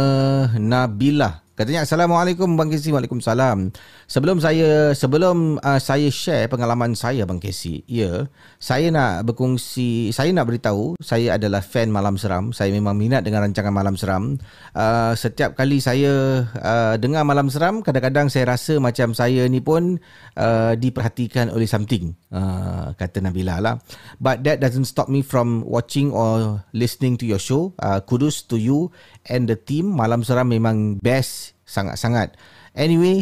Nabila. 0.55 1.43
Katanya 1.61 1.85
Assalamualaikum 1.85 2.57
Bang 2.57 2.73
Kesi. 2.73 2.89
Waalaikumsalam. 2.89 3.69
Sebelum 4.09 4.41
saya 4.41 4.97
sebelum 4.97 5.61
uh, 5.61 5.77
saya 5.77 6.09
share 6.09 6.49
pengalaman 6.49 6.97
saya 6.97 7.21
Bang 7.29 7.37
Kesi. 7.37 7.85
Ya, 7.85 8.25
saya 8.57 8.89
nak 8.89 9.29
berkongsi, 9.29 10.09
saya 10.09 10.33
nak 10.33 10.49
beritahu 10.49 10.97
saya 10.97 11.37
adalah 11.37 11.61
fan 11.61 11.93
Malam 11.93 12.17
Seram. 12.17 12.49
Saya 12.49 12.73
memang 12.73 12.97
minat 12.97 13.21
dengan 13.21 13.45
rancangan 13.45 13.69
Malam 13.69 13.93
Seram. 13.93 14.41
Uh, 14.73 15.13
setiap 15.13 15.53
kali 15.53 15.77
saya 15.77 16.41
uh, 16.49 16.97
dengar 16.97 17.29
Malam 17.29 17.53
Seram, 17.53 17.85
kadang-kadang 17.85 18.33
saya 18.33 18.57
rasa 18.57 18.81
macam 18.81 19.13
saya 19.13 19.45
ni 19.45 19.61
pun 19.61 20.01
uh, 20.41 20.73
diperhatikan 20.73 21.53
oleh 21.53 21.69
something. 21.69 22.17
Uh, 22.33 22.89
kata 22.97 23.21
Nabila 23.21 23.61
lah. 23.61 23.77
But 24.17 24.41
that 24.49 24.65
doesn't 24.65 24.89
stop 24.89 25.13
me 25.13 25.21
from 25.21 25.61
watching 25.61 26.09
or 26.09 26.65
listening 26.73 27.21
to 27.21 27.29
your 27.29 27.37
show. 27.37 27.77
Uh, 27.77 28.01
kudos 28.01 28.49
to 28.49 28.57
you 28.57 28.89
and 29.27 29.49
the 29.49 29.57
team. 29.57 29.91
Malam 29.93 30.25
Seram 30.25 30.49
memang 30.49 30.97
best 31.01 31.53
sangat-sangat. 31.67 32.35
Anyway, 32.73 33.21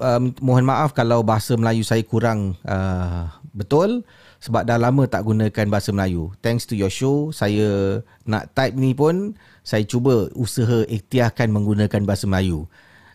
um, 0.00 0.32
mohon 0.40 0.64
maaf 0.64 0.92
kalau 0.96 1.20
bahasa 1.22 1.56
Melayu 1.56 1.84
saya 1.84 2.00
kurang 2.04 2.56
uh, 2.64 3.28
betul 3.56 4.04
sebab 4.40 4.68
dah 4.68 4.76
lama 4.76 5.08
tak 5.08 5.24
gunakan 5.24 5.66
bahasa 5.68 5.90
Melayu. 5.92 6.32
Thanks 6.44 6.68
to 6.68 6.76
your 6.76 6.92
show, 6.92 7.32
saya 7.32 8.00
nak 8.28 8.52
type 8.52 8.76
ni 8.76 8.92
pun 8.92 9.34
saya 9.64 9.82
cuba 9.82 10.28
usaha 10.36 10.84
ikhtiarkan 10.86 11.50
menggunakan 11.50 12.04
bahasa 12.04 12.28
Melayu. 12.28 12.68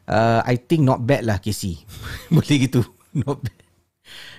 Uh, 0.09 0.41
I 0.43 0.57
think 0.57 0.83
not 0.83 1.05
bad 1.05 1.23
lah 1.23 1.37
Casey. 1.37 1.85
Boleh 2.33 2.67
gitu. 2.67 2.81
Not 3.13 3.39
bad. 3.45 3.60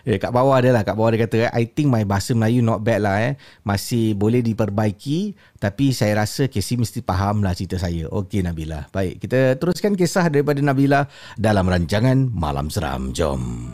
Eh, 0.03 0.19
kat 0.19 0.35
bawah 0.35 0.59
dia 0.59 0.75
lah. 0.75 0.83
Kat 0.83 0.99
bawah 0.99 1.15
dia 1.15 1.27
kata, 1.27 1.51
I 1.55 1.69
think 1.71 1.93
my 1.93 2.03
bahasa 2.03 2.35
Melayu 2.35 2.59
not 2.59 2.83
bad 2.83 3.07
lah. 3.07 3.17
Eh. 3.23 3.39
Masih 3.63 4.19
boleh 4.19 4.43
diperbaiki. 4.43 5.39
Tapi 5.63 5.95
saya 5.95 6.27
rasa 6.27 6.51
Casey 6.51 6.75
mesti 6.75 7.05
faham 7.07 7.47
lah 7.47 7.55
cerita 7.55 7.79
saya. 7.79 8.11
Okey 8.11 8.43
Nabila. 8.43 8.91
Baik, 8.91 9.23
kita 9.23 9.55
teruskan 9.63 9.95
kisah 9.95 10.27
daripada 10.27 10.59
Nabila 10.59 11.07
dalam 11.39 11.71
rancangan 11.71 12.31
Malam 12.35 12.67
Seram. 12.67 13.15
Jom. 13.15 13.71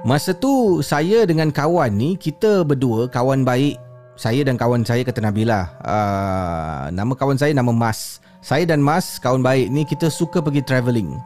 Masa 0.00 0.32
tu 0.32 0.80
saya 0.80 1.28
dengan 1.28 1.52
kawan 1.52 1.92
ni 1.92 2.16
kita 2.16 2.64
berdua 2.64 3.04
kawan 3.12 3.44
baik 3.44 3.76
saya 4.16 4.40
dan 4.44 4.56
kawan 4.56 4.80
saya 4.80 5.04
kata 5.04 5.20
Nabila. 5.20 5.76
Uh, 5.84 6.88
nama 6.88 7.12
kawan 7.12 7.36
saya 7.36 7.52
nama 7.52 7.68
Mas 7.68 8.16
saya 8.40 8.64
dan 8.64 8.80
Mas 8.80 9.20
kawan 9.20 9.44
baik 9.44 9.68
ni 9.68 9.84
kita 9.84 10.08
suka 10.08 10.40
pergi 10.40 10.64
travelling. 10.64 11.20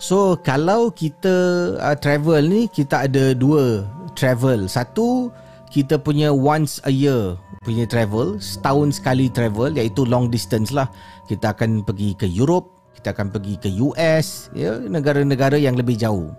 So 0.00 0.36
kalau 0.40 0.90
kita 0.90 1.32
uh, 1.78 1.96
travel 1.96 2.44
ni 2.44 2.66
kita 2.68 3.08
ada 3.08 3.32
dua 3.32 3.88
travel. 4.18 4.66
Satu 4.68 5.32
kita 5.70 6.00
punya 6.00 6.34
once 6.34 6.82
a 6.84 6.92
year 6.92 7.36
punya 7.64 7.88
travel, 7.88 8.36
setahun 8.38 9.00
sekali 9.00 9.32
travel 9.32 9.72
iaitu 9.72 10.04
long 10.04 10.28
distance 10.28 10.70
lah. 10.70 10.92
Kita 11.24 11.56
akan 11.56 11.80
pergi 11.82 12.12
ke 12.12 12.28
Europe, 12.28 12.73
kita 13.00 13.14
akan 13.14 13.30
pergi 13.34 13.54
ke 13.58 13.68
US, 13.82 14.48
ya, 14.54 14.78
negara-negara 14.80 15.58
yang 15.58 15.74
lebih 15.74 15.98
jauh. 15.98 16.30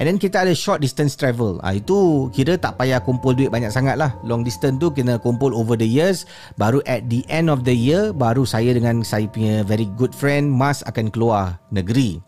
And 0.00 0.08
then 0.08 0.16
kita 0.16 0.48
ada 0.48 0.54
short 0.56 0.80
distance 0.80 1.12
travel. 1.12 1.60
Ah 1.60 1.76
itu 1.76 2.32
kira 2.32 2.56
tak 2.56 2.80
payah 2.80 3.02
kumpul 3.04 3.36
duit 3.36 3.52
banyak 3.52 3.68
sangat 3.68 4.00
lah. 4.00 4.16
Long 4.24 4.40
distance 4.40 4.80
tu 4.80 4.88
kena 4.88 5.20
kumpul 5.20 5.52
over 5.52 5.76
the 5.76 5.86
years. 5.86 6.24
Baru 6.56 6.80
at 6.88 7.12
the 7.12 7.20
end 7.28 7.52
of 7.52 7.68
the 7.68 7.76
year, 7.76 8.10
baru 8.16 8.48
saya 8.48 8.72
dengan 8.72 9.04
saya 9.04 9.28
punya 9.28 9.60
very 9.68 9.84
good 10.00 10.16
friend 10.16 10.48
Mas 10.48 10.80
akan 10.88 11.12
keluar 11.12 11.60
negeri. 11.68 12.24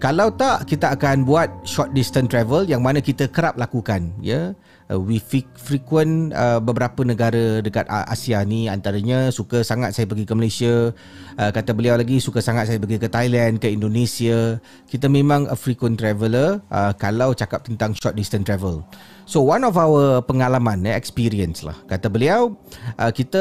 Kalau 0.00 0.32
tak, 0.32 0.64
kita 0.64 0.96
akan 0.96 1.28
buat 1.28 1.52
short 1.68 1.92
distance 1.92 2.32
travel 2.32 2.64
yang 2.64 2.80
mana 2.80 3.04
kita 3.04 3.28
kerap 3.28 3.60
lakukan. 3.60 4.16
Ya, 4.24 4.56
uh, 4.90 4.98
we 4.98 5.22
frequent 5.56 6.34
uh, 6.34 6.58
beberapa 6.58 7.06
negara 7.06 7.62
dekat 7.62 7.86
Asia 7.88 8.42
ni. 8.42 8.66
Antaranya 8.66 9.30
suka 9.30 9.62
sangat 9.62 9.94
saya 9.94 10.10
pergi 10.10 10.26
ke 10.26 10.34
Malaysia. 10.34 10.90
Uh, 11.38 11.50
kata 11.54 11.72
beliau 11.72 11.94
lagi 11.94 12.18
suka 12.18 12.42
sangat 12.42 12.66
saya 12.66 12.82
pergi 12.82 12.98
ke 12.98 13.08
Thailand, 13.08 13.62
ke 13.62 13.70
Indonesia. 13.70 14.58
Kita 14.90 15.06
memang 15.06 15.46
a 15.46 15.54
frequent 15.54 15.96
traveller 15.96 16.58
uh, 16.68 16.92
kalau 16.98 17.30
cakap 17.32 17.62
tentang 17.62 17.94
short 17.94 18.18
distance 18.18 18.44
travel. 18.44 18.82
So 19.30 19.46
one 19.46 19.62
of 19.62 19.78
our 19.78 20.26
pengalaman 20.26 20.82
eh, 20.90 20.98
experience 20.98 21.62
lah. 21.62 21.78
Kata 21.86 22.10
beliau 22.10 22.58
uh, 22.98 23.14
kita 23.14 23.38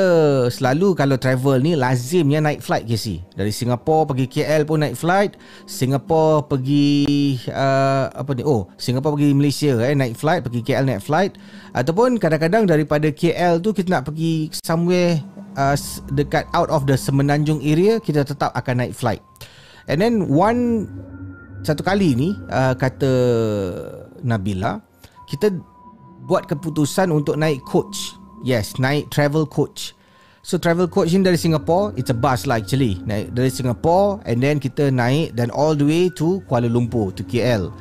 selalu 0.53 0.93
kalau 0.93 1.17
travel 1.17 1.57
ni 1.57 1.73
lazimnya 1.73 2.37
naik 2.45 2.61
flight 2.61 2.85
KC 2.85 3.25
dari 3.33 3.49
Singapore 3.49 4.13
pergi 4.13 4.29
KL 4.29 4.69
pun 4.69 4.85
naik 4.85 4.93
flight. 4.93 5.33
Singapore 5.65 6.45
pergi 6.45 7.41
uh, 7.49 8.05
apa 8.13 8.37
ni? 8.37 8.45
Oh 8.45 8.69
Singapore 8.77 9.17
pergi 9.17 9.33
Malaysia 9.33 9.73
eh 9.81 9.97
naik 9.97 10.13
flight. 10.13 10.45
Pergi 10.45 10.61
KL 10.61 10.85
naik 10.85 11.01
flight. 11.01 11.41
Ataupun 11.73 12.21
kadang-kadang 12.21 12.69
daripada 12.69 13.09
KL 13.09 13.57
tu 13.57 13.73
kita 13.73 13.89
nak 13.89 14.13
pergi 14.13 14.53
somewhere 14.61 15.25
uh, 15.57 15.73
dekat 16.13 16.45
out 16.53 16.69
of 16.69 16.85
the 16.85 17.01
Semenanjung 17.01 17.65
area 17.65 17.97
kita 17.97 18.21
tetap 18.21 18.53
akan 18.53 18.85
naik 18.85 18.93
flight. 18.93 19.25
And 19.89 20.05
then 20.05 20.29
one 20.29 20.85
satu 21.65 21.81
kali 21.81 22.13
ni 22.13 22.37
uh, 22.53 22.77
kata 22.77 23.09
Nabila 24.21 24.85
kita 25.29 25.53
buat 26.29 26.45
keputusan 26.45 27.09
untuk 27.09 27.41
naik 27.41 27.65
coach. 27.65 28.13
Yes, 28.45 28.77
naik 28.77 29.09
travel 29.09 29.49
coach. 29.49 29.97
So 30.45 30.55
travel 30.61 30.87
coach 30.87 31.11
ni 31.11 31.25
dari 31.25 31.35
Singapore, 31.35 31.97
it's 31.99 32.13
a 32.13 32.15
bus 32.15 32.45
lah 32.45 32.61
actually. 32.61 33.01
Naik 33.03 33.33
dari 33.33 33.51
Singapore 33.51 34.23
and 34.23 34.39
then 34.39 34.61
kita 34.61 34.93
naik 34.93 35.35
dan 35.35 35.49
all 35.51 35.73
the 35.73 35.83
way 35.83 36.07
to 36.15 36.39
Kuala 36.47 36.69
Lumpur 36.69 37.11
to 37.17 37.25
KL. 37.25 37.73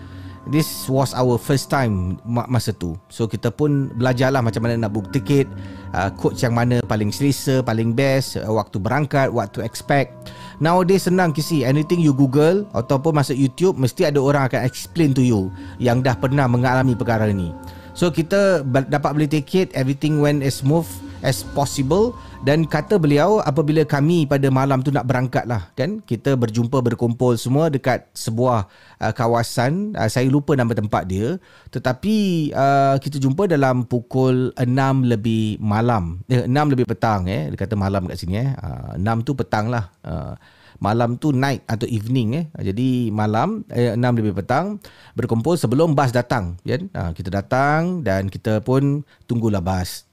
This 0.49 0.89
was 0.89 1.13
our 1.13 1.37
first 1.37 1.69
time 1.69 2.17
masa 2.25 2.73
tu. 2.73 2.97
So 3.13 3.29
kita 3.29 3.53
pun 3.53 3.93
belajarlah 4.01 4.41
macam 4.41 4.65
mana 4.65 4.81
nak 4.81 4.97
book 4.97 5.13
tiket, 5.13 5.45
uh, 5.93 6.09
coach 6.17 6.41
yang 6.41 6.57
mana 6.57 6.81
paling 6.89 7.13
selesa, 7.13 7.61
paling 7.61 7.93
best, 7.93 8.41
uh, 8.41 8.49
waktu 8.49 8.81
berangkat, 8.81 9.29
what 9.29 9.53
to 9.53 9.61
expect. 9.61 10.33
Nowadays 10.59 11.07
senang 11.07 11.31
kisi 11.31 11.63
Anything 11.63 12.03
you 12.03 12.11
google 12.11 12.67
Ataupun 12.75 13.15
masuk 13.15 13.39
YouTube 13.39 13.79
Mesti 13.79 14.11
ada 14.11 14.19
orang 14.19 14.51
akan 14.51 14.67
explain 14.67 15.15
to 15.15 15.23
you 15.23 15.55
Yang 15.79 16.11
dah 16.11 16.15
pernah 16.19 16.51
mengalami 16.51 16.99
perkara 16.99 17.31
ni 17.31 17.55
So 17.99 18.15
kita 18.15 18.63
dapat 18.63 19.11
beli 19.11 19.27
tiket 19.27 19.75
Everything 19.75 20.23
went 20.23 20.47
as 20.47 20.63
smooth 20.63 20.87
as 21.27 21.43
possible. 21.43 22.15
Dan 22.47 22.63
kata 22.63 22.95
beliau 22.95 23.43
Apabila 23.43 23.83
kami 23.83 24.23
pada 24.23 24.47
malam 24.55 24.87
tu 24.87 24.95
nak 24.95 25.03
berangkat 25.11 25.51
lah 25.51 25.75
kan? 25.75 25.99
Kita 26.07 26.39
berjumpa 26.39 26.79
berkumpul 26.79 27.35
semua 27.35 27.67
Dekat 27.67 28.07
sebuah 28.15 28.71
uh, 29.03 29.11
kawasan. 29.11 29.99
Uh, 29.99 30.07
Saya 30.07 30.31
lupa 30.31 30.55
nama 30.55 30.71
tempat 30.79 31.11
dia. 31.11 31.43
Tetapi 31.75 32.17
uh, 32.55 33.03
kita 33.03 33.19
jumpa 33.19 33.51
dalam 33.51 33.83
pukul 33.83 34.55
6 34.55 34.63
lebih 35.03 35.59
malam. 35.59 36.23
Eh, 36.31 36.47
6 36.47 36.55
lebih 36.71 36.87
petang 36.87 37.27
eh. 37.27 37.51
Dia 37.51 37.59
kata 37.59 37.75
malam 37.75 38.07
kat 38.07 38.15
sini 38.15 38.47
eh. 38.47 38.55
Uh, 38.63 38.95
6 38.95 39.27
tu 39.27 39.35
petang 39.35 39.67
lah. 39.75 39.91
Uh, 40.07 40.39
malam 40.79 41.19
tu 41.19 41.35
night 41.35 41.67
atau 41.67 41.87
evening 41.87 42.29
eh. 42.39 42.45
Jadi 42.59 43.11
malam 43.11 43.67
eh, 43.71 43.95
6 43.95 44.01
lebih 44.19 44.35
petang 44.39 44.79
berkumpul 45.19 45.59
sebelum 45.59 45.95
bas 45.95 46.15
datang 46.15 46.59
kan? 46.63 46.83
Ha, 46.95 47.01
kita 47.15 47.31
datang 47.31 48.03
dan 48.07 48.31
kita 48.31 48.63
pun 48.63 49.03
tunggulah 49.27 49.63
bas. 49.63 50.07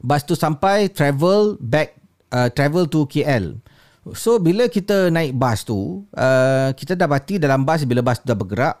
Bas 0.00 0.24
tu 0.24 0.36
sampai 0.36 0.92
travel 0.92 1.56
back 1.60 1.96
uh, 2.32 2.52
travel 2.52 2.84
to 2.84 3.08
KL 3.08 3.56
so 4.12 4.38
bila 4.38 4.68
kita 4.68 5.08
naik 5.08 5.34
bas 5.34 5.64
tu 5.66 6.04
uh, 6.14 6.70
kita 6.76 6.94
dapati 6.94 7.40
dalam 7.40 7.64
bas 7.66 7.82
bila 7.88 8.04
bas 8.04 8.20
tu 8.20 8.28
dah 8.28 8.36
bergerak 8.36 8.76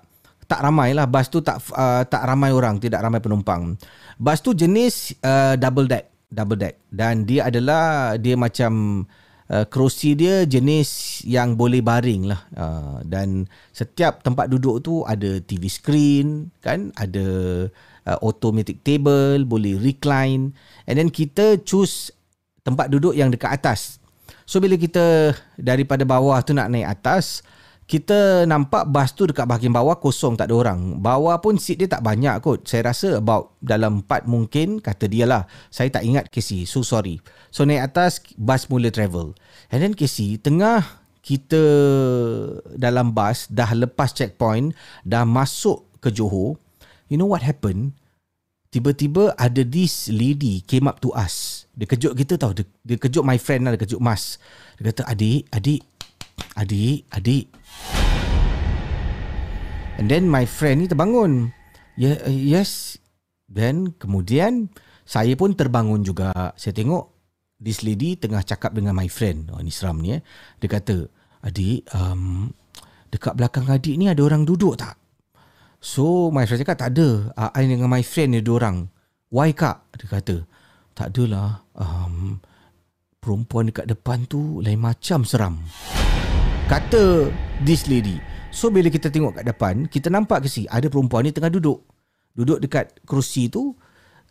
tak 0.46 0.62
ramai 0.62 0.94
lah. 0.94 1.10
Bas 1.10 1.26
tu 1.26 1.42
tak 1.42 1.58
uh, 1.74 2.06
tak 2.06 2.22
ramai 2.22 2.54
orang 2.54 2.78
tidak 2.78 3.02
ramai 3.02 3.18
penumpang. 3.18 3.74
Bas 4.14 4.38
tu 4.38 4.54
jenis 4.54 5.18
uh, 5.26 5.58
double 5.58 5.90
deck 5.90 6.16
double 6.30 6.58
deck. 6.58 6.74
Dan 6.90 7.26
dia 7.26 7.50
adalah 7.50 8.14
dia 8.18 8.34
macam 8.34 9.02
kerusi 9.70 10.18
dia 10.18 10.42
jenis 10.42 11.22
yang 11.22 11.54
boleh 11.54 11.78
baring 11.82 12.26
lah. 12.26 12.42
Uh, 12.54 12.98
dan 13.06 13.46
setiap 13.70 14.22
tempat 14.26 14.50
duduk 14.50 14.82
tu 14.82 15.06
ada 15.06 15.38
TV 15.38 15.70
screen 15.70 16.50
kan? 16.58 16.90
Ada 16.98 17.26
uh, 18.10 18.18
automatic 18.26 18.82
table 18.82 19.46
boleh 19.46 19.78
recline. 19.78 20.50
And 20.90 20.98
then 20.98 21.14
kita 21.14 21.62
choose 21.62 22.10
tempat 22.66 22.90
duduk 22.90 23.14
yang 23.14 23.30
dekat 23.30 23.62
atas. 23.62 24.02
So 24.46 24.58
bila 24.58 24.78
kita 24.78 25.34
daripada 25.58 26.02
bawah 26.06 26.38
tu 26.42 26.54
nak 26.54 26.70
naik 26.70 26.98
atas 26.98 27.42
kita 27.86 28.42
nampak 28.50 28.90
bas 28.90 29.14
tu 29.14 29.30
dekat 29.30 29.46
bahagian 29.46 29.70
bawah 29.70 29.94
kosong 30.02 30.34
tak 30.34 30.50
ada 30.50 30.58
orang. 30.58 30.98
Bawah 30.98 31.38
pun 31.38 31.54
seat 31.54 31.78
dia 31.78 31.86
tak 31.86 32.02
banyak 32.02 32.42
kot. 32.42 32.66
Saya 32.66 32.90
rasa 32.90 33.22
about 33.22 33.54
dalam 33.62 34.02
4 34.02 34.26
mungkin 34.26 34.82
kata 34.82 35.06
dia 35.06 35.22
lah. 35.22 35.46
Saya 35.70 35.94
tak 35.94 36.02
ingat 36.02 36.26
Casey. 36.26 36.66
So 36.66 36.82
sorry. 36.82 37.22
So 37.54 37.62
naik 37.62 37.94
atas 37.94 38.18
bas 38.34 38.66
mula 38.66 38.90
travel. 38.90 39.38
And 39.70 39.86
then 39.86 39.94
Casey 39.94 40.34
tengah 40.34 40.82
kita 41.22 41.62
dalam 42.74 43.14
bas 43.14 43.46
dah 43.46 43.70
lepas 43.70 44.10
checkpoint 44.10 44.74
dah 45.06 45.22
masuk 45.22 45.86
ke 46.02 46.10
Johor. 46.10 46.58
You 47.06 47.22
know 47.22 47.30
what 47.30 47.46
happened? 47.46 47.94
Tiba-tiba 48.74 49.30
ada 49.38 49.62
this 49.62 50.10
lady 50.10 50.58
came 50.66 50.90
up 50.90 50.98
to 50.98 51.14
us. 51.14 51.66
Dia 51.78 51.86
kejut 51.86 52.18
kita 52.18 52.34
tau. 52.34 52.50
Dia, 52.50 52.66
dia 52.82 52.98
kejut 52.98 53.22
my 53.22 53.38
friend 53.38 53.62
lah. 53.62 53.78
Dia 53.78 53.86
kejut 53.86 54.02
Mas. 54.02 54.42
Dia 54.76 54.90
kata 54.90 55.06
adik, 55.06 55.46
adik, 55.54 55.86
adik, 56.58 57.06
adik. 57.14 57.46
And 59.96 60.12
then 60.12 60.28
my 60.28 60.44
friend 60.44 60.84
ni 60.84 60.86
terbangun. 60.86 61.56
Yeah, 61.96 62.20
yes. 62.28 63.00
Then 63.48 63.96
kemudian 63.96 64.68
Saya 65.06 65.38
pun 65.38 65.54
terbangun 65.54 66.02
juga. 66.02 66.34
Saya 66.58 66.74
tengok 66.74 67.14
this 67.62 67.86
lady 67.86 68.18
tengah 68.18 68.42
cakap 68.42 68.74
dengan 68.74 68.90
my 68.98 69.06
friend. 69.06 69.54
Oh, 69.54 69.62
ni 69.62 69.70
seram 69.70 70.02
ni 70.02 70.18
eh. 70.18 70.20
Dia 70.58 70.66
kata, 70.66 71.06
adik, 71.46 71.86
um, 71.94 72.50
dekat 73.14 73.38
belakang 73.38 73.70
adik 73.70 73.94
ni 73.94 74.10
ada 74.10 74.18
orang 74.26 74.42
duduk 74.42 74.74
tak? 74.74 74.98
So, 75.78 76.34
my 76.34 76.42
friend 76.42 76.66
cakap, 76.66 76.82
tak 76.82 76.98
ada. 76.98 77.30
Uh, 77.38 77.50
I 77.54 77.70
dengan 77.70 77.86
my 77.86 78.02
friend 78.02 78.34
ni 78.34 78.42
ada 78.42 78.50
orang. 78.50 78.90
Why 79.30 79.54
kak? 79.54 79.86
Dia 79.94 80.10
kata, 80.10 80.36
tak 80.98 81.14
adalah. 81.14 81.62
Um, 81.78 82.42
perempuan 83.22 83.70
dekat 83.70 83.86
depan 83.86 84.26
tu 84.26 84.58
lain 84.58 84.82
macam 84.82 85.22
seram. 85.22 85.62
Kata 86.66 87.30
this 87.62 87.86
lady. 87.86 88.18
So, 88.56 88.72
bila 88.72 88.88
kita 88.88 89.12
tengok 89.12 89.36
kat 89.36 89.44
depan, 89.44 89.84
kita 89.84 90.08
nampak 90.08 90.40
ke 90.40 90.48
si 90.48 90.64
ada 90.72 90.88
perempuan 90.88 91.28
ni 91.28 91.32
tengah 91.36 91.52
duduk. 91.52 91.84
Duduk 92.32 92.64
dekat 92.64 93.04
kerusi 93.04 93.52
tu. 93.52 93.76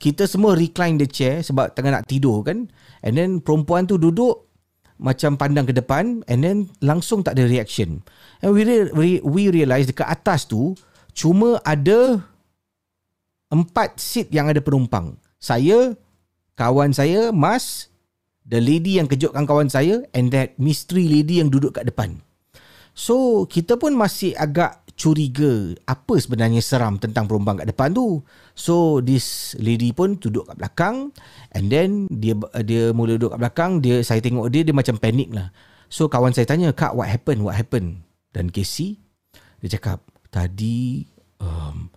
Kita 0.02 0.26
semua 0.26 0.58
recline 0.58 0.98
the 0.98 1.06
chair 1.06 1.46
sebab 1.46 1.78
tengah 1.78 2.02
nak 2.02 2.10
tidur 2.10 2.42
kan. 2.42 2.66
And 3.06 3.14
then 3.14 3.38
perempuan 3.46 3.86
tu 3.86 4.02
duduk 4.02 4.50
macam 4.98 5.38
pandang 5.38 5.70
ke 5.70 5.78
depan 5.78 6.26
and 6.26 6.42
then 6.42 6.74
langsung 6.82 7.22
tak 7.22 7.38
ada 7.38 7.46
reaction. 7.46 8.02
And 8.42 8.58
we, 8.58 8.66
re- 8.66 9.22
we 9.22 9.54
realise 9.54 9.94
dekat 9.94 10.10
atas 10.10 10.50
tu 10.50 10.74
cuma 11.14 11.62
ada 11.62 12.26
empat 13.54 14.02
seat 14.02 14.34
yang 14.34 14.50
ada 14.50 14.58
penumpang. 14.58 15.22
Saya, 15.38 15.94
kawan 16.58 16.98
saya, 16.98 17.30
Mas, 17.30 17.94
the 18.42 18.58
lady 18.58 18.98
yang 18.98 19.06
kejutkan 19.06 19.46
kawan 19.46 19.70
saya 19.70 20.02
and 20.18 20.34
that 20.34 20.58
mystery 20.58 21.06
lady 21.06 21.38
yang 21.38 21.54
duduk 21.54 21.78
kat 21.78 21.86
depan. 21.86 22.25
So, 22.96 23.44
kita 23.52 23.76
pun 23.76 23.92
masih 23.92 24.32
agak 24.40 24.88
curiga 24.96 25.76
apa 25.84 26.16
sebenarnya 26.16 26.64
seram 26.64 26.96
tentang 26.96 27.28
penumpang 27.28 27.60
kat 27.60 27.68
depan 27.68 27.92
tu. 27.92 28.24
So, 28.56 29.04
this 29.04 29.52
lady 29.60 29.92
pun 29.92 30.16
duduk 30.16 30.48
kat 30.48 30.56
belakang 30.56 31.12
and 31.52 31.68
then 31.68 32.08
dia 32.08 32.32
dia 32.64 32.96
mula 32.96 33.20
duduk 33.20 33.36
kat 33.36 33.40
belakang, 33.44 33.72
dia 33.84 34.00
saya 34.00 34.24
tengok 34.24 34.48
dia, 34.48 34.64
dia 34.64 34.72
macam 34.72 34.96
panik 34.96 35.28
lah. 35.36 35.52
So, 35.92 36.08
kawan 36.08 36.32
saya 36.32 36.48
tanya, 36.48 36.72
Kak, 36.72 36.96
what 36.96 37.12
happened? 37.12 37.44
What 37.44 37.60
happened? 37.60 38.08
Dan 38.32 38.48
Casey, 38.50 39.04
dia 39.60 39.76
cakap, 39.76 40.00
tadi 40.32 41.04
um, 41.44 41.92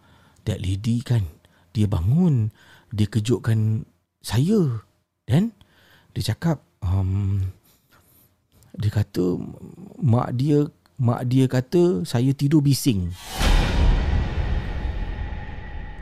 that 0.44 0.59
lady 0.59 0.99
kan, 1.07 1.22
dia 1.70 1.86
bangun, 1.86 2.51
dia 2.90 3.07
kejutkan 3.07 3.86
saya. 4.18 4.82
Dan 5.24 5.55
dia 6.11 6.34
cakap, 6.34 6.59
um, 6.82 7.42
dia 8.78 8.90
kata 8.94 9.34
mak 9.99 10.30
dia 10.38 10.70
mak 10.99 11.30
dia 11.30 11.46
kata 11.46 12.03
saya 12.03 12.34
tidur 12.34 12.61
bising. 12.61 13.14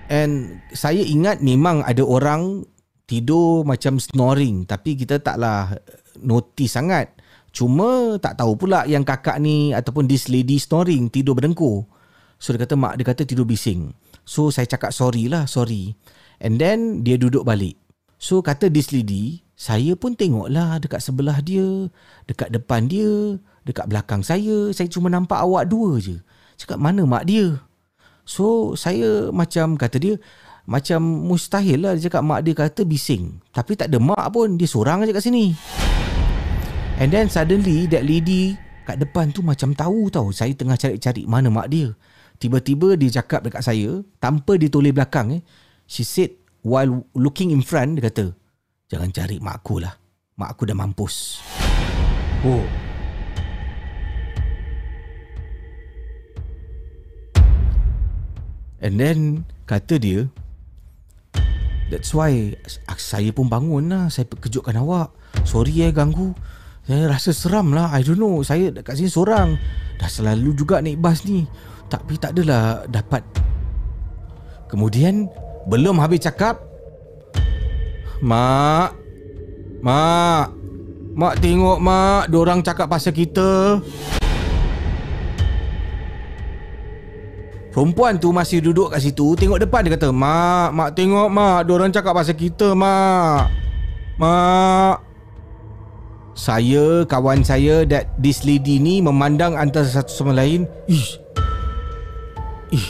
And 0.08 0.62
saya 0.72 1.02
ingat 1.04 1.44
memang 1.44 1.84
ada 1.84 2.00
orang 2.00 2.64
tidur 3.04 3.62
macam 3.62 4.00
snoring 4.00 4.64
tapi 4.64 4.96
kita 4.96 5.20
taklah 5.20 5.76
notice 6.18 6.74
sangat. 6.74 7.12
Cuma 7.52 8.20
tak 8.20 8.36
tahu 8.40 8.56
pula 8.56 8.84
yang 8.84 9.04
kakak 9.04 9.40
ni 9.40 9.72
ataupun 9.72 10.08
this 10.08 10.28
lady 10.28 10.60
snoring 10.60 11.12
tidur 11.12 11.36
berdengkur. 11.36 11.88
So 12.36 12.52
dia 12.52 12.68
kata 12.68 12.76
mak 12.76 13.00
dia 13.00 13.04
kata 13.04 13.24
tidur 13.24 13.48
bising. 13.48 13.92
So 14.24 14.52
saya 14.52 14.68
cakap 14.68 14.92
sorry 14.92 15.28
lah, 15.28 15.48
sorry. 15.48 15.96
And 16.40 16.60
then 16.60 17.00
dia 17.00 17.16
duduk 17.16 17.48
balik. 17.48 17.80
So 18.16 18.40
kata 18.44 18.68
this 18.68 18.92
lady, 18.92 19.45
saya 19.56 19.96
pun 19.96 20.12
tengoklah 20.12 20.76
dekat 20.76 21.00
sebelah 21.00 21.40
dia, 21.40 21.88
dekat 22.28 22.52
depan 22.52 22.92
dia, 22.92 23.40
dekat 23.64 23.88
belakang 23.88 24.20
saya, 24.20 24.68
saya 24.76 24.84
cuma 24.92 25.08
nampak 25.08 25.40
awak 25.40 25.64
dua 25.72 25.96
je. 25.96 26.20
Cakap 26.60 26.76
mana 26.76 27.08
mak 27.08 27.24
dia? 27.24 27.56
So 28.28 28.76
saya 28.76 29.32
macam 29.32 29.80
kata 29.80 29.96
dia, 29.96 30.14
macam 30.68 31.00
mustahil 31.00 31.88
lah 31.88 31.96
dia 31.96 32.12
cakap 32.12 32.22
mak 32.28 32.44
dia 32.44 32.52
kata 32.52 32.84
bising. 32.84 33.40
Tapi 33.48 33.80
tak 33.80 33.88
ada 33.88 33.96
mak 33.96 34.28
pun, 34.28 34.60
dia 34.60 34.68
seorang 34.68 35.08
aja 35.08 35.16
kat 35.16 35.24
sini. 35.24 35.56
And 37.00 37.08
then 37.08 37.32
suddenly 37.32 37.88
that 37.88 38.04
lady 38.04 38.60
kat 38.84 39.00
depan 39.00 39.32
tu 39.32 39.40
macam 39.40 39.72
tahu 39.72 40.12
tau 40.12 40.36
saya 40.36 40.52
tengah 40.52 40.76
cari-cari 40.76 41.24
mana 41.24 41.48
mak 41.48 41.72
dia. 41.72 41.96
Tiba-tiba 42.36 42.92
dia 43.00 43.08
cakap 43.08 43.40
dekat 43.48 43.64
saya 43.64 44.04
tanpa 44.20 44.60
dia 44.60 44.68
toleh 44.68 44.92
belakang 44.92 45.40
eh. 45.40 45.42
She 45.88 46.04
said 46.04 46.36
while 46.60 47.08
looking 47.16 47.56
in 47.56 47.64
front 47.64 47.96
dia 47.96 48.12
kata, 48.12 48.36
"Jangan 48.86 49.10
cari 49.10 49.36
mak 49.42 49.62
aku 49.62 49.82
lah. 49.82 49.94
Mak 50.38 50.50
aku 50.54 50.62
dah 50.66 50.76
mampus." 50.76 51.42
Oh, 52.46 52.62
And 58.76 59.00
then 59.00 59.48
kata 59.66 59.98
dia 59.98 60.30
That's 61.86 62.10
why 62.10 62.54
saya 62.98 63.30
pun 63.30 63.46
bangun 63.46 63.86
lah. 63.86 64.10
Saya 64.10 64.26
kejutkan 64.26 64.74
awak. 64.74 65.14
Sorry 65.46 65.86
eh 65.86 65.94
ganggu. 65.94 66.34
Saya 66.82 67.06
rasa 67.06 67.30
seram 67.30 67.70
lah. 67.70 67.94
I 67.94 68.02
don't 68.02 68.18
know. 68.18 68.42
Saya 68.42 68.74
dekat 68.74 68.98
sini 68.98 69.06
seorang. 69.06 69.54
Dah 69.94 70.10
selalu 70.10 70.50
juga 70.58 70.82
naik 70.82 70.98
bas 70.98 71.22
ni. 71.22 71.46
Tapi 71.86 72.18
tak 72.18 72.34
adalah 72.34 72.82
dapat. 72.90 73.22
Kemudian 74.66 75.30
Belum 75.66 75.98
habis 75.98 76.22
cakap 76.22 76.62
Mak. 78.24 78.96
Mak. 79.84 80.46
Mak 81.16 81.34
tengok 81.40 81.78
mak. 81.80 82.32
Diorang 82.32 82.64
cakap 82.64 82.88
pasal 82.88 83.12
kita. 83.12 83.80
Perempuan 87.76 88.16
tu 88.16 88.32
masih 88.32 88.64
duduk 88.64 88.88
kat 88.88 89.04
situ 89.04 89.36
Tengok 89.36 89.60
depan 89.60 89.84
dia 89.84 89.92
kata 90.00 90.08
Mak, 90.08 90.72
mak 90.72 90.90
tengok 90.96 91.28
mak. 91.28 91.68
Diorang 91.68 91.92
cakap 91.92 92.16
pasal 92.16 92.32
kita 92.32 92.72
mak. 92.72 93.52
Mak. 94.16 95.04
Saya, 96.32 97.04
kawan 97.04 97.44
saya 97.44 97.84
That 97.84 98.16
this 98.16 98.48
lady 98.48 98.80
ni 98.80 99.04
Memandang 99.04 99.60
antara 99.60 99.84
satu 99.84 100.08
sama 100.08 100.32
lain. 100.32 100.64
Ish. 100.88 101.20
Ih 102.72 102.88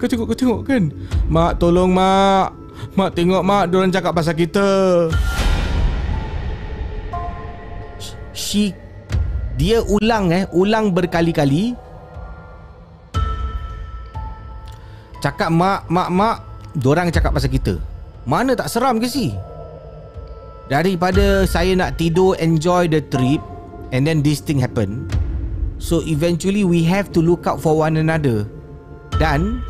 Kau 0.00 0.04
tengok, 0.08 0.32
kau 0.32 0.36
tengok 0.36 0.60
kan? 0.64 0.92
Mak 1.28 1.60
tolong 1.60 1.92
mak 1.92 2.61
Mak 2.92 3.10
tengok 3.16 3.42
mak 3.46 3.70
Diorang 3.70 3.92
cakap 3.94 4.12
pasal 4.12 4.34
kita. 4.36 4.68
She 8.36 8.76
Dia 9.56 9.80
ulang 9.84 10.32
eh 10.34 10.44
Ulang 10.52 10.92
berkali-kali. 10.92 11.76
Cakap 15.22 15.54
mak, 15.54 15.86
mak, 15.86 16.10
mak 16.10 16.36
Diorang 16.76 17.08
cakap 17.14 17.32
pasal 17.32 17.52
kita. 17.52 17.78
Mana 18.26 18.58
tak 18.58 18.68
seram 18.68 18.98
ke 18.98 19.06
si? 19.06 19.32
Daripada 20.66 21.44
saya 21.46 21.74
nak 21.78 21.96
tidur 21.96 22.34
Enjoy 22.42 22.90
the 22.90 23.00
trip 23.00 23.40
And 23.92 24.08
then 24.08 24.24
this 24.24 24.40
thing 24.40 24.56
happen. 24.56 25.04
So 25.76 26.00
eventually 26.08 26.64
we 26.64 26.80
have 26.88 27.12
to 27.12 27.20
look 27.20 27.44
out 27.44 27.60
for 27.60 27.76
one 27.76 28.00
another. 28.00 28.48
Dan 29.20 29.60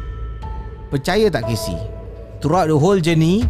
Percaya 0.93 1.27
tak 1.33 1.49
Casey 1.51 1.92
Throughout 2.43 2.67
the 2.67 2.75
whole 2.75 2.99
journey 2.99 3.47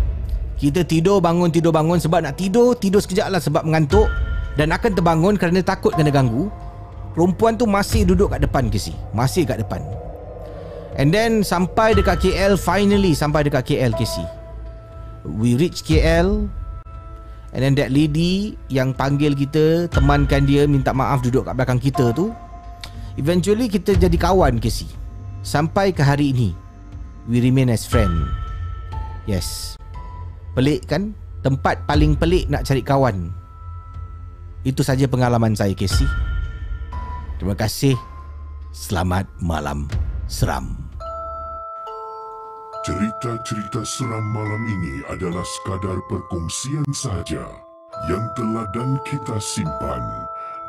Kita 0.61 0.85
tidur 0.85 1.25
bangun 1.25 1.49
tidur 1.49 1.73
bangun 1.73 1.97
Sebab 1.97 2.29
nak 2.29 2.37
tidur 2.37 2.77
Tidur 2.77 3.01
sekejap 3.01 3.33
lah 3.33 3.41
sebab 3.41 3.65
mengantuk 3.65 4.07
Dan 4.55 4.69
akan 4.69 4.93
terbangun 4.93 5.35
kerana 5.41 5.65
takut 5.65 5.97
kena 5.97 6.13
ganggu. 6.13 6.53
Perempuan 7.17 7.57
tu 7.57 7.65
masih 7.65 8.05
duduk 8.05 8.37
kat 8.37 8.45
depan 8.45 8.69
Casey 8.69 8.93
Masih 9.17 9.49
kat 9.49 9.65
depan. 9.65 9.81
And 11.01 11.09
then 11.09 11.41
sampai 11.41 11.97
dekat 11.97 12.21
KL 12.21 12.61
Finally 12.61 13.17
sampai 13.17 13.49
dekat 13.49 13.65
KL 13.65 13.97
KC 13.97 14.29
We 15.25 15.57
reach 15.57 15.89
KL 15.89 16.53
And 17.57 17.61
then 17.65 17.73
that 17.81 17.89
lady 17.89 18.61
Yang 18.69 18.93
panggil 19.01 19.33
kita 19.33 19.89
Temankan 19.89 20.45
dia 20.45 20.69
Minta 20.69 20.93
maaf 20.93 21.25
duduk 21.25 21.49
kat 21.49 21.57
belakang 21.57 21.81
kita 21.81 22.13
tu 22.13 22.29
Eventually 23.17 23.73
kita 23.73 23.97
jadi 23.97 24.17
kawan 24.21 24.61
KC 24.61 24.85
Sampai 25.41 25.97
ke 25.97 26.05
hari 26.05 26.37
ini 26.37 26.53
We 27.25 27.41
remain 27.41 27.73
as 27.73 27.89
friend 27.89 28.42
Yes. 29.25 29.79
Pelik 30.53 30.91
kan 30.91 31.17
Tempat 31.43 31.91
paling 31.91 32.15
pelik 32.15 32.47
nak 32.47 32.63
cari 32.63 32.87
kawan. 32.87 33.35
Itu 34.63 34.87
saja 34.87 35.11
pengalaman 35.11 35.59
saya 35.59 35.75
KC 35.75 36.07
Terima 37.43 37.59
kasih. 37.59 37.99
Selamat 38.71 39.27
malam. 39.43 39.91
Seram. 40.31 40.79
Cerita-cerita 42.87 43.83
seram 43.83 44.23
malam 44.31 44.63
ini 44.71 45.03
adalah 45.11 45.43
sekadar 45.43 45.99
perkongsian 46.07 46.87
saja 46.95 47.43
yang 48.07 48.25
telah 48.39 48.67
dan 48.71 49.03
kita 49.03 49.39
simpan 49.43 50.03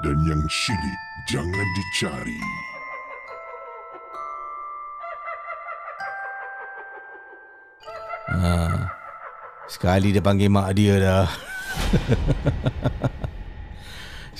dan 0.01 0.17
yang 0.25 0.41
syilid 0.49 0.99
jangan 1.29 1.67
dicari. 1.77 2.41
Ha, 8.33 8.89
sekali 9.69 10.09
dia 10.09 10.25
panggil 10.25 10.49
mak 10.49 10.73
dia 10.73 10.97
dah. 10.97 11.29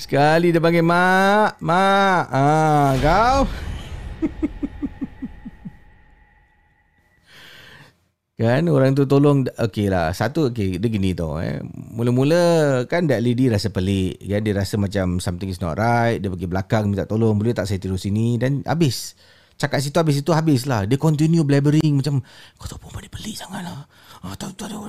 sekali 0.02 0.50
dia 0.50 0.58
panggil 0.58 0.82
mak, 0.82 1.62
mak. 1.62 2.24
Ha, 2.26 2.42
kau. 2.98 3.46
Kan 8.34 8.66
orang 8.66 8.98
tu 8.98 9.06
tolong 9.06 9.46
Okey 9.46 9.86
lah 9.86 10.10
Satu 10.10 10.50
okay, 10.50 10.82
Dia 10.82 10.90
gini 10.90 11.14
tau 11.14 11.38
eh. 11.38 11.62
Mula-mula 11.94 12.82
Kan 12.90 13.06
that 13.06 13.22
lady 13.22 13.46
rasa 13.46 13.70
pelik 13.70 14.18
ya, 14.18 14.42
Dia 14.42 14.58
rasa 14.58 14.74
macam 14.74 15.22
Something 15.22 15.54
is 15.54 15.62
not 15.62 15.78
right 15.78 16.18
Dia 16.18 16.34
pergi 16.34 16.50
belakang 16.50 16.90
Minta 16.90 17.06
tolong 17.06 17.38
Boleh 17.38 17.54
tak 17.54 17.70
saya 17.70 17.78
tidur 17.78 17.94
sini 17.94 18.34
Dan 18.34 18.66
habis 18.66 19.14
Cakap 19.54 19.78
situ 19.78 19.96
habis 19.96 20.16
itu 20.18 20.30
habis 20.34 20.66
lah 20.66 20.82
Dia 20.82 20.98
continue 20.98 21.46
blabbering 21.46 22.02
Macam 22.02 22.20
Kau 22.58 22.66
tahu 22.66 22.78
perempuan 22.82 23.06
dia 23.06 23.12
pelik 23.14 23.36
sangat 23.38 23.62
lah 23.62 23.86
ah, 24.24 24.34
tahu, 24.34 24.50
tahu, 24.56 24.68
tahu. 24.68 24.84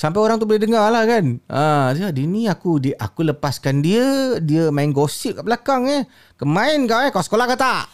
Sampai 0.00 0.20
orang 0.24 0.40
tu 0.40 0.48
boleh 0.48 0.64
dengar 0.64 0.88
lah 0.88 1.04
kan? 1.04 1.36
Ah, 1.44 1.92
dia, 1.92 2.08
dia 2.08 2.24
ni 2.24 2.48
aku 2.48 2.80
dia, 2.80 2.96
aku 2.96 3.20
lepaskan 3.20 3.84
dia 3.84 4.40
Dia 4.40 4.72
main 4.72 4.96
gosip 4.96 5.36
kat 5.36 5.44
belakang 5.44 5.84
eh. 5.92 6.08
Kemain 6.40 6.80
kau 6.88 7.00
eh? 7.04 7.12
Kau 7.12 7.20
sekolah 7.20 7.44
ke 7.44 7.56
tak? 7.60 7.84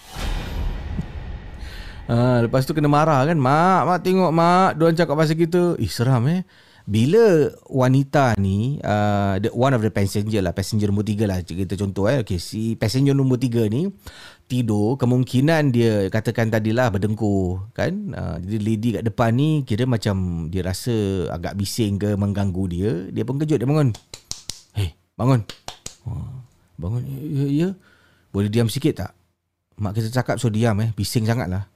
Ha, 2.06 2.46
lepas 2.46 2.62
tu 2.62 2.70
kena 2.70 2.86
marah 2.86 3.26
kan? 3.26 3.34
Mak, 3.34 3.80
mak 3.82 3.98
tengok 4.06 4.30
mak. 4.30 4.78
Diorang 4.78 4.94
cakap 4.94 5.18
pasal 5.18 5.34
kita 5.34 5.74
Eh 5.82 5.90
seram 5.90 6.22
eh. 6.30 6.46
Bila 6.86 7.50
wanita 7.66 8.38
ni 8.38 8.78
uh, 8.78 9.42
the, 9.42 9.50
One 9.50 9.74
of 9.74 9.82
the 9.82 9.90
passenger 9.90 10.38
lah 10.38 10.54
Passenger 10.54 10.94
nombor 10.94 11.02
tiga 11.02 11.26
lah 11.26 11.42
Kita 11.42 11.74
contoh 11.74 12.06
eh. 12.06 12.22
Okay, 12.22 12.38
Si 12.38 12.78
passenger 12.78 13.10
nombor 13.10 13.42
tiga 13.42 13.66
ni 13.66 13.90
Tidur 14.46 14.96
Kemungkinan 14.96 15.74
dia 15.74 16.06
Katakan 16.10 16.48
tadilah 16.48 16.90
berdengkur 16.90 17.70
Kan? 17.76 18.14
Uh, 18.14 18.38
Jadi 18.42 18.58
lady 18.62 18.88
kat 18.96 19.02
depan 19.04 19.34
ni 19.34 19.62
Kira 19.66 19.84
macam 19.84 20.48
Dia 20.48 20.66
rasa 20.66 20.94
agak 21.34 21.58
bising 21.58 21.98
ke 21.98 22.14
Mengganggu 22.14 22.64
dia 22.70 22.90
Dia 23.12 23.22
pun 23.26 23.36
kejut 23.36 23.60
Dia 23.60 23.68
bangun. 23.68 23.92
Hei 24.72 24.96
bangun. 25.18 25.40
Oh, 26.06 26.30
Bangun. 26.78 27.02
Ya, 27.04 27.18
ya, 27.20 27.44
ya 27.50 27.68
Boleh 28.32 28.48
diam 28.48 28.70
sikit 28.70 29.04
tak? 29.04 29.12
Mak 29.76 29.92
kita 29.92 30.08
cakap 30.08 30.40
so 30.40 30.48
diam 30.48 30.78
eh. 30.80 30.90
Bising 30.96 31.28
sangat 31.28 31.52
lah 31.52 31.75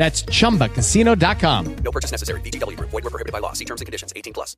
That's 0.00 0.24
chumbacasino.com. 0.32 1.84
No 1.84 1.92
purchase 1.92 2.08
necessary. 2.08 2.40
VGW 2.40 2.72
Group. 2.80 2.88
Void 2.88 3.04
were 3.04 3.12
prohibited 3.12 3.36
by 3.36 3.44
law. 3.44 3.52
See 3.52 3.68
terms 3.68 3.84
and 3.84 3.86
conditions. 3.86 4.16
18 4.16 4.32
plus. 4.32 4.56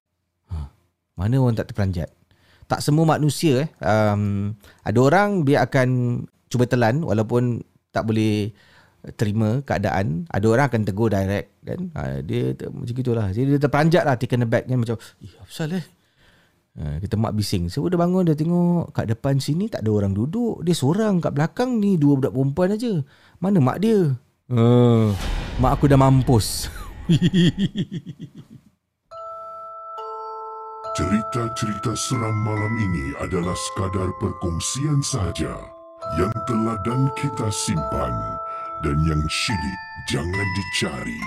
Mana 1.12 1.36
orang 1.42 1.58
tak 1.58 1.68
terperanjat 1.68 2.08
Tak 2.70 2.80
semua 2.80 3.04
manusia 3.04 3.68
eh 3.68 3.68
um, 3.84 4.56
Ada 4.80 4.98
orang 5.02 5.44
dia 5.44 5.60
akan 5.60 5.88
Cuba 6.48 6.64
telan 6.64 7.04
Walaupun 7.04 7.60
Tak 7.92 8.08
boleh 8.08 8.48
Terima 9.20 9.60
keadaan 9.60 10.24
Ada 10.32 10.46
orang 10.48 10.66
akan 10.72 10.82
tegur 10.88 11.12
direct 11.12 11.52
kan 11.68 11.80
ha, 11.92 12.24
Dia 12.24 12.56
ter, 12.56 12.72
macam 12.72 12.96
itulah 12.96 13.28
Jadi 13.28 13.46
dia 13.52 13.60
terperanjat 13.60 14.02
lah 14.08 14.16
Taken 14.16 14.46
aback 14.48 14.64
kan 14.64 14.78
Macam 14.80 14.96
Eh 15.20 15.32
apa 15.36 15.62
eh 15.68 15.84
ha, 16.80 16.96
Kita 16.96 17.14
mak 17.20 17.36
bising 17.36 17.68
So 17.68 17.84
dia 17.92 18.00
bangun 18.00 18.24
Dia 18.24 18.38
tengok 18.38 18.96
Kat 18.96 19.04
depan 19.04 19.36
sini 19.36 19.68
Tak 19.68 19.84
ada 19.84 19.90
orang 19.92 20.16
duduk 20.16 20.64
Dia 20.64 20.72
seorang 20.72 21.20
Kat 21.20 21.36
belakang 21.36 21.76
ni 21.76 22.00
Dua 22.00 22.16
budak 22.16 22.32
perempuan 22.32 22.72
aja 22.72 23.04
Mana 23.36 23.60
mak 23.60 23.84
dia 23.84 24.16
Uh, 24.50 25.14
mak 25.62 25.78
aku 25.78 25.86
dah 25.86 25.94
mampus. 25.94 26.66
Cerita-cerita 30.92 31.96
seram 31.96 32.36
malam 32.44 32.74
ini 32.76 33.16
adalah 33.22 33.56
sekadar 33.56 34.12
perkongsian 34.20 35.00
sahaja 35.00 35.56
yang 36.20 36.34
telah 36.44 36.76
dan 36.84 37.08
kita 37.16 37.48
simpan 37.48 38.12
dan 38.84 38.98
yang 39.06 39.22
syilid 39.30 39.80
jangan 40.10 40.48
dicari. 40.58 41.22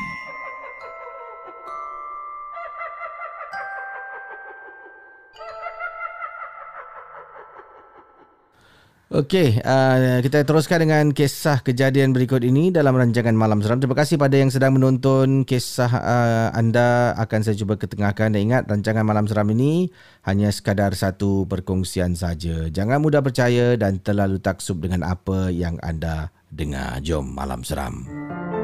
Okey, 9.06 9.62
uh, 9.62 10.18
kita 10.26 10.41
teruskan 10.49 10.82
dengan 10.82 11.14
kisah 11.14 11.62
kejadian 11.62 12.10
berikut 12.10 12.41
ini 12.41 12.74
dalam 12.74 12.97
rancangan 12.97 13.38
Malam 13.38 13.62
Seram. 13.62 13.78
Terima 13.78 13.93
kasih 13.93 14.18
pada 14.18 14.34
yang 14.34 14.49
sedang 14.49 14.74
menonton 14.74 15.45
kisah 15.45 15.93
uh, 15.93 16.49
anda 16.58 17.14
akan 17.22 17.45
saya 17.45 17.53
cuba 17.53 17.78
ketengahkan. 17.78 18.34
Dan 18.34 18.49
ingat, 18.49 18.66
rancangan 18.66 19.06
Malam 19.06 19.30
Seram 19.30 19.45
ini 19.53 19.93
hanya 20.26 20.49
sekadar 20.49 20.97
satu 20.97 21.45
perkongsian 21.45 22.18
saja. 22.18 22.66
Jangan 22.74 22.97
mudah 22.97 23.22
percaya 23.22 23.78
dan 23.78 24.01
terlalu 24.01 24.41
taksub 24.41 24.82
dengan 24.82 25.06
apa 25.06 25.53
yang 25.53 25.78
anda 25.86 26.34
dengar. 26.49 26.97
Jom 27.06 27.30
Malam 27.30 27.62
Seram. 27.62 28.10
Malam 28.10 28.10
Seram 28.10 28.55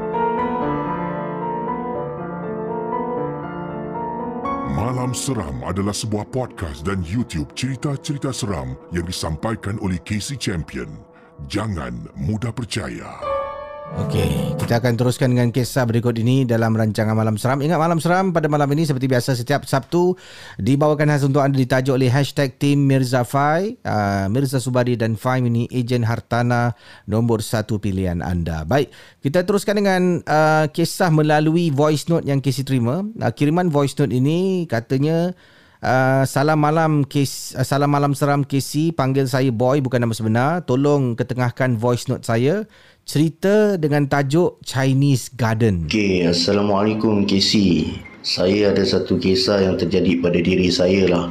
adalah 5.66 5.90
sebuah 5.90 6.30
podcast 6.30 6.86
dan 6.86 7.02
YouTube 7.02 7.50
cerita-cerita 7.58 8.30
seram 8.30 8.78
yang 8.94 9.02
disampaikan 9.02 9.74
oleh 9.82 9.98
Casey 10.06 10.38
Champion. 10.38 10.86
Jangan 11.50 12.06
mudah 12.14 12.54
percaya. 12.54 13.41
Okey, 13.92 14.56
kita 14.56 14.80
akan 14.80 14.96
teruskan 14.96 15.36
dengan 15.36 15.52
kisah 15.52 15.84
berikut 15.84 16.16
ini 16.16 16.48
dalam 16.48 16.72
rancangan 16.72 17.12
Malam 17.12 17.36
Seram. 17.36 17.60
Ingat 17.60 17.76
Malam 17.76 18.00
Seram 18.00 18.32
pada 18.32 18.48
malam 18.48 18.64
ini 18.72 18.88
seperti 18.88 19.04
biasa 19.04 19.36
setiap 19.36 19.68
Sabtu 19.68 20.16
dibawakan 20.56 21.12
khas 21.12 21.28
untuk 21.28 21.44
anda 21.44 21.60
ditajuk 21.60 22.00
oleh 22.00 22.08
hashtag 22.08 22.56
Team 22.56 22.88
Mirza 22.88 23.20
Fai. 23.20 23.76
Uh, 23.84 24.32
Mirza 24.32 24.64
Subadi 24.64 24.96
dan 24.96 25.20
Fai 25.20 25.44
ini 25.44 25.68
ejen 25.68 26.08
hartana 26.08 26.72
nombor 27.04 27.44
satu 27.44 27.76
pilihan 27.76 28.24
anda. 28.24 28.64
Baik, 28.64 28.88
kita 29.20 29.44
teruskan 29.44 29.84
dengan 29.84 30.24
uh, 30.24 30.72
kisah 30.72 31.12
melalui 31.12 31.68
voice 31.68 32.08
note 32.08 32.24
yang 32.24 32.40
Casey 32.40 32.64
terima. 32.64 33.04
Uh, 33.20 33.28
kiriman 33.28 33.68
voice 33.68 33.92
note 34.00 34.16
ini 34.16 34.64
katanya 34.72 35.36
Uh, 35.82 36.22
salam 36.30 36.62
malam 36.62 37.02
kes, 37.02 37.58
uh, 37.58 37.66
salam 37.66 37.90
malam 37.90 38.14
seram 38.14 38.46
Casey 38.46 38.94
panggil 38.94 39.26
saya 39.26 39.50
boy 39.50 39.82
bukan 39.82 39.98
nama 39.98 40.14
sebenar 40.14 40.62
tolong 40.62 41.18
ketengahkan 41.18 41.74
voice 41.74 42.06
note 42.06 42.22
saya 42.22 42.70
cerita 43.02 43.74
dengan 43.74 44.06
tajuk 44.06 44.62
Chinese 44.62 45.34
Garden. 45.34 45.90
Okay, 45.90 46.22
Assalamualaikum 46.26 47.26
Casey. 47.26 47.98
Saya 48.22 48.70
ada 48.70 48.86
satu 48.86 49.18
kisah 49.18 49.66
yang 49.66 49.74
terjadi 49.74 50.22
pada 50.22 50.38
diri 50.38 50.70
saya 50.70 51.10
lah. 51.10 51.26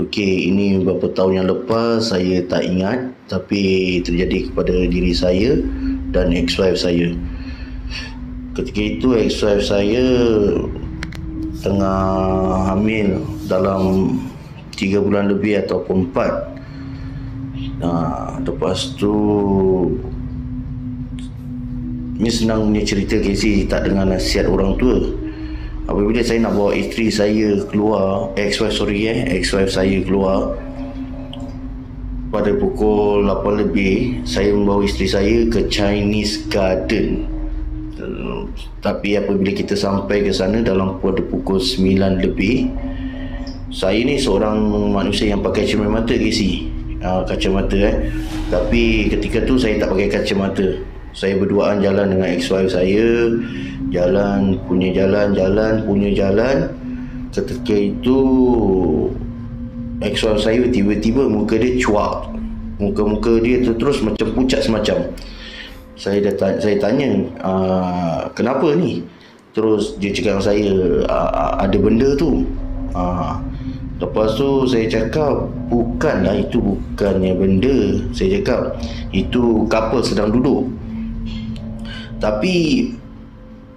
Okay, 0.00 0.48
ini 0.48 0.80
beberapa 0.80 1.12
tahun 1.12 1.44
yang 1.44 1.48
lepas 1.52 2.16
saya 2.16 2.40
tak 2.48 2.64
ingat 2.64 3.12
tapi 3.28 4.00
terjadi 4.00 4.48
kepada 4.48 4.72
diri 4.88 5.12
saya 5.12 5.60
dan 6.16 6.32
ex-wife 6.32 6.80
saya. 6.80 7.12
Ketika 8.56 8.80
itu 8.80 9.12
ex-wife 9.12 9.68
saya 9.68 10.04
tengah 11.60 12.02
hamil 12.72 13.20
dalam 13.52 14.16
3 14.80 14.96
bulan 15.04 15.28
lebih 15.28 15.60
ataupun 15.60 16.08
4. 16.08 17.84
Nah, 17.84 18.40
lepas 18.40 18.96
tu 18.96 19.12
ini 22.22 22.30
senang 22.30 22.70
punya 22.70 22.86
cerita 22.86 23.18
Casey 23.18 23.66
tak 23.66 23.90
dengar 23.90 24.06
nasihat 24.06 24.46
orang 24.46 24.78
tua. 24.78 25.10
Apabila 25.90 26.22
saya 26.22 26.46
nak 26.46 26.54
bawa 26.54 26.70
isteri 26.70 27.10
saya 27.10 27.58
keluar 27.66 28.30
ex-wife 28.38 28.78
sorry 28.78 29.10
eh 29.10 29.26
ex-wife 29.34 29.74
saya 29.74 29.98
keluar 30.06 30.54
pada 32.30 32.54
pukul 32.54 33.26
8 33.26 33.66
lebih 33.66 34.22
saya 34.22 34.54
membawa 34.54 34.86
isteri 34.86 35.10
saya 35.10 35.36
ke 35.50 35.66
Chinese 35.66 36.46
Garden. 36.46 37.26
Tapi 38.78 39.18
apabila 39.18 39.50
kita 39.50 39.74
sampai 39.74 40.22
ke 40.22 40.30
sana 40.30 40.62
dalam 40.62 41.02
pada 41.02 41.26
pukul 41.26 41.58
9 41.58 42.22
lebih 42.22 42.70
saya 43.74 43.98
ni 43.98 44.14
seorang 44.14 44.62
manusia 44.94 45.26
yang 45.26 45.42
pakai 45.42 45.66
cermin 45.66 45.90
mata 45.90 46.14
KC 46.14 46.70
uh, 47.02 47.26
kacamata 47.26 47.74
eh. 47.82 48.14
Tapi 48.46 49.10
ketika 49.10 49.42
tu 49.42 49.58
saya 49.58 49.82
tak 49.82 49.90
pakai 49.90 50.06
kacamata 50.06 50.91
saya 51.12 51.36
berduaan 51.36 51.84
jalan 51.84 52.16
dengan 52.16 52.28
ex-wife 52.32 52.72
saya. 52.72 53.28
Jalan 53.92 54.56
punya 54.64 54.88
jalan 54.96 55.36
jalan 55.36 55.84
punya 55.84 56.10
jalan. 56.16 56.72
Ketika 57.32 57.76
itu 57.76 58.18
ex-wife 60.00 60.40
saya 60.40 60.64
tiba-tiba 60.72 61.28
muka 61.28 61.60
dia 61.60 61.76
cuak. 61.76 62.32
Muka-muka 62.80 63.38
dia 63.44 63.60
tu 63.60 63.76
terus 63.76 64.00
macam 64.00 64.32
pucat 64.32 64.64
semacam. 64.64 65.12
Saya 65.94 66.18
dah 66.24 66.34
tanya, 66.34 66.58
saya 66.58 66.76
tanya 66.80 67.08
uh, 67.44 68.20
kenapa 68.32 68.72
ni? 68.74 69.04
Terus 69.52 70.00
dia 70.00 70.10
cakap 70.16 70.40
saya 70.40 70.72
uh, 71.04 71.60
ada 71.60 71.76
benda 71.76 72.16
tu. 72.16 72.48
Uh, 72.96 73.36
lepas 74.00 74.34
tu 74.34 74.64
saya 74.64 74.88
cakap 74.88 75.46
bukanlah 75.68 76.40
itu 76.40 76.58
bukannya 76.58 77.36
benda. 77.36 78.00
Saya 78.16 78.40
cakap 78.40 78.80
itu 79.12 79.68
couple 79.68 80.00
sedang 80.00 80.32
duduk 80.32 80.72
tapi 82.22 82.86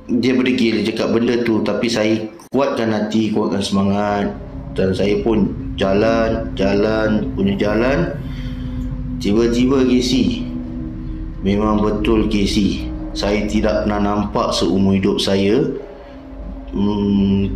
dia 0.06 0.38
berdegil 0.38 0.86
cakap 0.86 1.18
benda 1.18 1.42
tu. 1.42 1.66
Tapi 1.66 1.90
saya 1.90 2.14
kuatkan 2.54 2.94
hati 2.94 3.34
kuatkan 3.34 3.66
semangat. 3.66 4.30
Dan 4.78 4.94
saya 4.94 5.18
pun 5.26 5.50
jalan 5.82 6.54
jalan 6.54 7.34
punya 7.34 7.58
jalan. 7.58 8.14
Tiba-tiba 9.24 9.88
Casey 9.88 10.44
Memang 11.40 11.80
betul 11.80 12.28
Casey 12.28 12.84
Saya 13.16 13.48
tidak 13.48 13.88
pernah 13.88 14.04
nampak 14.04 14.52
seumur 14.52 15.00
hidup 15.00 15.18
saya. 15.18 15.64
Hmm, 16.76 17.48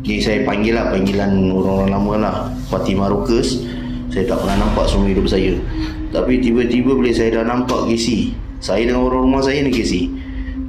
Ni 0.00 0.16
saya 0.24 0.48
panggil 0.48 0.72
lah 0.72 0.88
Panggilan 0.88 1.52
orang-orang 1.52 1.90
lama 1.92 2.14
lah. 2.16 2.36
Fatimah 2.72 3.12
Rukus. 3.12 3.68
Saya 4.08 4.24
tak 4.24 4.40
pernah 4.40 4.66
nampak 4.66 4.88
seumur 4.88 5.12
hidup 5.12 5.28
saya. 5.28 5.52
Tapi 6.08 6.40
tiba-tiba 6.40 6.96
bila 6.96 7.12
saya 7.12 7.38
dah 7.38 7.44
nampak 7.44 7.86
Casey 7.92 8.32
Saya 8.58 8.90
dengan 8.90 9.06
orang 9.06 9.30
rumah 9.30 9.42
saya 9.42 9.62
ni 9.62 9.70
Casey 9.70 10.28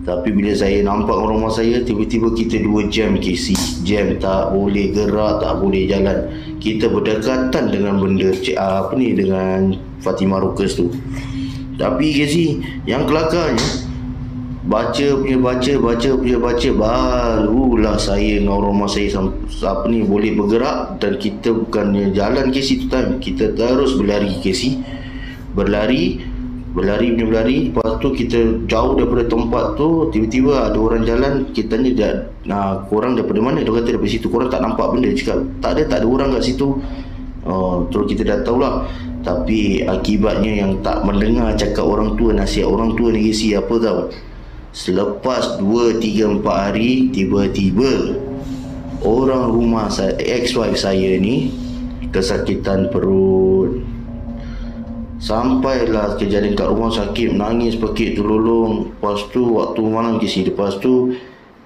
tapi 0.09 0.33
bila 0.33 0.55
saya 0.57 0.81
nampak 0.81 1.13
orang 1.13 1.37
rumah 1.37 1.53
saya 1.53 1.85
Tiba-tiba 1.85 2.33
kita 2.33 2.63
dua 2.65 2.89
jam 2.89 3.13
Casey 3.21 3.53
Jam 3.85 4.17
tak 4.17 4.55
boleh 4.55 4.89
gerak 4.89 5.37
Tak 5.43 5.61
boleh 5.61 5.85
jalan. 5.85 6.17
Kita 6.57 6.89
berdekatan 6.89 7.69
dengan 7.69 8.01
benda 8.01 8.33
Apa 8.57 8.97
ni 8.97 9.13
Dengan 9.13 9.77
Fatimah 10.01 10.41
Rukus 10.41 10.79
tu. 10.79 10.89
Tapi 11.77 12.05
Casey 12.15 12.57
Yang 12.89 13.11
kelakarnya 13.11 13.69
Baca 14.65 15.07
punya 15.21 15.37
baca 15.37 15.73
Baca 15.77 16.09
punya 16.17 16.37
baca 16.41 16.69
Barulah 16.73 17.97
saya 18.01 18.41
dengan 18.41 18.57
orang 18.57 18.81
rumah 18.81 18.89
saya 18.89 19.13
Apa 19.61 19.85
ni 19.93 20.01
Boleh 20.09 20.33
bergerak 20.33 20.97
Dan 20.97 21.21
kita 21.21 21.53
bukannya 21.53 22.17
jalan 22.17 22.49
Casey 22.49 22.81
tu 22.81 22.89
time. 22.89 23.21
Kita 23.21 23.53
terus 23.53 23.93
berlari 23.93 24.41
Casey 24.41 24.81
Berlari 25.53 26.28
Berlari 26.73 27.17
punya 27.17 27.25
berlari. 27.25 27.57
Lepas 27.73 27.97
tu 27.97 28.13
kita 28.13 28.39
jauh 28.69 28.93
daripada 28.93 29.25
tempat 29.25 29.73
tu 29.73 30.05
Tiba-tiba 30.13 30.69
ada 30.69 30.77
orang 30.77 31.01
jalan 31.01 31.33
Kita 31.49 31.75
tanya 31.75 31.89
dia 31.89 32.11
nah, 32.45 32.85
Korang 32.85 33.17
daripada 33.17 33.41
mana? 33.41 33.65
Dia 33.65 33.73
kata 33.73 33.89
daripada 33.89 34.11
situ. 34.11 34.27
Korang 34.29 34.53
tak 34.53 34.61
nampak 34.61 34.93
benda. 34.93 35.09
Dia 35.09 35.17
cakap 35.17 35.37
tak 35.59 35.71
ada 35.77 35.81
Tak 35.89 35.97
ada 36.03 36.07
orang 36.07 36.29
kat 36.37 36.43
situ. 36.45 36.67
Oh, 37.49 37.89
terus 37.89 38.05
kita 38.13 38.21
dah 38.27 38.37
tahulah. 38.45 38.85
Tapi 39.25 39.83
akibatnya 39.83 40.63
yang 40.63 40.79
tak 40.85 41.01
mendengar 41.03 41.57
cakap 41.57 41.83
orang 41.83 42.13
tua 42.15 42.31
nasihat 42.31 42.69
orang 42.69 42.93
tua 42.93 43.11
ni 43.11 43.33
isi 43.33 43.51
apa 43.57 43.73
tahu 43.75 43.99
selepas 44.69 45.57
2 45.57 45.97
3 45.97 46.39
4 46.39 46.45
hari 46.45 47.09
tiba-tiba 47.09 48.21
orang 49.01 49.49
rumah 49.49 49.89
saya 49.89 50.13
ex-wife 50.21 50.77
saya 50.77 51.17
ni 51.17 51.49
kesakitan 52.13 52.93
perut 52.93 53.81
Sampailah 55.19 56.15
kejadian 56.15 56.55
kat 56.55 56.71
rumah 56.71 56.95
sakit 56.95 57.35
Menangis 57.35 57.75
pakit 57.75 58.15
terlolong. 58.15 58.87
Lepas 58.95 59.27
tu 59.35 59.59
waktu 59.59 59.79
malam 59.83 60.15
kisi 60.15 60.47
Lepas 60.47 60.79
tu 60.79 61.11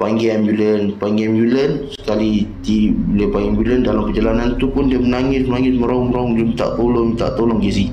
panggil 0.02 0.36
ambulan 0.36 0.98
panggil 0.98 1.32
ambulan 1.32 1.72
sekali 1.94 2.50
di 2.66 2.92
bila 2.92 3.30
panggil 3.30 3.50
ambulan 3.56 3.80
dalam 3.86 4.04
perjalanan 4.10 4.50
tu 4.58 4.66
pun 4.74 4.90
dia 4.90 5.00
menangis 5.00 5.46
menangis 5.46 5.74
meraung-meraung 5.78 6.34
dia 6.36 6.44
minta 6.44 6.68
tolong 6.76 7.06
minta 7.14 7.28
tolong 7.38 7.60
gizi 7.62 7.88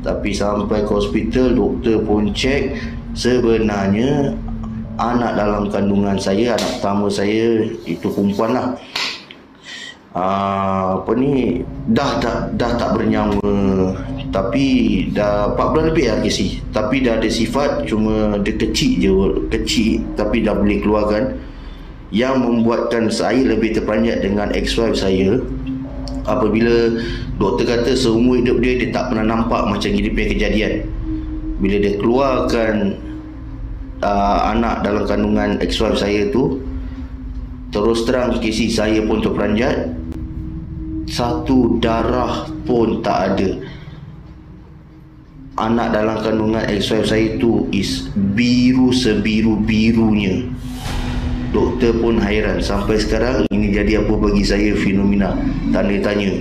tapi 0.00 0.34
sampai 0.34 0.82
ke 0.82 0.90
hospital 0.90 1.54
doktor 1.54 2.02
pun 2.02 2.32
cek 2.34 2.74
sebenarnya 3.12 4.32
anak 4.96 5.36
dalam 5.36 5.68
kandungan 5.68 6.16
saya 6.16 6.56
anak 6.56 6.70
pertama 6.80 7.06
saya 7.12 7.68
itu 7.84 8.06
perempuan 8.10 8.50
lah 8.56 8.66
uh, 10.16 11.04
apa 11.04 11.12
ni? 11.12 11.60
Dah 11.92 12.16
dah 12.18 12.36
dah 12.56 12.70
tak 12.80 12.96
bernyawa. 12.96 13.52
Tapi 14.32 14.64
dah 15.16 15.54
4 15.54 15.72
bulan 15.72 15.86
lebih 15.94 16.12
lah 16.12 16.18
Casey 16.20 16.60
tapi 16.74 17.00
dah 17.00 17.16
ada 17.16 17.24
sifat 17.24 17.88
cuma 17.88 18.36
dia 18.44 18.52
kecil 18.52 18.92
je 19.00 19.12
kecil 19.48 20.04
tapi 20.16 20.42
dah 20.42 20.56
boleh 20.56 20.80
keluarkan. 20.80 21.24
Yang 22.14 22.34
membuatkan 22.38 23.10
saya 23.10 23.42
lebih 23.42 23.74
terperanjat 23.74 24.22
dengan 24.22 24.54
ex-wife 24.54 24.94
saya 24.94 25.42
apabila 26.26 27.02
doktor 27.38 27.66
kata 27.66 27.94
seumur 27.94 28.38
hidup 28.38 28.62
dia 28.62 28.78
dia 28.78 28.90
tak 28.94 29.10
pernah 29.10 29.26
nampak 29.26 29.66
macam 29.66 29.88
gini 29.90 30.10
punya 30.10 30.28
kejadian. 30.36 30.72
Bila 31.56 31.76
dia 31.80 31.94
keluarkan 31.96 32.74
uh, 34.04 34.38
anak 34.52 34.84
dalam 34.84 35.04
kandungan 35.08 35.50
ex-wife 35.64 35.98
saya 35.98 36.28
tu 36.30 36.60
terus 37.74 38.06
terang 38.06 38.36
Casey 38.38 38.70
saya 38.70 39.02
pun 39.04 39.20
terperanjat 39.20 39.90
satu 41.06 41.78
darah 41.82 42.50
pun 42.66 43.00
tak 43.00 43.18
ada. 43.34 43.50
Anak 45.56 45.96
dalam 45.96 46.20
kandungan 46.20 46.68
ex-wife 46.68 47.08
saya 47.08 47.40
tu 47.40 47.64
is 47.72 48.12
biru 48.36 48.92
sebiru-birunya. 48.92 50.44
Doktor 51.54 51.96
pun 51.96 52.20
hairan. 52.20 52.60
Sampai 52.60 53.00
sekarang 53.00 53.48
ini 53.48 53.72
jadi 53.72 54.04
apa 54.04 54.12
bagi 54.20 54.44
saya 54.44 54.76
fenomena 54.76 55.32
tanda 55.72 55.96
tanya 56.04 56.36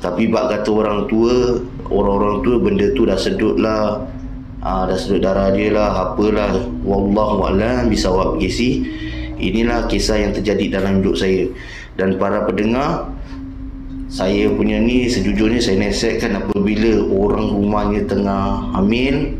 tapi 0.00 0.32
bak 0.32 0.48
kata 0.48 0.70
orang 0.72 1.00
tua 1.12 1.60
orang-orang 1.92 2.40
tua 2.40 2.56
benda 2.56 2.88
tu 2.96 3.04
dah 3.04 3.20
sedut 3.20 3.60
lah. 3.60 4.08
Ah, 4.60 4.84
dah 4.84 4.96
sedut 4.96 5.24
darah 5.24 5.52
dia 5.56 5.72
lah 5.72 6.12
apalah 6.12 6.52
wallahualam 6.84 7.88
bisa 7.88 8.12
awak 8.12 8.36
kisi 8.36 8.84
inilah 9.40 9.88
kisah 9.88 10.20
yang 10.20 10.32
terjadi 10.36 10.80
dalam 10.80 11.00
hidup 11.00 11.16
saya. 11.16 11.48
Dan 11.96 12.16
para 12.16 12.44
pendengar 12.44 13.08
saya 14.10 14.50
punya 14.50 14.82
ni 14.82 15.06
sejujurnya 15.06 15.62
saya 15.62 15.86
nasihatkan 15.86 16.42
apabila 16.42 17.06
orang 17.14 17.46
rumahnya 17.54 18.02
tengah 18.10 18.74
hamil 18.74 19.38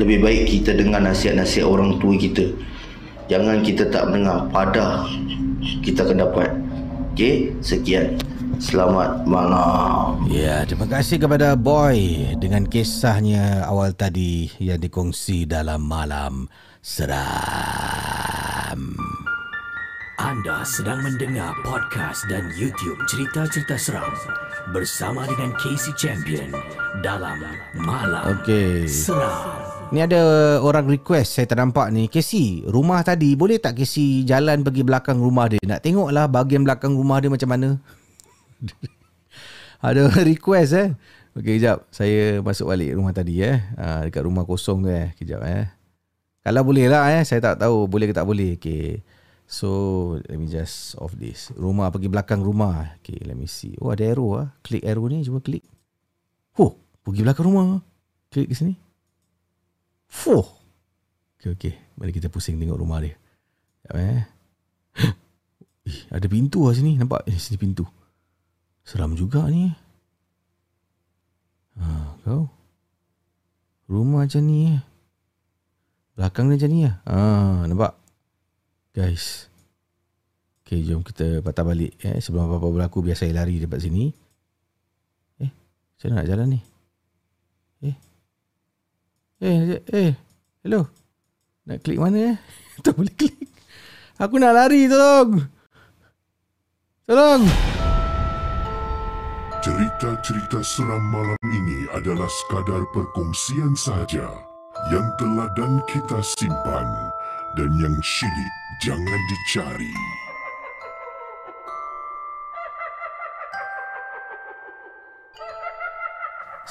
lebih 0.00 0.24
baik 0.24 0.48
kita 0.48 0.72
dengar 0.72 1.04
nasihat-nasihat 1.04 1.68
orang 1.68 2.00
tua 2.00 2.16
kita 2.16 2.48
jangan 3.28 3.60
kita 3.60 3.84
tak 3.92 4.08
mendengar 4.08 4.48
pada 4.48 5.04
kita 5.84 6.08
akan 6.08 6.24
dapat 6.24 6.48
okey 7.12 7.52
sekian 7.60 8.16
Selamat 8.62 9.26
malam. 9.26 10.22
Ya, 10.30 10.62
terima 10.62 10.86
kasih 10.86 11.18
kepada 11.18 11.58
Boy 11.58 12.30
dengan 12.38 12.62
kisahnya 12.62 13.66
awal 13.66 13.90
tadi 13.90 14.54
yang 14.62 14.78
dikongsi 14.78 15.50
dalam 15.50 15.82
malam 15.82 16.46
seram. 16.78 18.31
Anda 20.22 20.62
sedang 20.62 21.02
mendengar 21.02 21.50
podcast 21.66 22.30
dan 22.30 22.46
YouTube 22.54 22.94
cerita-cerita 23.10 23.74
seram 23.74 24.06
bersama 24.70 25.26
dengan 25.26 25.50
Casey 25.58 25.90
Champion 25.98 26.46
dalam 27.02 27.42
Malam 27.74 28.38
Okey. 28.38 28.86
Seram. 28.86 29.58
Ni 29.90 29.98
ada 29.98 30.22
orang 30.62 30.86
request 30.86 31.34
saya 31.34 31.50
tak 31.50 31.58
nampak 31.58 31.90
ni. 31.90 32.06
Casey, 32.06 32.62
rumah 32.70 33.02
tadi 33.02 33.34
boleh 33.34 33.58
tak 33.58 33.82
Casey 33.82 34.22
jalan 34.22 34.62
pergi 34.62 34.86
belakang 34.86 35.18
rumah 35.18 35.50
dia? 35.50 35.58
Nak 35.58 35.82
tengoklah 35.82 36.30
bahagian 36.30 36.62
belakang 36.62 36.94
rumah 36.94 37.18
dia 37.18 37.26
macam 37.26 37.50
mana. 37.50 37.68
ada 39.90 40.06
request 40.30 40.70
eh. 40.78 40.88
Okey, 41.34 41.58
kejap. 41.58 41.90
Saya 41.90 42.38
masuk 42.46 42.70
balik 42.70 42.94
rumah 42.94 43.10
tadi 43.10 43.42
eh. 43.42 43.58
Ha, 43.74 44.06
dekat 44.06 44.22
rumah 44.22 44.46
kosong 44.46 44.86
tu 44.86 44.90
eh. 44.94 45.10
Kejap 45.18 45.42
eh. 45.50 45.66
Kalau 46.46 46.62
boleh 46.62 46.86
lah 46.86 47.10
eh. 47.10 47.26
Saya 47.26 47.42
tak 47.42 47.66
tahu 47.66 47.90
boleh 47.90 48.06
ke 48.06 48.14
tak 48.14 48.22
boleh. 48.22 48.54
Okey. 48.54 49.02
So, 49.52 49.68
let 50.32 50.40
me 50.40 50.48
just 50.48 50.96
off 50.96 51.12
this. 51.12 51.52
Rumah 51.52 51.92
pergi 51.92 52.08
belakang 52.08 52.40
rumah. 52.40 52.96
Okay, 53.04 53.20
let 53.28 53.36
me 53.36 53.44
see. 53.44 53.76
Oh, 53.84 53.92
ada 53.92 54.00
arrow 54.08 54.40
ah. 54.40 54.48
Klik 54.64 54.80
arrow 54.80 55.04
ni, 55.12 55.20
cuba 55.28 55.44
klik. 55.44 55.60
Oh, 56.56 56.80
pergi 57.04 57.20
belakang 57.20 57.52
rumah. 57.52 57.84
Klik 58.32 58.48
ke 58.48 58.56
sini. 58.56 58.72
Fuh. 60.08 60.48
Okay, 61.36 61.52
okay. 61.52 61.74
Mari 62.00 62.16
kita 62.16 62.32
pusing 62.32 62.56
tengok 62.56 62.80
rumah 62.80 63.04
dia. 63.04 63.12
Sekejap 63.84 63.96
eh. 64.00 64.24
Eh, 65.82 65.98
ada 66.14 66.30
pintu 66.30 66.62
lah 66.62 66.78
sini. 66.78 66.94
Nampak? 66.94 67.26
Eh, 67.26 67.34
sini 67.36 67.58
pintu. 67.58 67.82
Seram 68.86 69.18
juga 69.18 69.42
ni. 69.50 69.66
kau. 72.22 72.46
Rumah 73.90 74.24
macam 74.24 74.46
ni 74.46 74.78
eh. 74.78 74.80
Belakang 76.14 76.48
dia 76.48 76.56
macam 76.56 76.70
ni 76.70 76.80
lah. 76.86 76.96
Ah, 77.02 77.66
nampak? 77.66 78.01
Guys. 78.92 79.48
Okay, 80.60 80.84
jom 80.84 81.00
kita 81.00 81.40
patah 81.40 81.64
balik. 81.64 81.96
Eh. 82.04 82.20
Sebelum 82.20 82.44
apa-apa 82.44 82.68
berlaku, 82.68 83.00
biar 83.00 83.16
saya 83.16 83.32
lari 83.32 83.56
dekat 83.56 83.80
sini. 83.80 84.12
Eh, 85.40 85.48
mana 86.04 86.20
nak 86.20 86.28
jalan 86.28 86.48
ni? 86.52 86.60
Eh. 87.88 87.96
Eh, 89.40 89.80
eh, 89.80 89.82
eh. 89.96 90.12
Hello. 90.60 90.84
Nak 91.64 91.80
klik 91.80 91.96
mana 91.96 92.36
eh? 92.36 92.36
Tak 92.84 92.92
boleh 92.92 93.16
klik. 93.16 93.32
Aku 94.20 94.36
nak 94.36 94.52
lari, 94.60 94.84
tolong. 94.84 95.40
Tolong. 97.08 97.42
Cerita-cerita 99.64 100.60
seram 100.60 101.00
malam 101.08 101.40
ini 101.48 101.88
adalah 101.96 102.28
sekadar 102.28 102.84
perkongsian 102.92 103.72
sahaja 103.72 104.28
yang 104.92 105.06
telah 105.16 105.48
dan 105.56 105.80
kita 105.88 106.20
simpan 106.20 107.12
dan 107.56 107.70
yang 107.76 107.96
syilid 108.00 108.52
jangan 108.80 109.20
dicari. 109.28 109.92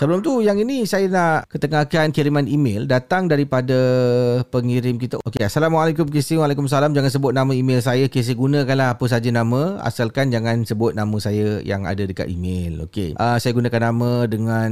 Sebelum 0.01 0.25
tu 0.25 0.41
yang 0.41 0.57
ini 0.57 0.81
saya 0.89 1.05
nak 1.05 1.45
ketengahkan 1.45 2.09
kiriman 2.09 2.49
email 2.49 2.89
datang 2.89 3.29
daripada 3.29 3.77
pengirim 4.49 4.97
kita. 4.97 5.21
Okey, 5.21 5.45
Assalamualaikum 5.45 6.09
KC. 6.09 6.41
Waalaikumsalam. 6.41 6.97
Jangan 6.97 7.11
sebut 7.13 7.29
nama 7.37 7.53
email 7.53 7.85
saya. 7.85 8.09
KC 8.09 8.33
gunakanlah 8.33 8.97
apa 8.97 9.05
saja 9.05 9.29
nama 9.29 9.77
asalkan 9.85 10.33
jangan 10.33 10.65
sebut 10.65 10.97
nama 10.97 11.13
saya 11.21 11.61
yang 11.61 11.85
ada 11.85 12.01
dekat 12.01 12.33
email. 12.33 12.89
Okey. 12.89 13.13
Uh, 13.13 13.37
saya 13.37 13.53
gunakan 13.53 13.93
nama 13.93 14.25
dengan 14.25 14.69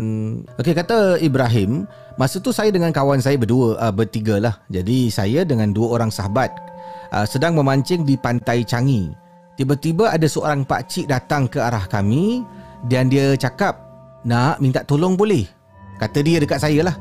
Okey, 0.57 0.73
kata 0.73 1.21
Ibrahim, 1.21 1.85
masa 2.17 2.41
tu 2.41 2.49
saya 2.49 2.73
dengan 2.73 2.89
kawan 2.89 3.21
saya 3.21 3.37
berdua, 3.37 3.77
uh, 3.77 3.93
bertiga 3.93 4.41
lah. 4.41 4.57
Jadi 4.73 5.13
saya 5.13 5.45
dengan 5.45 5.69
dua 5.69 5.93
orang 5.93 6.09
sahabat 6.09 6.49
uh, 7.13 7.29
sedang 7.29 7.53
memancing 7.53 8.01
di 8.01 8.17
pantai 8.17 8.65
Changi. 8.65 9.13
Tiba-tiba 9.61 10.09
ada 10.09 10.25
seorang 10.25 10.65
pak 10.65 10.89
cik 10.89 11.05
datang 11.05 11.45
ke 11.45 11.61
arah 11.61 11.85
kami 11.85 12.41
dan 12.89 13.13
dia 13.13 13.37
cakap 13.37 13.88
nak 14.25 14.59
minta 14.59 14.83
tolong 14.83 15.15
boleh? 15.15 15.47
Kata 15.99 16.23
dia 16.23 16.39
dekat 16.39 16.59
saya 16.63 16.83
lah. 16.83 16.95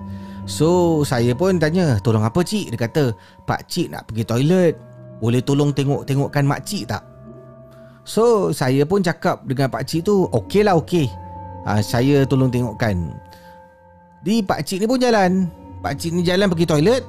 So, 0.48 1.00
saya 1.04 1.36
pun 1.36 1.60
tanya, 1.60 2.00
tolong 2.00 2.24
apa 2.24 2.40
cik? 2.40 2.72
Dia 2.72 2.78
kata, 2.88 3.04
pak 3.44 3.68
cik 3.68 3.92
nak 3.92 4.08
pergi 4.08 4.24
toilet. 4.24 4.74
Boleh 5.20 5.44
tolong 5.44 5.76
tengok-tengokkan 5.76 6.42
mak 6.48 6.64
cik 6.64 6.88
tak? 6.88 7.04
So, 8.08 8.48
saya 8.56 8.88
pun 8.88 9.04
cakap 9.04 9.44
dengan 9.44 9.68
pak 9.68 9.84
cik 9.84 10.08
tu, 10.08 10.24
okey 10.32 10.64
lah 10.64 10.80
okey. 10.80 11.04
Ha, 11.68 11.84
saya 11.84 12.24
tolong 12.24 12.48
tengokkan. 12.48 13.12
Di 14.24 14.40
pak 14.40 14.64
cik 14.64 14.82
ni 14.82 14.86
pun 14.88 14.96
jalan. 14.96 15.52
Pak 15.84 15.94
cik 16.00 16.16
ni 16.16 16.24
jalan 16.24 16.48
pergi 16.48 16.66
toilet. 16.66 17.02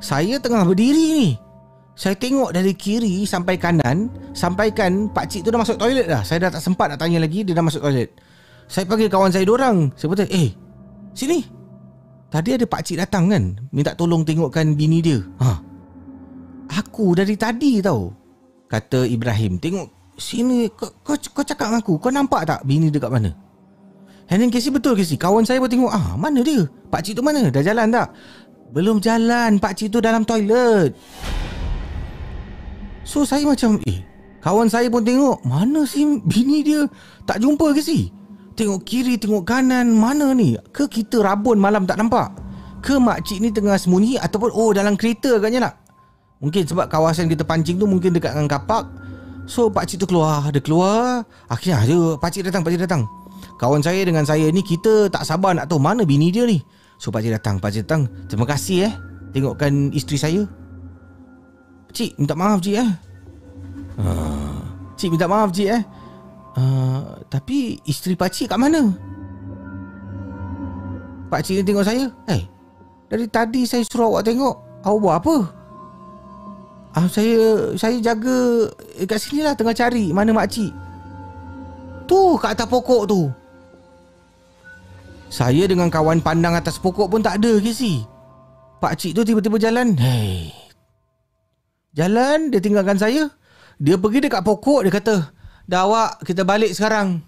Saya 0.00 0.40
tengah 0.40 0.64
berdiri 0.64 1.06
ni. 1.12 1.28
Saya 1.98 2.14
tengok 2.14 2.54
dari 2.54 2.72
kiri 2.78 3.26
sampai 3.26 3.58
kanan, 3.58 4.08
sampaikan 4.30 5.10
pak 5.10 5.26
cik 5.28 5.42
tu 5.42 5.50
dah 5.50 5.60
masuk 5.60 5.76
toilet 5.76 6.06
dah. 6.06 6.22
Saya 6.22 6.46
dah 6.46 6.50
tak 6.56 6.62
sempat 6.62 6.94
nak 6.94 7.02
tanya 7.02 7.18
lagi, 7.20 7.42
dia 7.42 7.52
dah 7.52 7.66
masuk 7.66 7.82
toilet. 7.82 8.14
Saya 8.68 8.84
panggil 8.84 9.08
kawan 9.08 9.32
saya 9.32 9.48
dorang. 9.48 9.88
Saya 9.96 10.12
kata, 10.12 10.28
"Eh, 10.28 10.52
sini. 11.16 11.40
Tadi 12.28 12.52
ada 12.52 12.68
pak 12.68 12.84
cik 12.84 13.00
datang 13.00 13.32
kan, 13.32 13.56
minta 13.72 13.96
tolong 13.96 14.20
tengokkan 14.20 14.76
bini 14.76 15.00
dia." 15.00 15.24
Ha. 15.40 15.56
Aku 16.84 17.16
dari 17.16 17.32
tadi 17.40 17.80
tahu. 17.80 18.12
Kata 18.68 19.08
Ibrahim, 19.08 19.56
"Tengok 19.56 20.12
sini 20.20 20.68
kau, 20.76 20.92
kau, 21.00 21.16
kau 21.16 21.40
cakap 21.40 21.72
dengan 21.72 21.80
aku, 21.80 21.96
kau 21.96 22.12
nampak 22.12 22.44
tak 22.44 22.60
bini 22.68 22.92
dia 22.92 23.00
kat 23.00 23.08
mana?" 23.08 23.32
Hening 24.28 24.52
Casey 24.52 24.68
betul 24.68 24.92
Casey. 24.92 25.16
Kawan 25.16 25.48
saya 25.48 25.56
pun 25.56 25.72
tengok, 25.72 25.88
"Ah, 25.88 26.12
mana 26.20 26.44
dia? 26.44 26.68
Pak 26.92 27.00
cik 27.00 27.16
tu 27.16 27.24
mana? 27.24 27.48
Dah 27.48 27.64
jalan 27.64 27.88
tak?" 27.88 28.12
Belum 28.76 29.00
jalan, 29.00 29.56
pak 29.56 29.72
cik 29.72 29.88
tu 29.88 30.04
dalam 30.04 30.28
toilet. 30.28 30.92
So 33.08 33.24
saya 33.24 33.48
macam, 33.48 33.80
"Eh, 33.88 34.04
kawan 34.44 34.68
saya 34.68 34.92
pun 34.92 35.00
tengok, 35.00 35.40
mana 35.48 35.88
sih 35.88 36.04
bini 36.28 36.60
dia? 36.60 36.84
Tak 37.24 37.40
jumpa 37.40 37.72
Casey." 37.72 38.12
Tengok 38.58 38.82
kiri, 38.82 39.14
tengok 39.14 39.46
kanan, 39.46 39.94
mana 39.94 40.34
ni? 40.34 40.58
Ke 40.74 40.90
kita 40.90 41.22
rabun 41.22 41.62
malam 41.62 41.86
tak 41.86 42.02
nampak? 42.02 42.34
Ke 42.82 42.98
makcik 42.98 43.38
ni 43.38 43.54
tengah 43.54 43.78
sembunyi 43.78 44.18
ataupun 44.18 44.50
oh 44.50 44.74
dalam 44.74 44.98
kereta 44.98 45.38
agaknya 45.38 45.70
nak? 45.70 45.74
Mungkin 46.42 46.66
sebab 46.66 46.90
kawasan 46.90 47.30
kita 47.30 47.46
pancing 47.46 47.78
tu 47.78 47.86
mungkin 47.86 48.10
dekat 48.10 48.34
dengan 48.34 48.50
kapak. 48.50 48.86
So 49.46 49.70
pakcik 49.70 50.02
tu 50.02 50.06
keluar, 50.10 50.50
dia 50.50 50.58
keluar. 50.58 51.22
Akhirnya 51.46 51.86
ada 51.86 51.98
pakcik 52.18 52.50
datang, 52.50 52.66
pakcik 52.66 52.82
datang. 52.82 53.06
Kawan 53.62 53.78
saya 53.78 54.02
dengan 54.02 54.26
saya 54.26 54.50
ni 54.50 54.62
kita 54.62 55.06
tak 55.06 55.22
sabar 55.22 55.54
nak 55.54 55.70
tahu 55.70 55.78
mana 55.78 56.02
bini 56.02 56.34
dia 56.34 56.42
ni. 56.42 56.58
So 56.98 57.14
pakcik 57.14 57.38
datang, 57.38 57.62
pakcik 57.62 57.86
datang. 57.86 58.10
Terima 58.26 58.42
kasih 58.42 58.90
eh. 58.90 58.92
Tengokkan 59.34 59.94
isteri 59.94 60.18
saya. 60.18 60.42
Cik, 61.94 62.18
minta 62.18 62.34
maaf 62.34 62.58
cik 62.58 62.74
eh. 62.74 62.90
Uh, 63.98 64.62
cik 64.98 65.14
minta 65.14 65.26
maaf 65.30 65.50
cik 65.54 65.68
eh. 65.70 65.82
Uh, 66.58 67.22
tapi 67.30 67.78
isteri 67.86 68.18
pakcik 68.18 68.50
kat 68.50 68.58
mana? 68.58 68.90
Pakcik 71.30 71.62
ni 71.62 71.62
tengok 71.62 71.86
saya. 71.86 72.10
Eh, 72.26 72.34
hey, 72.34 72.42
dari 73.06 73.30
tadi 73.30 73.62
saya 73.62 73.86
suruh 73.86 74.10
awak 74.10 74.26
tengok. 74.26 74.82
Awak 74.82 74.98
buat 74.98 75.16
apa? 75.22 75.36
Ah, 76.98 77.04
uh, 77.04 77.06
saya 77.06 77.38
saya 77.78 78.02
jaga 78.02 78.66
kat 79.06 79.18
sini 79.22 79.46
lah 79.46 79.54
tengah 79.54 79.76
cari 79.76 80.10
mana 80.10 80.34
makcik. 80.34 80.74
Tu 82.10 82.20
kat 82.42 82.58
atas 82.58 82.66
pokok 82.66 83.06
tu. 83.06 83.30
Saya 85.30 85.68
dengan 85.68 85.92
kawan 85.92 86.24
pandang 86.24 86.58
atas 86.58 86.80
pokok 86.80 87.06
pun 87.06 87.22
tak 87.22 87.38
ada 87.38 87.60
ke 87.62 87.70
si. 87.70 88.02
Pakcik 88.82 89.14
tu 89.14 89.22
tiba-tiba 89.22 89.62
jalan. 89.62 89.94
Hey. 89.94 90.50
Jalan, 91.94 92.50
dia 92.50 92.58
tinggalkan 92.58 92.98
saya. 92.98 93.30
Dia 93.78 93.94
pergi 93.94 94.26
dekat 94.26 94.42
pokok, 94.42 94.86
dia 94.86 94.92
kata, 94.94 95.34
Dah 95.68 95.84
awak, 95.84 96.24
kita 96.24 96.48
balik 96.48 96.72
sekarang. 96.72 97.20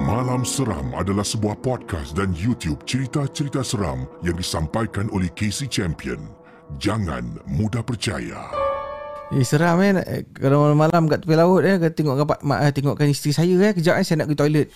Malam 0.00 0.48
Seram 0.48 0.96
adalah 0.96 1.28
sebuah 1.28 1.60
podcast 1.60 2.16
dan 2.16 2.32
YouTube 2.32 2.88
cerita-cerita 2.88 3.60
seram 3.60 4.08
yang 4.24 4.40
disampaikan 4.40 5.12
oleh 5.12 5.28
Casey 5.36 5.68
Champion. 5.68 6.32
Jangan 6.80 7.36
mudah 7.44 7.84
percaya. 7.84 8.48
Eh 9.28 9.44
seram 9.44 9.84
eh 9.84 10.24
kalau 10.32 10.72
malam-malam 10.72 11.04
kat 11.04 11.20
tepi 11.20 11.36
laut 11.36 11.68
eh 11.68 11.76
tengok 11.92 12.40
eh, 12.40 12.72
tengokkan 12.72 13.12
isteri 13.12 13.36
saya 13.36 13.60
eh 13.60 13.76
kejap 13.76 14.00
eh 14.00 14.04
saya 14.08 14.24
nak 14.24 14.32
pergi 14.32 14.40
toilet. 14.40 14.68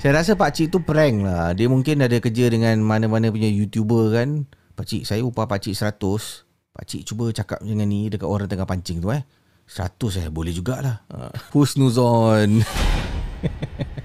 Saya 0.00 0.16
rasa 0.16 0.32
pak 0.32 0.56
cik 0.56 0.72
tu 0.72 0.80
prank 0.80 1.28
lah. 1.28 1.52
Dia 1.52 1.68
mungkin 1.68 2.00
ada 2.00 2.16
kerja 2.24 2.48
dengan 2.48 2.80
mana-mana 2.80 3.28
punya 3.28 3.52
YouTuber 3.52 4.16
kan. 4.16 4.48
Pak 4.72 4.88
cik, 4.88 5.04
saya 5.04 5.20
upah 5.20 5.44
pak 5.44 5.60
cik 5.60 5.76
100. 5.76 6.00
Pak 6.72 6.84
cik 6.88 7.02
cuba 7.04 7.28
cakap 7.36 7.60
dengan 7.60 7.84
ni 7.84 8.08
dekat 8.08 8.24
orang 8.24 8.48
tengah 8.48 8.64
pancing 8.64 9.04
tu 9.04 9.12
eh. 9.12 9.20
100 9.68 10.24
eh, 10.24 10.32
boleh 10.32 10.56
jugalah. 10.56 11.04
Uh, 11.12 11.28
husnuzon. 11.52 12.64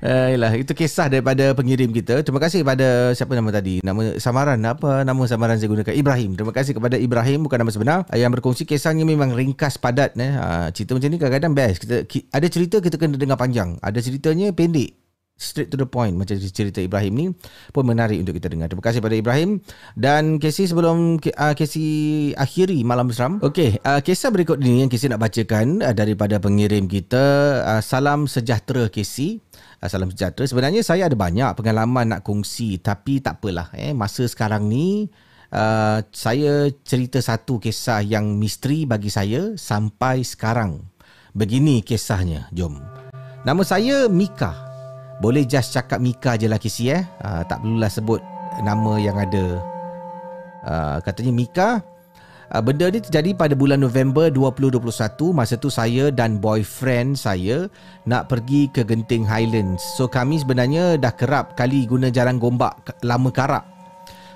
Ayolah, 0.00 0.56
itu 0.56 0.72
kisah 0.72 1.12
daripada 1.12 1.52
pengirim 1.52 1.92
kita. 1.92 2.24
Terima 2.24 2.40
kasih 2.40 2.64
kepada 2.64 3.12
siapa 3.12 3.36
nama 3.36 3.52
tadi? 3.52 3.84
Nama 3.84 4.16
samaran 4.16 4.56
apa 4.64 5.04
nama 5.04 5.28
samaran 5.28 5.60
saya 5.60 5.68
gunakan? 5.68 5.92
Ibrahim. 5.92 6.40
Terima 6.40 6.56
kasih 6.56 6.72
kepada 6.72 6.96
Ibrahim 6.96 7.44
bukan 7.44 7.60
nama 7.60 7.68
sebenar 7.68 7.98
yang 8.16 8.32
berkongsi 8.32 8.64
kisahnya 8.64 9.04
memang 9.04 9.36
ringkas 9.36 9.76
padat 9.76 10.16
eh. 10.16 10.32
Ha, 10.32 10.72
cerita 10.72 10.96
macam 10.96 11.08
ni 11.12 11.20
kadang-kadang 11.20 11.52
best. 11.52 11.84
Kita 11.84 12.08
ada 12.32 12.46
cerita 12.48 12.76
kita 12.80 12.96
kena 12.96 13.20
dengar 13.20 13.36
panjang. 13.36 13.76
Ada 13.84 14.00
ceritanya 14.00 14.56
pendek. 14.56 14.96
Straight 15.40 15.72
to 15.72 15.80
the 15.80 15.88
point 15.88 16.12
macam 16.20 16.36
cerita 16.36 16.84
Ibrahim 16.84 17.12
ni 17.16 17.26
pun 17.72 17.84
menarik 17.84 18.20
untuk 18.20 18.36
kita 18.36 18.52
dengar. 18.52 18.68
Terima 18.68 18.84
kasih 18.84 19.00
kepada 19.00 19.16
Ibrahim 19.16 19.64
dan 19.96 20.36
Casey 20.36 20.68
sebelum 20.68 21.16
uh, 21.16 21.54
Casey 21.56 21.88
akhiri 22.36 22.84
malam 22.84 23.08
seram. 23.08 23.40
Okey, 23.40 23.80
uh, 23.80 24.04
kisah 24.04 24.28
berikut 24.32 24.60
ini 24.60 24.84
yang 24.84 24.92
Casey 24.92 25.08
nak 25.08 25.24
bacakan 25.24 25.80
uh, 25.80 25.96
daripada 25.96 26.36
pengirim 26.40 26.84
kita. 26.88 27.24
Uh, 27.64 27.80
salam 27.80 28.28
sejahtera 28.28 28.92
Casey. 28.92 29.40
Salam 29.88 30.12
sejahtera. 30.12 30.44
Sebenarnya 30.44 30.84
saya 30.84 31.08
ada 31.08 31.16
banyak 31.16 31.56
pengalaman 31.56 32.12
nak 32.12 32.20
kongsi 32.20 32.76
tapi 32.84 33.24
tak 33.24 33.40
apalah. 33.40 33.72
Eh. 33.72 33.96
Masa 33.96 34.28
sekarang 34.28 34.68
ni 34.68 35.08
uh, 35.56 36.04
saya 36.12 36.68
cerita 36.84 37.16
satu 37.16 37.56
kisah 37.56 38.04
yang 38.04 38.36
misteri 38.36 38.84
bagi 38.84 39.08
saya 39.08 39.56
sampai 39.56 40.20
sekarang. 40.20 40.84
Begini 41.32 41.80
kisahnya. 41.80 42.52
Jom. 42.52 42.76
Nama 43.48 43.62
saya 43.64 44.04
Mika. 44.12 44.52
Boleh 45.24 45.48
just 45.48 45.72
cakap 45.72 45.96
Mika 45.96 46.36
je 46.36 46.44
lah 46.44 46.60
kisi 46.60 46.92
eh. 46.92 47.00
Uh, 47.24 47.40
tak 47.48 47.64
perlulah 47.64 47.88
sebut 47.88 48.20
nama 48.60 49.00
yang 49.00 49.16
ada. 49.16 49.64
Uh, 50.60 50.96
katanya 51.00 51.32
Mika. 51.32 51.80
Uh, 52.50 52.58
benda 52.58 52.90
ni 52.90 52.98
terjadi 52.98 53.30
pada 53.38 53.54
bulan 53.54 53.78
November 53.78 54.26
2021 54.26 54.82
masa 55.30 55.54
tu 55.54 55.70
saya 55.70 56.10
dan 56.10 56.42
boyfriend 56.42 57.14
saya 57.14 57.70
nak 58.10 58.26
pergi 58.26 58.66
ke 58.74 58.82
Genting 58.82 59.22
Highlands. 59.22 59.78
So 59.94 60.10
kami 60.10 60.42
sebenarnya 60.42 60.98
dah 60.98 61.14
kerap 61.14 61.54
kali 61.54 61.86
guna 61.86 62.10
jalan 62.10 62.42
gombak 62.42 62.74
lama 63.06 63.30
karak. 63.30 63.62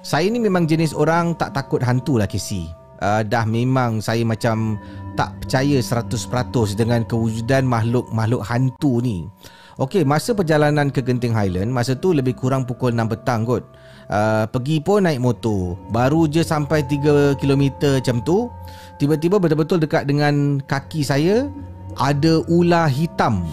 Saya 0.07 0.31
ni 0.31 0.39
memang 0.39 0.71
jenis 0.71 0.95
orang 0.95 1.35
tak 1.35 1.59
takut 1.59 1.83
hantu 1.83 2.23
lah 2.23 2.31
Casey. 2.31 2.71
uh, 3.03 3.27
dah 3.27 3.43
memang 3.43 3.99
saya 3.99 4.23
macam 4.23 4.79
tak 5.19 5.35
percaya 5.43 5.83
100% 5.83 6.79
dengan 6.79 7.03
kewujudan 7.03 7.67
makhluk-makhluk 7.67 8.47
hantu 8.47 9.03
ni. 9.03 9.27
Okey, 9.75 10.07
masa 10.07 10.39
perjalanan 10.39 10.87
ke 10.95 11.03
Genting 11.03 11.35
Highland, 11.35 11.75
masa 11.75 11.99
tu 11.99 12.15
lebih 12.15 12.39
kurang 12.39 12.63
pukul 12.63 12.95
6 12.95 13.11
petang 13.11 13.43
kot. 13.43 13.67
Uh, 14.05 14.45
pergi 14.53 14.85
pun 14.85 15.05
naik 15.05 15.21
motor. 15.21 15.81
Baru 15.89 16.29
je 16.29 16.45
sampai 16.45 16.85
3 16.85 17.41
km 17.41 17.65
macam 18.01 18.17
tu, 18.21 18.53
tiba-tiba 19.01 19.41
betul-betul 19.41 19.81
dekat 19.81 20.05
dengan 20.05 20.61
kaki 20.65 21.01
saya 21.01 21.49
ada 21.97 22.43
ular 22.51 22.91
hitam. 22.91 23.45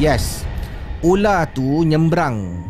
Yes. 0.00 0.44
Ular 1.04 1.48
tu 1.52 1.84
nyembrang. 1.84 2.64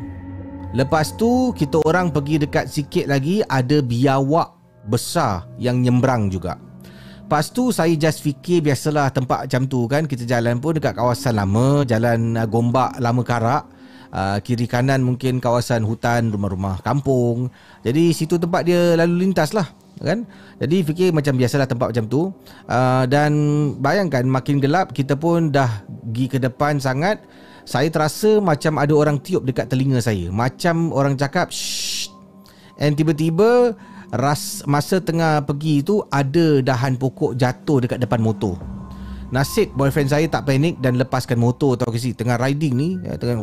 Lepas 0.74 1.15
tu 1.15 1.55
kita 1.55 1.81
orang 1.87 2.11
pergi 2.11 2.43
dekat 2.43 2.69
sikit 2.69 3.07
lagi 3.09 3.41
ada 3.47 3.81
biawak 3.81 4.53
besar 4.91 5.47
yang 5.57 5.81
nyembrang 5.81 6.28
juga. 6.28 6.59
Lepas 7.27 7.51
tu 7.51 7.74
saya 7.74 7.91
just 7.99 8.23
fikir 8.23 8.62
biasalah 8.62 9.11
tempat 9.11 9.51
macam 9.51 9.66
tu 9.66 9.91
kan 9.91 10.07
kita 10.07 10.23
jalan 10.23 10.62
pun 10.62 10.78
dekat 10.78 10.95
kawasan 10.95 11.35
lama, 11.35 11.83
jalan 11.83 12.39
uh, 12.39 12.47
Gombak 12.47 13.03
Lama 13.03 13.23
Karak. 13.27 13.66
Uh, 14.16 14.40
kiri 14.40 14.64
kanan 14.64 15.05
mungkin 15.05 15.44
kawasan 15.44 15.84
hutan, 15.84 16.32
rumah-rumah 16.32 16.80
kampung. 16.80 17.52
Jadi 17.84 18.16
situ 18.16 18.40
tempat 18.40 18.64
dia 18.64 18.97
lalu 18.97 19.28
lintas 19.28 19.52
lah 19.52 19.68
kan. 20.01 20.24
Jadi 20.56 20.88
fikir 20.88 21.09
macam 21.12 21.36
biasalah 21.36 21.68
tempat 21.68 21.93
macam 21.93 22.09
tu. 22.09 22.32
Uh, 22.64 23.05
dan 23.12 23.32
bayangkan 23.76 24.24
makin 24.24 24.56
gelap 24.56 24.97
kita 24.97 25.20
pun 25.20 25.52
dah 25.52 25.84
pergi 25.84 26.32
ke 26.32 26.38
depan 26.40 26.80
sangat. 26.80 27.20
Saya 27.68 27.93
terasa 27.93 28.40
macam 28.40 28.80
ada 28.80 28.97
orang 28.97 29.20
tiup 29.20 29.44
dekat 29.44 29.68
telinga 29.68 30.01
saya. 30.01 30.32
Macam 30.32 30.97
orang 30.97 31.12
cakap 31.20 31.52
shh. 31.52 32.09
And 32.80 32.97
tiba-tiba 32.97 33.76
ras 34.16 34.64
masa 34.64 34.97
tengah 34.97 35.44
pergi 35.44 35.84
tu 35.84 36.01
ada 36.09 36.64
dahan 36.64 36.97
pokok 36.97 37.36
jatuh 37.36 37.84
dekat 37.84 38.01
depan 38.01 38.24
motor. 38.24 38.56
Nasib 39.27 39.74
boyfriend 39.74 40.07
saya 40.07 40.27
tak 40.31 40.47
panik 40.47 40.78
dan 40.78 41.03
lepaskan 41.03 41.43
motor 41.43 41.74
tau 41.74 41.90
ke 41.90 41.98
si 41.98 42.15
tengah 42.15 42.39
riding 42.39 42.74
ni 42.78 42.94
ya, 43.03 43.19
tengah 43.19 43.43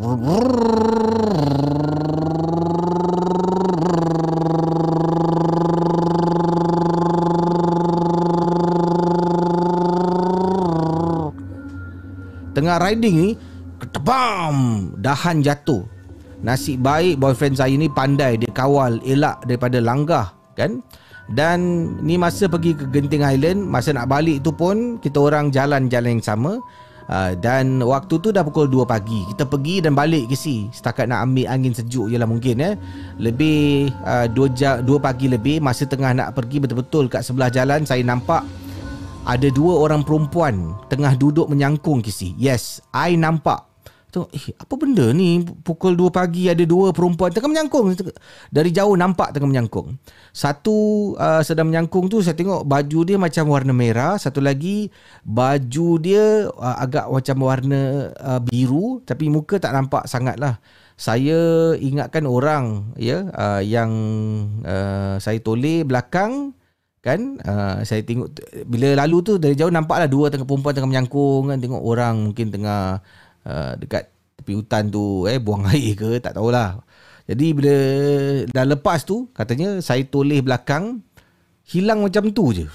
Tengah 12.54 12.78
riding 12.80 13.16
ni 13.20 13.30
Ketebam 13.84 14.56
Dahan 15.04 15.44
jatuh. 15.44 15.84
Nasib 16.48 16.80
baik 16.80 17.20
boyfriend 17.20 17.60
saya 17.60 17.76
ni 17.76 17.92
pandai 17.92 18.40
Dia 18.40 18.52
kawal 18.56 19.04
elak 19.04 19.44
daripada 19.44 19.84
langgah 19.84 20.32
kan 20.54 20.83
dan 21.34 21.90
ni 22.06 22.16
masa 22.16 22.46
pergi 22.46 22.78
ke 22.78 22.86
Genting 22.94 23.26
Island 23.26 23.66
masa 23.66 23.90
nak 23.92 24.10
balik 24.10 24.46
tu 24.46 24.54
pun 24.54 25.02
kita 25.02 25.18
orang 25.18 25.50
jalan-jalan 25.50 26.22
yang 26.22 26.26
sama. 26.26 26.62
Uh, 27.04 27.36
dan 27.36 27.84
waktu 27.84 28.16
tu 28.24 28.32
dah 28.32 28.48
pukul 28.48 28.72
2 28.72 28.88
pagi. 28.88 29.28
Kita 29.28 29.44
pergi 29.44 29.84
dan 29.84 29.92
balik 29.92 30.32
ke 30.32 30.40
si. 30.40 30.72
Setakat 30.72 31.12
nak 31.12 31.28
ambil 31.28 31.52
angin 31.52 31.76
sejuk 31.76 32.08
je 32.08 32.16
lah 32.16 32.24
mungkin 32.24 32.64
eh. 32.64 32.80
Lebih 33.20 33.92
uh, 34.08 34.32
2, 34.32 34.56
jam, 34.56 34.80
2 34.80 34.88
pagi 35.04 35.28
lebih 35.28 35.60
masa 35.60 35.84
tengah 35.84 36.16
nak 36.16 36.32
pergi 36.32 36.64
betul-betul 36.64 37.12
kat 37.12 37.28
sebelah 37.28 37.52
jalan 37.52 37.84
saya 37.84 38.00
nampak 38.08 38.48
ada 39.24 39.48
dua 39.48 39.80
orang 39.80 40.04
perempuan 40.04 40.76
tengah 40.92 41.16
duduk 41.16 41.48
menyangkung 41.52 42.04
ke 42.04 42.12
si. 42.12 42.36
Yes 42.40 42.84
I 42.92 43.16
nampak 43.16 43.73
Tengok, 44.14 44.30
eh 44.30 44.54
apa 44.54 44.74
benda 44.78 45.10
ni? 45.10 45.42
Pukul 45.42 45.98
2 45.98 46.14
pagi 46.14 46.46
ada 46.46 46.62
dua 46.62 46.94
perempuan. 46.94 47.34
Tengah 47.34 47.50
menyangkung. 47.50 47.98
Dari 48.54 48.70
jauh 48.70 48.94
nampak 48.94 49.34
tengah 49.34 49.50
menyangkung. 49.50 49.98
Satu 50.30 51.12
uh, 51.18 51.42
sedang 51.42 51.74
menyangkung 51.74 52.14
tu 52.14 52.22
saya 52.22 52.38
tengok 52.38 52.62
baju 52.62 53.00
dia 53.02 53.18
macam 53.18 53.50
warna 53.50 53.74
merah. 53.74 54.22
Satu 54.22 54.38
lagi 54.38 54.94
baju 55.26 55.88
dia 55.98 56.46
uh, 56.46 56.78
agak 56.78 57.10
macam 57.10 57.38
warna 57.42 58.14
uh, 58.22 58.38
biru. 58.38 59.02
Tapi 59.02 59.34
muka 59.34 59.58
tak 59.58 59.74
nampak 59.74 60.06
sangat 60.06 60.38
lah 60.38 60.62
saya 60.94 61.74
ingatkan 61.82 62.30
orang 62.30 62.94
ya 63.02 63.26
uh, 63.34 63.62
yang 63.66 63.92
uh, 64.62 65.18
saya 65.18 65.42
toleh 65.42 65.82
belakang 65.82 66.54
kan? 67.04 67.42
Uh, 67.44 67.84
saya 67.84 68.06
tengok 68.06 68.32
bila 68.64 68.96
lalu 69.04 69.18
tu 69.26 69.34
dari 69.36 69.58
jauh 69.60 69.74
nampaklah 69.74 70.08
dua 70.08 70.32
tengah 70.32 70.48
perempuan 70.48 70.74
tengah 70.78 70.90
menyangkung 70.90 71.52
kan? 71.52 71.60
Tengok 71.60 71.82
orang 71.82 72.32
mungkin 72.32 72.48
tengah 72.54 73.02
uh, 73.48 73.74
dekat 73.80 74.10
tepi 74.40 74.60
hutan 74.60 74.92
tu 74.92 75.28
eh 75.30 75.40
buang 75.40 75.68
air 75.72 75.96
ke 75.96 76.20
tak 76.20 76.36
tahulah. 76.36 76.84
Jadi 77.24 77.56
bila 77.56 77.76
dah 78.52 78.66
lepas 78.68 79.08
tu 79.08 79.32
katanya 79.32 79.80
saya 79.80 80.04
toleh 80.04 80.44
belakang 80.44 81.00
hilang 81.64 82.04
macam 82.04 82.28
tu 82.36 82.52
je. 82.52 82.68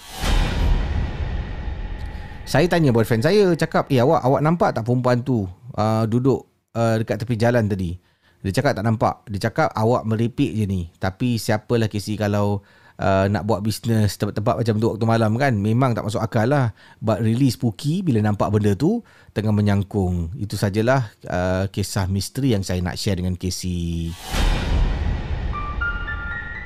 Saya 2.49 2.65
tanya 2.65 2.97
boyfriend 2.97 3.29
saya 3.29 3.53
cakap, 3.53 3.93
"Eh 3.93 4.01
awak 4.01 4.25
awak 4.25 4.41
nampak 4.41 4.73
tak 4.73 4.89
perempuan 4.89 5.21
tu 5.21 5.45
uh, 5.77 6.09
duduk 6.09 6.49
uh, 6.73 6.97
dekat 6.97 7.21
tepi 7.21 7.37
jalan 7.37 7.69
tadi?" 7.69 8.01
Dia 8.41 8.55
cakap 8.55 8.79
tak 8.79 8.87
nampak. 8.87 9.27
Dia 9.29 9.51
cakap 9.51 9.75
awak 9.75 10.07
meripik 10.07 10.55
je 10.55 10.65
ni. 10.65 10.89
Tapi 10.97 11.37
siapalah 11.37 11.91
kisi 11.91 12.15
kalau 12.15 12.63
uh, 12.99 13.27
nak 13.31 13.47
buat 13.47 13.63
bisnes 13.63 14.19
tempat-tempat 14.19 14.55
macam 14.61 14.75
tu 14.77 14.87
waktu 14.95 15.07
malam 15.07 15.33
kan 15.39 15.55
memang 15.55 15.95
tak 15.95 16.05
masuk 16.05 16.21
akal 16.23 16.47
lah 16.51 16.75
but 16.99 17.23
really 17.23 17.49
spooky 17.49 18.03
bila 18.03 18.21
nampak 18.21 18.51
benda 18.51 18.75
tu 18.75 19.01
tengah 19.33 19.55
menyangkung 19.55 20.35
itu 20.37 20.59
sajalah 20.59 21.09
uh, 21.31 21.65
kisah 21.71 22.11
misteri 22.11 22.53
yang 22.53 22.67
saya 22.67 22.83
nak 22.83 22.99
share 22.99 23.19
dengan 23.19 23.39
Casey 23.39 24.13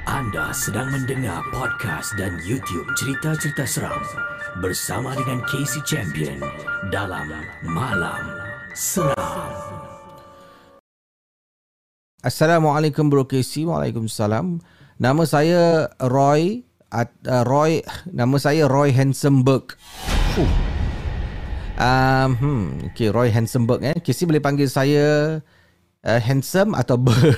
anda 0.03 0.51
sedang 0.51 0.91
mendengar 0.91 1.47
podcast 1.55 2.19
dan 2.19 2.35
YouTube 2.43 2.91
cerita-cerita 2.99 3.63
seram 3.63 4.03
bersama 4.59 5.15
dengan 5.15 5.41
Casey 5.47 5.79
Champion 5.87 6.43
dalam 6.91 7.31
Malam 7.63 8.21
Seram. 8.75 9.53
Assalamualaikum 12.23 13.07
Bro 13.09 13.31
Casey. 13.31 13.63
Waalaikumsalam. 13.63 14.59
Nama 15.03 15.27
saya 15.27 15.91
Roy 15.99 16.63
uh, 16.95 17.43
Roy 17.43 17.83
nama 18.07 18.39
saya 18.39 18.71
Roy 18.71 18.95
Hansenberg. 18.95 19.75
Huh. 20.39 20.51
Um, 21.75 22.31
hmm, 22.39 22.63
okay, 22.95 23.11
Roy 23.11 23.35
Hansenberg 23.35 23.83
eh. 23.83 23.99
Kisi 23.99 24.31
boleh 24.31 24.39
panggil 24.39 24.71
saya 24.71 25.43
uh, 26.07 26.21
handsome 26.23 26.79
atau 26.79 27.03
ber. 27.03 27.19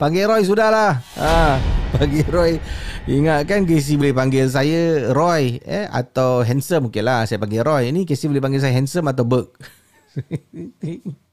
panggil 0.00 0.30
Roy 0.30 0.46
sudahlah. 0.46 1.02
Ha, 1.18 1.58
panggil 1.98 2.30
Roy. 2.30 2.52
Ingat 3.10 3.50
kan 3.50 3.66
Kisi 3.66 3.98
boleh 3.98 4.14
panggil 4.14 4.46
saya 4.46 5.10
Roy 5.10 5.58
eh 5.66 5.90
atau 5.90 6.46
handsome 6.46 6.86
okeylah 6.86 7.26
saya 7.26 7.42
panggil 7.42 7.66
Roy. 7.66 7.90
Ini 7.90 8.06
Kisi 8.06 8.30
boleh 8.30 8.38
panggil 8.38 8.62
saya 8.62 8.78
handsome 8.78 9.10
atau 9.10 9.26
Berg. 9.26 9.58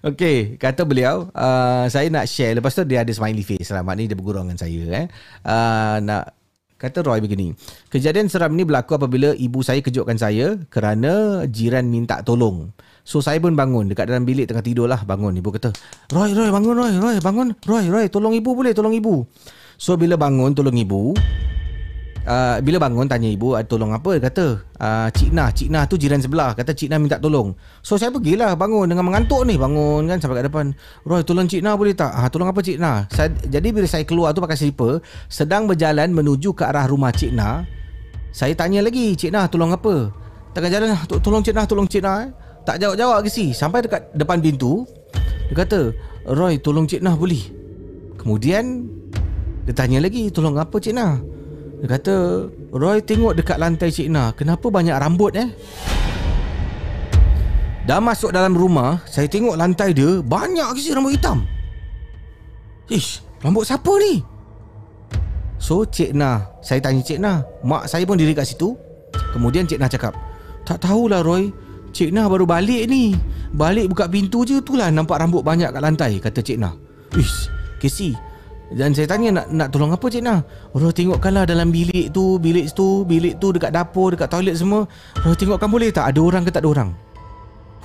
Okey, 0.00 0.56
kata 0.56 0.88
beliau, 0.88 1.28
uh, 1.36 1.84
saya 1.92 2.08
nak 2.08 2.24
share. 2.24 2.56
Lepas 2.56 2.72
tu 2.72 2.88
dia 2.88 3.04
ada 3.04 3.12
smiley 3.12 3.44
face 3.44 3.68
lah. 3.68 3.84
Maknanya 3.84 4.16
dia 4.16 4.18
bergurau 4.18 4.40
dengan 4.40 4.56
saya. 4.56 4.80
Eh. 5.04 5.06
Uh, 5.44 5.96
nak 6.00 6.40
Kata 6.80 7.04
Roy 7.04 7.20
begini, 7.20 7.52
kejadian 7.92 8.32
seram 8.32 8.56
ni 8.56 8.64
berlaku 8.64 8.96
apabila 8.96 9.36
ibu 9.36 9.60
saya 9.60 9.84
kejutkan 9.84 10.16
saya 10.16 10.56
kerana 10.72 11.44
jiran 11.44 11.84
minta 11.84 12.24
tolong. 12.24 12.72
So 13.04 13.20
saya 13.20 13.36
pun 13.36 13.52
bangun 13.52 13.92
dekat 13.92 14.08
dalam 14.08 14.24
bilik 14.24 14.48
tengah 14.48 14.64
tidur 14.64 14.88
lah 14.88 15.04
bangun. 15.04 15.36
Ibu 15.36 15.60
kata, 15.60 15.76
Roy, 16.08 16.32
Roy 16.32 16.48
bangun 16.48 16.72
Roy, 16.72 16.92
Roy 16.96 17.16
bangun, 17.20 17.52
Roy, 17.68 17.84
Roy 17.84 18.06
tolong 18.08 18.32
ibu 18.32 18.56
boleh, 18.56 18.72
tolong 18.72 18.96
ibu. 18.96 19.28
So 19.76 20.00
bila 20.00 20.16
bangun 20.16 20.56
tolong 20.56 20.72
ibu, 20.80 21.12
Uh, 22.20 22.60
bila 22.60 22.76
bangun 22.76 23.08
tanya 23.08 23.32
ibu 23.32 23.56
ada 23.56 23.64
tolong 23.64 23.96
apa? 23.96 24.20
Dia 24.20 24.28
kata 24.28 24.60
uh, 24.76 25.08
Cik 25.08 25.32
Nah. 25.32 25.48
Cik 25.48 25.72
Nah 25.72 25.88
tu 25.88 25.96
jiran 25.96 26.20
sebelah. 26.20 26.52
Kata 26.52 26.76
Cik 26.76 26.92
Nah 26.92 27.00
minta 27.00 27.16
tolong. 27.16 27.56
So 27.80 27.96
saya 27.96 28.12
pergilah 28.12 28.52
bangun 28.60 28.92
dengan 28.92 29.08
mengantuk 29.08 29.48
ni. 29.48 29.56
Bangun 29.56 30.04
kan 30.04 30.20
sampai 30.20 30.44
kat 30.44 30.52
depan. 30.52 30.76
Roy 31.08 31.24
tolong 31.24 31.48
Cik 31.48 31.64
Nah 31.64 31.80
boleh 31.80 31.96
tak? 31.96 32.12
Ha, 32.12 32.28
tolong 32.28 32.52
apa 32.52 32.60
Cik 32.60 32.76
Nah? 32.76 33.08
Saya, 33.08 33.32
jadi 33.48 33.72
bila 33.72 33.88
saya 33.88 34.04
keluar 34.04 34.36
tu 34.36 34.44
pakai 34.44 34.60
slipper 34.60 35.00
sedang 35.32 35.64
berjalan 35.64 36.12
menuju 36.12 36.52
ke 36.52 36.68
arah 36.68 36.84
rumah 36.84 37.08
Cik 37.08 37.32
Nah 37.32 37.64
saya 38.30 38.52
tanya 38.52 38.84
lagi 38.84 39.16
Cik 39.16 39.32
Nah 39.32 39.48
tolong 39.48 39.72
apa? 39.72 40.12
Tengah 40.52 40.70
jalan 40.70 40.88
tolong 41.08 41.40
Cik 41.40 41.56
Nah 41.56 41.64
tolong 41.64 41.88
Cik 41.88 42.04
Nah 42.04 42.28
eh? 42.28 42.30
tak 42.68 42.76
jawab-jawab 42.84 43.24
ke 43.24 43.30
si? 43.32 43.56
Sampai 43.56 43.80
dekat 43.80 44.12
depan 44.12 44.44
pintu 44.44 44.84
dia 45.48 45.66
kata 45.66 45.90
Roy 46.30 46.60
tolong 46.60 46.84
Cik 46.84 47.00
Nah 47.00 47.16
boleh. 47.16 47.42
Kemudian 48.20 48.86
dia 49.64 49.72
tanya 49.72 50.04
lagi 50.04 50.28
tolong 50.28 50.60
apa 50.60 50.76
Cik 50.76 50.92
Nah 50.92 51.39
dia 51.80 51.88
kata 51.96 52.14
Roy 52.76 53.00
tengok 53.00 53.40
dekat 53.40 53.56
lantai 53.56 53.88
Cik 53.88 54.12
Na 54.12 54.36
Kenapa 54.36 54.68
banyak 54.68 54.92
rambut 55.00 55.32
eh? 55.32 55.48
Dah 57.88 58.04
masuk 58.04 58.36
dalam 58.36 58.52
rumah 58.52 59.00
Saya 59.08 59.24
tengok 59.32 59.56
lantai 59.56 59.96
dia 59.96 60.20
Banyak 60.20 60.76
ke 60.76 60.92
rambut 60.92 61.16
hitam? 61.16 61.48
Ish 62.92 63.24
Rambut 63.40 63.64
siapa 63.64 63.88
ni? 63.96 64.20
So 65.56 65.88
Cik 65.88 66.12
Na 66.12 66.44
Saya 66.60 66.84
tanya 66.84 67.00
Cik 67.00 67.16
Na 67.16 67.40
Mak 67.64 67.88
saya 67.88 68.04
pun 68.04 68.20
diri 68.20 68.36
kat 68.36 68.44
situ. 68.44 68.76
Kemudian 69.32 69.64
Cik 69.64 69.80
Na 69.80 69.88
cakap 69.88 70.12
Tak 70.68 70.84
tahulah 70.84 71.24
Roy. 71.24 71.48
Cik 71.96 72.12
Na 72.12 72.28
baru 72.28 72.44
balik 72.44 72.92
ni. 72.92 73.16
Balik 73.56 73.88
buka 73.88 74.04
pintu 74.04 74.44
je 74.44 74.60
Itulah 74.60 74.92
nampak 74.92 75.16
rambut 75.16 75.40
banyak 75.40 75.72
kat 75.72 75.80
lantai 75.80 76.20
Kata 76.20 76.44
Cik 76.44 76.60
Na 76.60 76.76
Ish 77.16 77.48
Casey 77.80 78.29
Dan 78.70 78.94
saya 78.94 79.10
tanya 79.10 79.42
nak 79.42 79.46
nak 79.50 79.68
tolong 79.74 79.90
apa 79.90 80.06
Cik 80.06 80.22
Nah? 80.22 80.46
Roy 80.70 80.94
tengokkanlah 80.94 81.42
dalam 81.42 81.74
bilik 81.74 82.14
tu 82.14 82.38
Bilik 82.38 82.70
tu 82.70 83.02
Bilik 83.02 83.42
tu 83.42 83.50
dekat 83.50 83.74
dapur 83.74 84.14
Dekat 84.14 84.30
toilet 84.30 84.54
semua. 84.54 84.86
Roy 85.26 85.34
tengokkan 85.34 85.66
boleh 85.66 85.90
tak? 85.90 86.14
Ada 86.14 86.20
orang 86.22 86.42
ke 86.46 86.54
tak 86.54 86.62
ada 86.62 86.70
orang? 86.70 86.90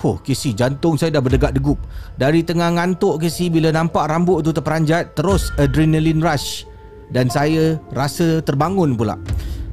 Oh 0.05 0.21
Casey 0.21 0.53
jantung 0.53 1.01
saya 1.01 1.09
dah 1.17 1.23
berdegak 1.25 1.57
degup. 1.57 1.81
Dari 2.21 2.45
tengah 2.45 2.69
ngantuk 2.77 3.17
Casey 3.17 3.49
Bila 3.49 3.73
nampak 3.73 4.05
rambut 4.05 4.45
tu 4.45 4.53
terperanjat 4.53 5.17
Terus 5.17 5.49
adrenaline 5.57 6.21
rush. 6.21 6.69
Dan 7.09 7.33
saya 7.33 7.81
rasa 7.89 8.45
terbangun 8.45 8.93
pula. 8.93 9.17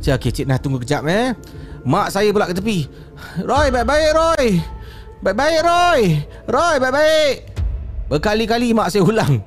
Saya 0.01 0.17
okay 0.17 0.33
Cik 0.33 0.49
Nah 0.49 0.57
tunggu 0.57 0.81
kejap 0.81 1.05
eh. 1.05 1.37
Mak 1.85 2.09
saya 2.09 2.33
pula 2.33 2.49
ke 2.49 2.57
tepi 2.57 2.89
Roy 3.45 3.69
baik-baik 3.69 4.11
Roy. 4.17 4.45
Baik-baik 5.21 5.61
Roy. 5.61 6.01
Roy 6.49 6.75
baik-baik. 6.81 7.35
Berkali-kali 8.09 8.73
mak 8.73 8.89
saya 8.89 9.05
ulang. 9.05 9.45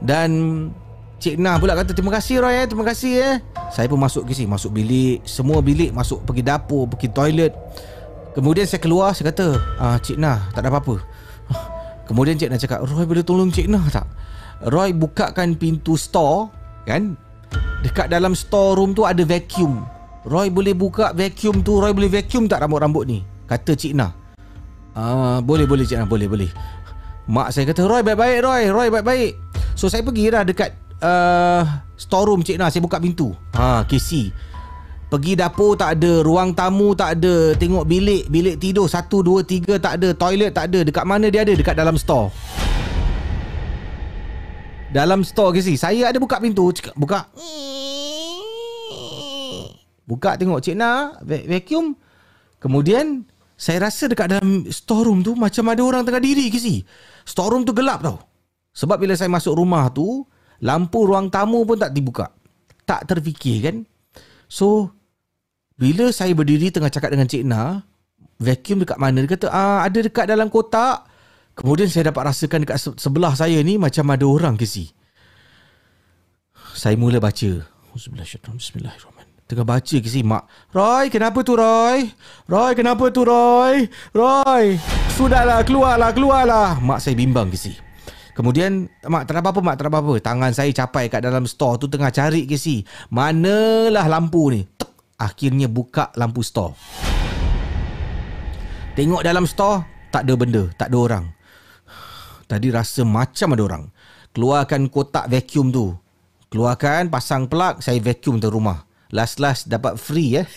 Dan 0.00 0.30
Cik 1.20 1.36
Nah 1.36 1.60
pula 1.60 1.76
kata 1.76 1.92
terima 1.92 2.16
kasih 2.16 2.40
Roy 2.40 2.64
eh. 2.64 2.66
Terima 2.66 2.84
kasih 2.88 3.12
eh. 3.20 3.36
Saya 3.68 3.86
pun 3.92 4.00
masuk 4.00 4.24
ke 4.24 4.32
sini. 4.32 4.48
Masuk 4.48 4.72
bilik. 4.72 5.20
Semua 5.28 5.60
bilik 5.60 5.92
masuk 5.92 6.24
Pergi 6.24 6.40
dapur 6.40 6.88
Pergi 6.88 7.12
toilet. 7.12 7.52
Kemudian 8.32 8.64
saya 8.64 8.80
keluar 8.80 9.12
Saya 9.12 9.28
kata 9.30 9.60
ah, 9.76 9.96
Cik 10.00 10.16
Nah 10.16 10.48
tak 10.56 10.64
ada 10.64 10.72
apa-apa. 10.72 10.96
Kemudian 12.08 12.40
Cik 12.40 12.48
Nah 12.48 12.56
cakap 12.56 12.80
Roy 12.88 13.04
boleh 13.04 13.20
tolong 13.20 13.52
Cik 13.52 13.68
Nah 13.68 13.84
tak? 13.92 14.08
Roy 14.72 14.96
bukakan 14.96 15.60
pintu 15.60 16.00
store 16.00 16.48
Kan? 16.88 17.20
Dekat 17.84 18.08
dalam 18.08 18.32
store 18.32 18.80
room 18.80 18.96
tu 18.96 19.04
ada 19.04 19.20
vacuum. 19.20 19.84
Roy 20.24 20.48
boleh 20.48 20.72
buka 20.72 21.12
vacuum 21.12 21.60
tu 21.60 21.80
Roy 21.80 21.92
boleh 21.92 22.08
vacuum 22.08 22.48
tak 22.48 22.64
rambut-rambut 22.64 23.04
ni? 23.04 23.20
Kata 23.44 23.76
Cik 23.76 23.92
Nah. 23.92 24.16
Ah, 24.96 25.44
Boleh 25.44 25.68
boleh 25.68 25.84
Cik 25.84 26.00
Nah 26.00 26.08
boleh 26.08 26.32
boleh. 26.32 26.48
Mak 27.28 27.52
saya 27.52 27.68
kata 27.68 27.84
Roy 27.84 28.00
baik-baik 28.00 28.40
Roy. 28.40 28.62
Roy 28.72 28.88
baik-baik. 28.88 29.32
So 29.76 29.92
saya 29.92 30.00
pergi 30.00 30.32
lah 30.32 30.48
dekat 30.48 30.89
uh, 31.00 31.62
storeroom 31.96 32.44
Cik 32.44 32.60
Nah 32.60 32.68
Saya 32.68 32.84
buka 32.84 33.00
pintu. 33.00 33.32
Ha, 33.56 33.84
KC 33.88 34.32
Pergi 35.10 35.34
dapur 35.34 35.74
tak 35.74 35.98
ada 35.98 36.22
Ruang 36.22 36.54
tamu 36.54 36.94
tak 36.94 37.18
ada 37.18 37.56
Tengok 37.56 37.84
bilik 37.84 38.30
Bilik 38.30 38.56
tidur 38.60 38.86
Satu, 38.86 39.24
dua, 39.24 39.42
tiga 39.42 39.80
tak 39.80 40.00
ada 40.00 40.14
Toilet 40.14 40.52
tak 40.54 40.70
ada. 40.70 40.86
Dekat 40.86 41.04
mana 41.04 41.26
dia 41.32 41.42
ada? 41.42 41.52
Dekat 41.52 41.74
dalam 41.74 41.98
store. 41.98 42.30
Dalam 44.90 45.26
store 45.26 45.58
KC 45.58 45.74
Saya 45.78 46.10
ada 46.10 46.18
buka 46.22 46.38
pintu 46.38 46.70
cakap, 46.70 46.94
Buka. 46.94 47.26
Buka 50.06 50.30
tengok 50.38 50.62
Cik 50.62 50.76
Nah 50.78 51.18
Vacuum. 51.24 51.96
Kemudian 52.60 53.26
Saya 53.56 53.88
rasa 53.88 54.06
dekat 54.06 54.36
dalam 54.36 54.66
storeroom 54.68 55.24
tu 55.24 55.32
Macam 55.34 55.64
ada 55.70 55.82
orang 55.82 56.02
tengah 56.06 56.22
diri 56.22 56.50
KC 56.52 56.84
Storeroom 57.26 57.66
tu 57.66 57.74
gelap 57.74 58.02
tau. 58.02 58.18
Sebab 58.70 59.02
bila 59.02 59.18
saya 59.18 59.26
masuk 59.26 59.58
rumah 59.58 59.90
tu 59.90 60.22
Lampu 60.60 61.08
ruang 61.08 61.32
tamu 61.32 61.64
pun 61.64 61.80
tak 61.80 61.96
dibuka. 61.96 62.28
Tak 62.84 63.08
terfikir 63.08 63.64
kan? 63.64 63.76
So, 64.50 64.92
bila 65.80 66.12
saya 66.12 66.36
berdiri 66.36 66.68
tengah 66.68 66.92
cakap 66.92 67.14
dengan 67.14 67.24
Cik 67.24 67.44
Na, 67.48 67.80
vacuum 68.36 68.84
dekat 68.84 68.98
mana? 69.00 69.24
Dia 69.24 69.30
kata, 69.32 69.46
ah, 69.48 69.80
ada 69.80 69.98
dekat 70.04 70.28
dalam 70.28 70.52
kotak. 70.52 71.08
Kemudian 71.56 71.88
saya 71.88 72.12
dapat 72.12 72.32
rasakan 72.32 72.64
dekat 72.64 72.76
sebelah 73.00 73.32
saya 73.36 73.60
ni 73.64 73.80
macam 73.80 74.04
ada 74.12 74.24
orang 74.28 74.54
ke 74.60 74.68
si. 74.68 74.92
Saya 76.76 76.96
mula 76.96 77.20
baca. 77.20 77.64
Bismillahirrahmanirrahim. 77.96 79.20
Tengah 79.50 79.66
baca 79.66 79.96
ke 79.98 80.06
si 80.06 80.22
mak. 80.22 80.46
Roy, 80.70 81.10
kenapa 81.10 81.42
tu 81.42 81.58
Roy? 81.58 82.06
Roy, 82.46 82.72
kenapa 82.78 83.10
tu 83.10 83.26
Roy? 83.26 83.90
Roy, 84.14 84.78
sudahlah, 85.18 85.66
keluarlah, 85.66 86.14
keluarlah. 86.14 86.78
Mak 86.78 87.02
saya 87.02 87.18
bimbang 87.18 87.50
ke 87.50 87.58
si. 87.58 87.74
Kemudian 88.40 88.88
Mak 89.04 89.28
tak 89.28 89.44
apa-apa 89.44 89.60
mak 89.60 89.76
tak 89.76 89.92
apa-apa. 89.92 90.16
Tangan 90.16 90.56
saya 90.56 90.72
capai 90.72 91.12
kat 91.12 91.20
dalam 91.20 91.44
store 91.44 91.76
tu 91.76 91.92
Tengah 91.92 92.08
cari 92.08 92.48
ke 92.48 92.56
si. 92.56 92.80
Manalah 93.12 94.08
lampu 94.08 94.48
ni? 94.48 94.64
Tuk. 94.64 94.88
Akhirnya 95.20 95.68
buka 95.68 96.08
lampu 96.16 96.40
store. 96.40 96.72
Tengok 98.96 99.20
dalam 99.20 99.44
store 99.44 99.84
Tak 100.08 100.24
ada 100.24 100.34
benda 100.40 100.72
Tak 100.72 100.88
ada 100.88 100.96
orang. 100.96 101.24
Tadi 102.48 102.72
rasa 102.72 103.04
macam 103.04 103.52
ada 103.52 103.62
orang. 103.68 103.84
Keluarkan 104.32 104.88
kotak 104.88 105.28
vacuum 105.28 105.68
tu. 105.68 105.92
Keluarkan 106.48 107.12
Pasang 107.12 107.44
plug 107.44 107.84
Saya 107.84 108.00
vacuum 108.00 108.40
tu 108.40 108.48
rumah. 108.48 108.88
Last-last 109.12 109.68
dapat 109.68 110.00
free 110.00 110.40
eh 110.40 110.48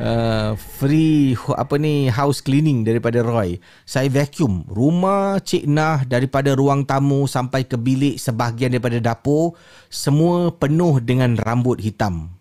uh, 0.00 0.52
free 0.56 1.36
apa 1.56 1.76
ni 1.80 2.08
house 2.08 2.44
cleaning 2.44 2.84
daripada 2.84 3.24
Roy. 3.24 3.60
Saya 3.88 4.08
vacuum 4.12 4.64
rumah 4.68 5.40
Cik 5.40 5.64
Nah 5.68 6.04
daripada 6.04 6.52
ruang 6.56 6.84
tamu 6.84 7.24
sampai 7.28 7.64
ke 7.64 7.76
bilik 7.80 8.20
sebahagian 8.20 8.72
daripada 8.76 9.00
dapur 9.00 9.56
semua 9.88 10.52
penuh 10.52 11.00
dengan 11.00 11.36
rambut 11.36 11.80
hitam. 11.80 12.32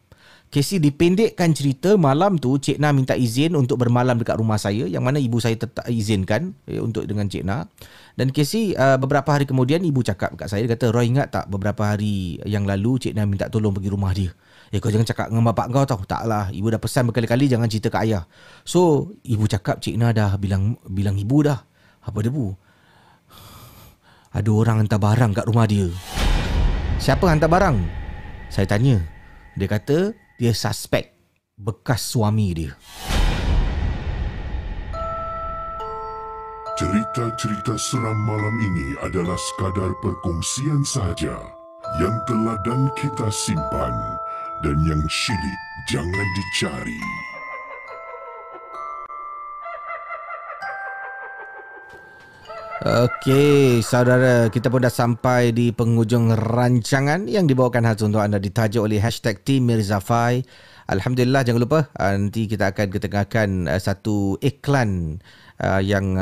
Casey 0.54 0.80
dipendekkan 0.80 1.52
cerita 1.52 2.00
malam 2.00 2.40
tu 2.40 2.56
Cik 2.56 2.80
Nah 2.80 2.96
minta 2.96 3.12
izin 3.18 3.60
untuk 3.60 3.76
bermalam 3.82 4.16
dekat 4.16 4.40
rumah 4.40 4.56
saya 4.56 4.88
yang 4.88 5.04
mana 5.04 5.20
ibu 5.20 5.36
saya 5.42 5.60
tetap 5.60 5.84
izinkan 5.92 6.56
eh, 6.70 6.80
untuk 6.80 7.04
dengan 7.04 7.28
Cik 7.28 7.44
Nah. 7.44 7.68
Dan 8.16 8.32
Casey 8.32 8.72
uh, 8.72 8.96
beberapa 8.96 9.36
hari 9.36 9.44
kemudian 9.44 9.84
ibu 9.84 10.00
cakap 10.00 10.32
dekat 10.32 10.48
saya 10.48 10.64
dia 10.64 10.80
kata 10.80 10.96
Roy 10.96 11.12
ingat 11.12 11.36
tak 11.36 11.46
beberapa 11.52 11.92
hari 11.92 12.40
yang 12.48 12.64
lalu 12.64 13.04
Cik 13.04 13.14
Nah 13.20 13.28
minta 13.28 13.52
tolong 13.52 13.76
pergi 13.76 13.90
rumah 13.92 14.16
dia. 14.16 14.32
Eh 14.74 14.82
kau 14.82 14.90
jangan 14.90 15.06
cakap 15.06 15.28
dengan 15.30 15.46
bapak 15.52 15.70
kau 15.70 15.86
tau. 15.86 16.02
Taklah 16.06 16.50
Ibu 16.50 16.74
dah 16.74 16.82
pesan 16.82 17.06
berkali-kali 17.10 17.46
Jangan 17.46 17.70
cerita 17.70 17.94
ke 17.94 17.98
ayah. 18.02 18.26
So 18.66 19.14
Ibu 19.22 19.46
cakap 19.46 19.78
Cik 19.82 19.96
Na 20.02 20.10
dah 20.10 20.34
bilang 20.42 20.80
Bilang 20.90 21.18
ibu 21.22 21.46
dah. 21.46 21.62
Apa 22.06 22.26
dia 22.26 22.34
bu? 22.34 22.54
Ada 24.36 24.50
orang 24.52 24.84
hantar 24.84 25.00
barang 25.00 25.32
kat 25.32 25.46
rumah 25.48 25.66
dia. 25.70 25.88
Siapa 26.98 27.30
hantar 27.30 27.48
barang? 27.48 27.78
Saya 28.50 28.66
tanya. 28.66 29.00
Dia 29.54 29.70
kata 29.70 30.14
Dia 30.42 30.52
suspek 30.52 31.14
Bekas 31.56 32.04
suami 32.04 32.52
dia. 32.52 32.76
Cerita-cerita 36.76 37.80
seram 37.80 38.20
malam 38.28 38.60
ini 38.60 39.00
adalah 39.00 39.40
sekadar 39.40 39.96
perkongsian 40.04 40.84
sahaja 40.84 41.40
yang 42.04 42.12
telah 42.28 42.60
dan 42.68 42.92
kita 43.00 43.32
simpan 43.32 43.96
dan 44.66 44.82
yang 44.90 45.04
syilid 45.06 45.60
jangan 45.86 46.28
dicari. 46.34 46.98
Okey, 52.86 53.86
saudara, 53.86 54.50
kita 54.50 54.74
pun 54.74 54.82
dah 54.82 54.90
sampai 54.90 55.54
di 55.54 55.70
penghujung 55.70 56.34
rancangan 56.34 57.30
yang 57.30 57.46
dibawakan 57.46 57.86
khas 57.86 58.02
untuk 58.02 58.26
anda 58.26 58.42
ditajuk 58.42 58.90
oleh 58.90 58.98
hashtag 58.98 59.46
Team 59.46 59.70
Mirza 59.70 60.02
Fai. 60.02 60.42
Alhamdulillah, 60.90 61.46
jangan 61.46 61.62
lupa 61.62 61.80
uh, 61.98 62.14
nanti 62.18 62.50
kita 62.50 62.74
akan 62.74 62.88
ketengahkan 62.90 63.50
uh, 63.70 63.82
satu 63.82 64.38
iklan 64.42 65.22
uh, 65.62 65.82
yang 65.82 66.18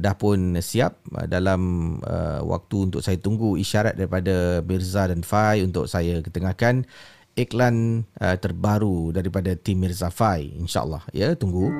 dah 0.00 0.16
pun 0.16 0.56
siap 0.60 1.04
dalam 1.28 1.96
waktu 2.44 2.76
untuk 2.88 3.00
saya 3.04 3.20
tunggu 3.20 3.60
isyarat 3.60 3.96
daripada 3.96 4.64
Mirza 4.64 5.08
dan 5.08 5.20
Fai 5.20 5.64
untuk 5.64 5.88
saya 5.88 6.20
ketengahkan 6.24 6.88
iklan 7.34 8.06
uh, 8.22 8.36
terbaru 8.38 9.10
daripada 9.10 9.54
tim 9.58 9.82
Mirza 9.82 10.10
Fai 10.10 10.54
insyaallah 10.54 11.02
ya 11.10 11.34
tunggu 11.34 11.70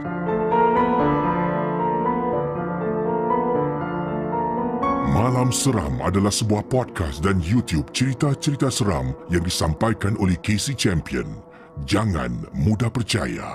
Malam 5.14 5.54
Seram 5.54 6.02
adalah 6.02 6.34
sebuah 6.34 6.66
podcast 6.66 7.22
dan 7.22 7.38
YouTube 7.38 7.86
cerita-cerita 7.94 8.66
seram 8.66 9.14
yang 9.30 9.46
disampaikan 9.46 10.18
oleh 10.18 10.34
Casey 10.42 10.74
Champion. 10.74 11.38
Jangan 11.86 12.50
mudah 12.50 12.90
percaya. 12.90 13.54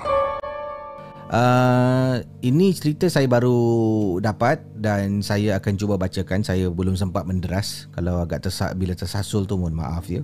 Uh, 1.30 2.24
ini 2.42 2.74
cerita 2.74 3.06
saya 3.06 3.28
baru 3.30 4.18
dapat 4.18 4.66
dan 4.82 5.20
saya 5.20 5.60
akan 5.60 5.74
cuba 5.76 6.00
bacakan. 6.00 6.48
Saya 6.48 6.72
belum 6.72 6.96
sempat 6.96 7.28
menderas. 7.28 7.92
Kalau 7.92 8.24
agak 8.24 8.48
tersa 8.48 8.72
bila 8.72 8.96
tersasul 8.96 9.44
tu 9.44 9.60
mohon 9.60 9.76
maaf 9.76 10.08
ya. 10.08 10.24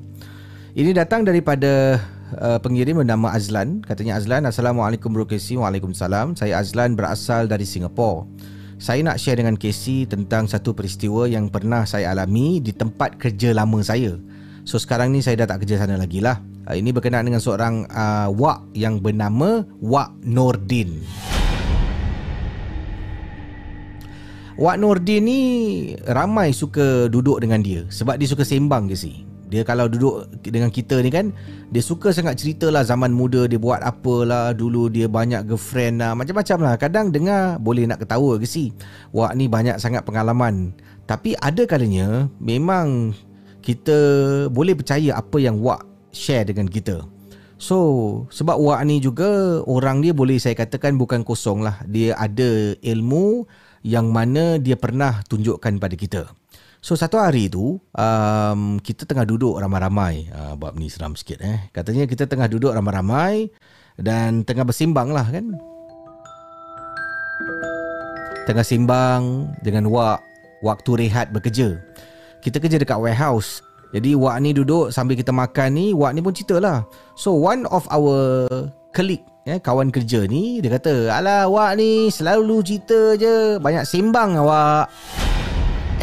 Ini 0.75 0.91
datang 0.91 1.23
daripada 1.23 2.03
uh, 2.35 2.59
pengirim 2.59 2.99
bernama 2.99 3.31
Azlan. 3.31 3.79
Katanya 3.79 4.19
Azlan, 4.19 4.43
Assalamualaikum 4.43 5.07
Bro 5.07 5.23
Casey. 5.23 5.55
Waalaikumsalam. 5.55 6.35
Saya 6.35 6.59
Azlan 6.59 6.99
berasal 6.99 7.47
dari 7.47 7.63
Singapura. 7.63 8.27
Saya 8.75 8.99
nak 9.07 9.15
share 9.15 9.39
dengan 9.39 9.55
Casey 9.55 10.03
tentang 10.03 10.51
satu 10.51 10.75
peristiwa 10.75 11.31
yang 11.31 11.47
pernah 11.47 11.87
saya 11.87 12.11
alami 12.11 12.59
di 12.59 12.75
tempat 12.75 13.15
kerja 13.15 13.55
lama 13.55 13.79
saya. 13.87 14.19
So 14.67 14.75
sekarang 14.75 15.15
ni 15.15 15.23
saya 15.23 15.47
dah 15.47 15.55
tak 15.55 15.63
kerja 15.63 15.79
sana 15.79 15.95
lagi 15.95 16.19
lah. 16.19 16.43
Uh, 16.67 16.75
ini 16.75 16.91
berkenaan 16.91 17.23
dengan 17.23 17.39
seorang 17.39 17.87
uh, 17.87 18.27
Wak 18.35 18.75
yang 18.75 18.99
bernama 18.99 19.63
Wak 19.79 20.11
Nordin. 20.27 20.99
Wak 24.59 24.75
Nordin 24.75 25.23
ni 25.23 25.39
ramai 26.03 26.51
suka 26.51 27.07
duduk 27.07 27.39
dengan 27.39 27.63
dia 27.63 27.87
sebab 27.87 28.19
dia 28.19 28.27
suka 28.27 28.43
sembang 28.43 28.91
ke 28.91 28.99
si 28.99 29.34
Dia 29.55 29.63
kalau 29.63 29.87
duduk 29.87 30.27
dengan 30.43 30.67
kita 30.67 30.99
ni 30.99 31.07
kan 31.07 31.31
Dia 31.71 31.79
suka 31.79 32.11
sangat 32.11 32.35
cerita 32.35 32.67
lah 32.67 32.83
zaman 32.83 33.15
muda 33.15 33.47
dia 33.47 33.55
buat 33.55 33.79
apalah 33.79 34.51
Dulu 34.51 34.91
dia 34.91 35.07
banyak 35.07 35.47
girlfriend 35.47 36.03
lah 36.03 36.11
Macam-macam 36.11 36.57
lah. 36.59 36.73
Kadang 36.75 37.15
dengar 37.15 37.55
boleh 37.63 37.87
nak 37.87 38.03
ketawa 38.03 38.35
ke 38.35 38.43
si? 38.43 38.75
Wak 39.15 39.31
ni 39.39 39.47
banyak 39.47 39.79
sangat 39.79 40.03
pengalaman. 40.03 40.75
Tapi 41.07 41.39
ada 41.39 41.63
kalanya 41.63 42.27
Memang 42.43 43.15
kita 43.63 43.95
boleh 44.51 44.75
percaya 44.75 45.15
apa 45.15 45.39
yang 45.39 45.63
Wak 45.63 45.87
share 46.11 46.43
dengan 46.43 46.67
kita. 46.67 47.07
So 47.55 48.27
sebab 48.27 48.59
Wak 48.59 48.83
ni 48.83 48.99
juga 48.99 49.63
Orang 49.63 50.03
dia 50.03 50.11
boleh 50.11 50.35
saya 50.35 50.59
katakan 50.59 50.99
bukan 50.99 51.23
kosong 51.23 51.63
lah. 51.63 51.79
Dia 51.87 52.11
ada 52.19 52.75
ilmu 52.83 53.47
yang 53.87 54.11
mana 54.11 54.59
dia 54.59 54.75
pernah 54.75 55.23
tunjukkan 55.31 55.79
pada 55.79 55.95
kita 55.95 56.21
So 56.85 56.93
satu 56.93 57.17
hari 57.17 57.49
tu 57.49 57.81
um, 57.97 58.77
kita 58.77 59.09
tengah 59.09 59.25
duduk 59.25 59.57
ramai-ramai. 59.57 60.29
Uh, 60.29 60.53
bab 60.53 60.77
ni 60.77 60.85
seram 60.85 61.17
sikit 61.17 61.41
eh. 61.41 61.65
Katanya 61.73 62.05
kita 62.05 62.29
tengah 62.29 62.45
duduk 62.45 62.77
ramai-ramai 62.77 63.49
dan 63.97 64.45
tengah 64.45 64.61
bersimbang 64.61 65.09
lah 65.09 65.25
kan. 65.25 65.57
Tengah 68.45 68.61
simbang 68.61 69.49
dengan 69.65 69.89
Wak 69.89 70.21
waktu 70.61 71.09
rehat 71.09 71.33
bekerja. 71.33 71.73
Kita 72.45 72.61
kerja 72.61 72.77
dekat 72.77 73.01
warehouse. 73.01 73.65
Jadi 73.89 74.13
Wak 74.13 74.37
ni 74.45 74.53
duduk 74.53 74.93
sambil 74.93 75.17
kita 75.17 75.33
makan 75.33 75.73
ni, 75.73 75.89
Wak 75.89 76.13
ni 76.13 76.21
pun 76.21 76.37
cerita 76.37 76.61
lah. 76.61 76.85
So 77.17 77.33
one 77.33 77.65
of 77.73 77.89
our 77.89 78.45
colleague 78.93 79.25
eh, 79.49 79.57
kawan 79.57 79.89
kerja 79.89 80.29
ni 80.29 80.61
dia 80.61 80.77
kata 80.77 81.17
alah 81.17 81.49
Wak 81.49 81.81
ni 81.81 82.13
selalu 82.13 82.61
cerita 82.61 83.17
je 83.17 83.57
banyak 83.57 83.89
simbang 83.89 84.37
Wak 84.37 84.85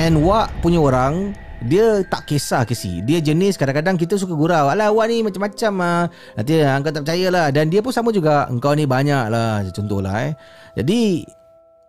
And 0.00 0.24
Wak 0.24 0.48
punya 0.64 0.80
orang 0.80 1.36
dia 1.62 2.02
tak 2.10 2.26
kisah 2.26 2.66
ke 2.66 2.74
si. 2.74 3.04
Dia 3.06 3.22
jenis 3.22 3.54
kadang-kadang 3.54 3.94
kita 3.94 4.18
suka 4.18 4.34
gurau. 4.34 4.66
Alah 4.72 4.90
Wak 4.90 5.06
ni 5.06 5.22
macam-macam 5.22 5.72
lah 5.78 6.02
Nanti 6.34 6.52
engkau 6.58 6.90
tak 6.90 7.02
percaya 7.06 7.26
lah. 7.30 7.46
Dan 7.54 7.70
dia 7.70 7.78
pun 7.78 7.94
sama 7.94 8.10
juga. 8.10 8.50
Engkau 8.50 8.74
ni 8.74 8.82
banyak 8.82 9.30
lah 9.30 9.62
Contohlah 9.70 10.26
eh. 10.26 10.32
Jadi 10.74 11.22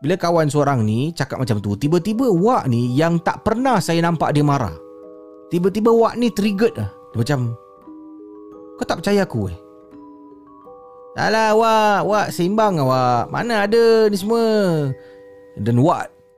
Bila 0.03 0.19
kawan 0.19 0.51
seorang 0.51 0.83
ni 0.83 1.15
Cakap 1.15 1.39
macam 1.41 1.57
tu 1.63 1.73
Tiba-tiba 1.79 2.27
Wak 2.29 2.69
ni 2.69 2.93
Yang 2.93 3.23
tak 3.25 3.41
pernah 3.41 3.81
saya 3.81 4.03
nampak 4.03 4.35
dia 4.35 4.45
marah. 4.45 4.75
Tiba-tiba 5.49 5.89
Wak 5.89 6.19
ni 6.21 6.29
triggered 6.29 6.75
lah 6.77 6.91
Dia 7.15 7.17
macam 7.23 7.39
Kau 8.77 8.85
tak 8.85 9.01
percaya 9.01 9.25
aku 9.25 9.49
eh? 9.49 9.57
Alah 11.17 11.55
Wak. 11.57 11.99
Wak 12.05 12.27
seimbang 12.29 12.77
lah 12.77 12.85
Wak. 12.85 13.23
Mana 13.33 13.65
ada 13.65 14.05
ni 14.05 14.17
semua? 14.19 14.45
Dan 15.57 15.81
Wak 15.81 16.13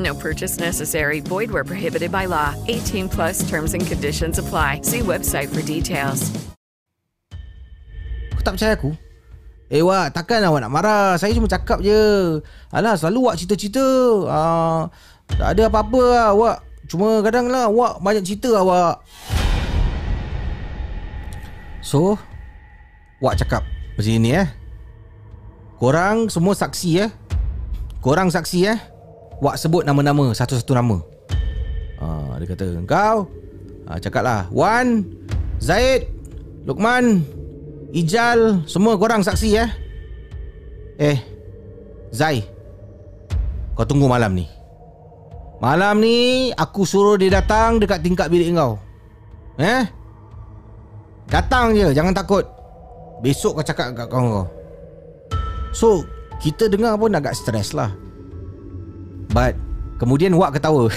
No 0.00 0.16
purchase 0.16 0.56
necessary. 0.56 1.20
Void 1.20 1.52
where 1.52 1.62
prohibited 1.62 2.08
by 2.08 2.24
law. 2.24 2.56
18 2.72 3.12
plus 3.12 3.44
terms 3.44 3.76
and 3.76 3.84
conditions 3.84 4.40
apply. 4.40 4.80
See 4.80 5.04
website 5.04 5.52
for 5.52 5.60
details. 5.60 6.32
Kau 8.32 8.40
tak 8.40 8.56
percaya 8.56 8.72
aku? 8.80 8.96
Eh 9.68 9.84
Wak, 9.84 10.16
takkan 10.16 10.40
awak 10.40 10.64
nak 10.64 10.72
marah. 10.72 11.20
Saya 11.20 11.36
cuma 11.36 11.44
cakap 11.52 11.84
je. 11.84 12.40
Alah, 12.72 12.96
selalu 12.96 13.28
Wak 13.28 13.36
cerita-cerita. 13.36 13.84
Uh, 14.24 14.88
tak 15.36 15.52
ada 15.52 15.68
apa-apa 15.68 16.00
lah 16.00 16.28
Wak. 16.32 16.58
Cuma 16.88 17.20
kadang 17.20 17.52
lah 17.52 17.68
Wak 17.68 18.00
banyak 18.00 18.24
cerita 18.24 18.56
lah 18.56 18.64
Wak. 18.64 18.96
So, 21.84 22.16
Wak 23.20 23.36
cakap 23.36 23.68
macam 24.00 24.16
ni 24.16 24.32
eh. 24.32 24.48
Korang 25.76 26.32
semua 26.32 26.56
saksi 26.56 26.90
eh. 27.04 27.10
Korang 28.00 28.32
saksi 28.32 28.60
eh. 28.64 28.80
Wak 29.40 29.56
sebut 29.56 29.88
nama-nama 29.88 30.36
satu-satu 30.36 30.76
nama. 30.76 31.00
Ha, 32.00 32.36
dia 32.40 32.46
kata, 32.48 32.64
"Engkau 32.76 33.24
ha, 33.88 33.96
cakaplah. 33.96 34.48
Wan, 34.52 35.04
Zaid, 35.56 36.08
Lukman, 36.68 37.24
Ijal, 37.92 38.64
semua 38.68 39.00
korang 39.00 39.24
saksi 39.24 39.48
ya." 39.48 39.66
Eh, 41.00 41.16
Zai. 42.12 42.44
Kau 43.72 43.88
tunggu 43.88 44.04
malam 44.04 44.36
ni. 44.36 44.44
Malam 45.60 46.00
ni 46.00 46.48
aku 46.52 46.84
suruh 46.84 47.16
dia 47.16 47.40
datang 47.40 47.80
dekat 47.80 48.04
tingkat 48.04 48.28
bilik 48.28 48.52
kau. 48.52 48.76
Eh? 49.60 49.84
Datang 51.28 51.76
je, 51.76 51.92
jangan 51.96 52.12
takut. 52.16 52.44
Besok 53.24 53.60
kau 53.60 53.64
cakap 53.64 53.92
kat 53.96 54.08
kawan 54.08 54.28
kau. 54.28 54.46
So, 55.70 56.04
kita 56.40 56.68
dengar 56.68 56.96
pun 56.96 57.12
agak 57.12 57.36
stres 57.36 57.76
lah. 57.76 57.92
But 59.30 59.54
Kemudian 60.00 60.32
Wak 60.32 60.56
ketawa. 60.56 60.88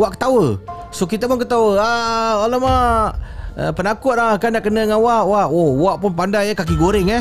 Wak 0.00 0.10
ketawa. 0.16 0.56
So 0.88 1.04
kita 1.04 1.28
pun 1.28 1.36
ketawa. 1.36 1.76
Ah, 1.76 2.48
Alamak. 2.48 3.20
Uh, 3.52 3.68
Penakut 3.76 4.16
lah. 4.16 4.40
Kan 4.40 4.56
nak 4.56 4.64
kena 4.64 4.88
dengan 4.88 5.04
Wak. 5.04 5.28
Wak 5.28 5.46
Oh 5.52 5.76
Wak 5.84 6.00
pun 6.00 6.16
pandai 6.16 6.48
eh 6.48 6.56
Kaki 6.56 6.80
goreng 6.80 7.12
eh. 7.12 7.20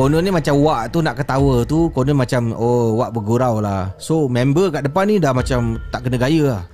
Konon 0.00 0.24
ni 0.24 0.32
macam 0.32 0.56
Wak 0.64 0.96
tu 0.96 1.04
nak 1.04 1.20
ketawa 1.20 1.60
tu 1.68 1.92
Konon 1.92 2.16
macam 2.16 2.56
Oh 2.56 2.96
Wak 2.96 3.12
bergurau 3.12 3.60
lah. 3.60 3.92
So 4.00 4.32
member 4.32 4.72
kat 4.72 4.88
depan 4.88 5.12
ni 5.12 5.20
Dah 5.20 5.36
macam 5.36 5.76
Tak 5.92 6.08
kena 6.08 6.16
gaya 6.16 6.56
lah. 6.56 6.64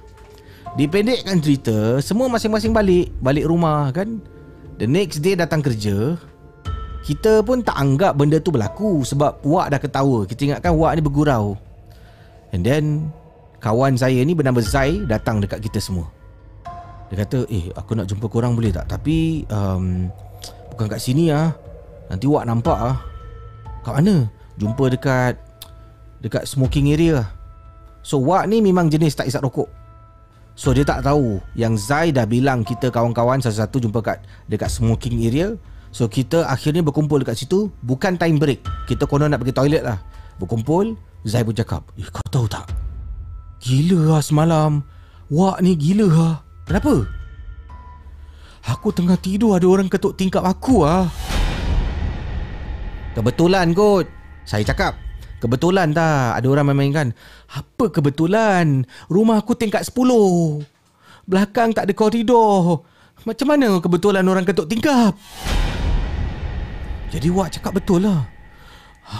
Dipendekkan 0.78 1.42
cerita 1.42 1.98
Semua 1.98 2.30
masing-masing 2.30 2.70
balik 2.70 3.10
Balik 3.18 3.50
rumah 3.50 3.90
kan. 3.90 4.22
The 4.78 4.86
next 4.86 5.26
day 5.26 5.34
datang 5.34 5.58
kerja 5.58 6.14
kita 7.04 7.44
pun 7.44 7.60
tak 7.60 7.76
anggap 7.76 8.16
benda 8.16 8.40
tu 8.40 8.48
berlaku 8.48 9.04
sebab 9.04 9.44
Wak 9.44 9.76
dah 9.76 9.80
ketawa. 9.80 10.24
Kita 10.24 10.40
ingatkan 10.48 10.72
Wak 10.72 10.96
ni 10.96 11.04
bergurau. 11.04 11.52
And 12.56 12.64
then 12.64 13.12
kawan 13.60 14.00
saya 14.00 14.24
ni 14.24 14.32
bernama 14.32 14.64
Zai 14.64 15.04
datang 15.04 15.44
dekat 15.44 15.60
kita 15.60 15.84
semua. 15.84 16.08
Dia 17.12 17.28
kata, 17.28 17.44
"Eh, 17.52 17.68
aku 17.76 17.92
nak 17.92 18.08
jumpa 18.08 18.24
korang 18.32 18.56
boleh 18.56 18.72
tak? 18.72 18.88
Tapi 18.88 19.44
um, 19.52 20.08
bukan 20.72 20.86
kat 20.88 20.96
sini 20.96 21.28
ah. 21.28 21.52
Nanti 22.08 22.24
Wak 22.24 22.48
nampak 22.48 22.78
ah." 22.80 22.96
Kat 23.84 24.00
mana? 24.00 24.24
Jumpa 24.56 24.88
dekat 24.96 25.36
dekat 26.24 26.48
smoking 26.48 26.88
area. 26.88 27.28
So 28.00 28.16
Wak 28.24 28.48
ni 28.48 28.64
memang 28.64 28.88
jenis 28.88 29.12
tak 29.12 29.28
isap 29.28 29.44
rokok. 29.44 29.68
So 30.56 30.72
dia 30.72 30.88
tak 30.88 31.04
tahu 31.04 31.36
yang 31.52 31.76
Zai 31.76 32.16
dah 32.16 32.24
bilang 32.24 32.64
kita 32.64 32.88
kawan-kawan 32.88 33.44
satu-satu 33.44 33.84
jumpa 33.84 34.00
kat 34.00 34.24
dekat 34.48 34.72
smoking 34.72 35.20
area. 35.20 35.52
So 35.94 36.10
kita 36.10 36.50
akhirnya 36.50 36.82
berkumpul 36.82 37.22
dekat 37.22 37.38
situ. 37.38 37.70
Bukan 37.86 38.18
time 38.18 38.42
break. 38.42 38.66
Kita 38.90 39.06
konon 39.06 39.30
nak 39.30 39.46
pergi 39.46 39.54
toilet 39.54 39.86
lah. 39.86 40.02
Berkumpul 40.42 40.98
Zai 41.22 41.46
pun 41.46 41.54
cakap 41.54 41.86
Eh 41.94 42.10
kau 42.10 42.26
tahu 42.26 42.50
tak? 42.50 42.66
Gila 43.62 44.18
lah 44.18 44.22
semalam. 44.26 44.82
Wak 45.30 45.62
ni 45.62 45.78
gila 45.78 46.10
lah 46.10 46.34
Kenapa? 46.66 47.06
Aku 48.66 48.90
tengah 48.90 49.14
tidur 49.14 49.54
ada 49.54 49.70
orang 49.70 49.86
ketuk 49.86 50.18
tingkap 50.18 50.42
aku 50.42 50.82
lah 50.82 51.06
Kebetulan 53.14 53.70
kot 53.70 54.10
Saya 54.42 54.66
cakap. 54.66 54.98
Kebetulan 55.38 55.94
tak? 55.94 56.42
Ada 56.42 56.46
orang 56.50 56.74
main-mainkan 56.74 57.14
Apa 57.54 57.94
kebetulan? 57.94 58.82
Rumah 59.06 59.46
aku 59.46 59.54
tingkat 59.54 59.86
10 59.86 59.94
Belakang 61.24 61.72
tak 61.72 61.88
ada 61.88 61.94
koridor. 61.96 62.84
Macam 63.24 63.46
mana 63.48 63.80
kebetulan 63.80 64.26
orang 64.28 64.44
ketuk 64.44 64.68
tingkap? 64.68 65.16
Jadi 67.14 67.30
Wak 67.30 67.48
cakap 67.54 67.78
betul 67.78 68.02
lah 68.02 68.26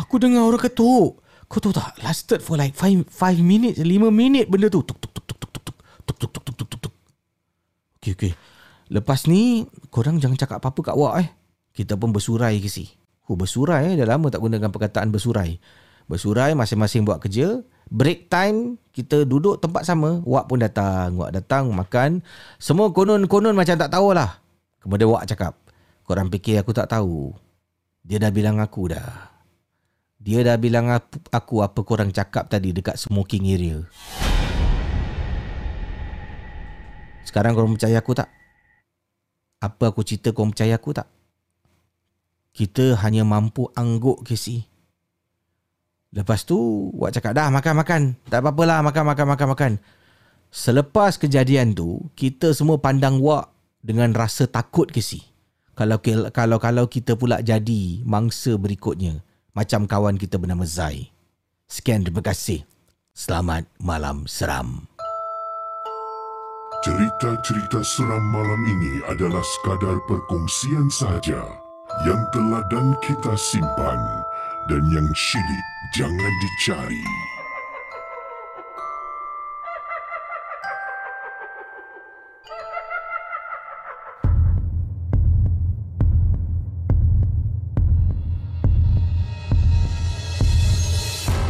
Aku 0.03 0.19
dengar 0.19 0.43
orang 0.43 0.59
ketuk 0.59 1.23
Kau 1.47 1.63
tahu 1.63 1.71
tak 1.71 1.95
Lasted 2.03 2.43
for 2.43 2.59
like 2.59 2.75
5 2.75 3.07
5 3.07 3.39
minutes 3.39 3.79
5 3.79 3.87
minit 4.11 4.51
benda 4.51 4.67
tu 4.67 4.83
Tuk 4.83 4.99
tuk 4.99 5.15
tuk 5.15 5.25
tuk 5.31 5.39
tuk 5.39 5.63
tuk 5.63 5.77
Tuk 6.03 6.17
tuk 6.19 6.31
tuk 6.35 6.43
tuk 6.43 6.57
tuk 6.59 6.81
tuk 6.91 6.95
Okey, 8.05 8.13
okey. 8.21 8.33
Lepas 8.93 9.25
ni, 9.25 9.65
korang 9.89 10.21
jangan 10.21 10.37
cakap 10.37 10.61
apa-apa 10.61 10.93
kat 10.93 10.97
Wak 11.01 11.15
eh. 11.25 11.29
Kita 11.73 11.97
pun 11.97 12.13
bersurai 12.13 12.61
ke 12.61 12.69
si. 12.69 12.93
Oh, 13.25 13.33
bersurai 13.33 13.89
eh. 13.89 13.95
Dah 13.97 14.05
lama 14.05 14.29
tak 14.29 14.45
gunakan 14.45 14.69
perkataan 14.69 15.09
bersurai. 15.09 15.57
Bersurai 16.05 16.53
masing-masing 16.53 17.09
buat 17.09 17.17
kerja. 17.17 17.65
Break 17.89 18.29
time, 18.29 18.77
kita 18.93 19.25
duduk 19.25 19.57
tempat 19.57 19.89
sama. 19.89 20.21
Wak 20.29 20.53
pun 20.53 20.61
datang. 20.61 21.17
Wak 21.17 21.33
datang 21.33 21.73
makan. 21.73 22.21
Semua 22.61 22.93
konon-konon 22.93 23.57
macam 23.57 23.73
tak 23.81 23.89
tahulah. 23.89 24.37
Kemudian 24.85 25.09
Wak 25.09 25.25
cakap, 25.25 25.57
korang 26.05 26.29
fikir 26.29 26.61
aku 26.61 26.77
tak 26.77 26.93
tahu. 26.93 27.33
Dia 28.05 28.21
dah 28.21 28.29
bilang 28.29 28.61
aku 28.61 28.93
dah. 28.93 29.33
Dia 30.21 30.45
dah 30.45 30.61
bilang 30.61 30.93
aku 31.33 31.65
apa 31.65 31.81
korang 31.81 32.13
cakap 32.13 32.53
tadi 32.53 32.77
dekat 32.77 33.01
smoking 33.01 33.49
area. 33.49 33.81
Sekarang 37.25 37.57
korang 37.57 37.73
percaya 37.73 38.05
aku 38.05 38.13
tak? 38.13 38.29
Apa 39.65 39.89
aku 39.89 40.05
cerita 40.05 40.37
korang 40.37 40.53
percaya 40.53 40.77
aku 40.77 40.93
tak? 40.93 41.09
Kita 42.53 43.01
hanya 43.01 43.25
mampu 43.25 43.73
angguk 43.73 44.21
ke 44.21 44.37
si. 44.37 44.69
Lepas 46.13 46.45
tu, 46.45 46.93
Wak 46.95 47.17
cakap, 47.17 47.33
dah 47.35 47.49
makan-makan. 47.49 48.21
Tak 48.29 48.45
apa-apalah, 48.45 48.85
makan-makan-makan-makan. 48.85 49.81
Selepas 50.53 51.17
kejadian 51.17 51.73
tu, 51.73 52.13
kita 52.15 52.53
semua 52.53 52.77
pandang 52.79 53.19
Wak 53.19 53.51
dengan 53.81 54.13
rasa 54.13 54.45
takut 54.47 54.93
ke 54.93 55.01
si. 55.01 55.34
Kalau 55.75 55.99
kalau 56.31 56.59
kalau 56.63 56.85
kita 56.87 57.19
pula 57.19 57.43
jadi 57.43 58.07
mangsa 58.07 58.55
berikutnya, 58.55 59.19
macam 59.51 59.91
kawan 59.91 60.15
kita 60.15 60.39
bernama 60.39 60.63
Zai. 60.63 61.11
Sekian 61.67 62.07
terima 62.07 62.23
kasih. 62.23 62.63
Selamat 63.11 63.67
malam 63.83 64.27
seram. 64.31 64.87
Cerita-cerita 66.87 67.83
seram 67.83 68.23
malam 68.31 68.63
ini 68.71 68.95
adalah 69.11 69.43
sekadar 69.43 69.99
perkongsian 70.07 70.87
saja 70.93 71.43
yang 72.07 72.23
telah 72.31 72.63
dan 72.71 72.95
kita 73.03 73.35
simpan 73.35 73.99
dan 74.71 74.83
yang 74.95 75.09
syilid 75.17 75.65
jangan 75.97 76.33
dicari. 76.43 77.34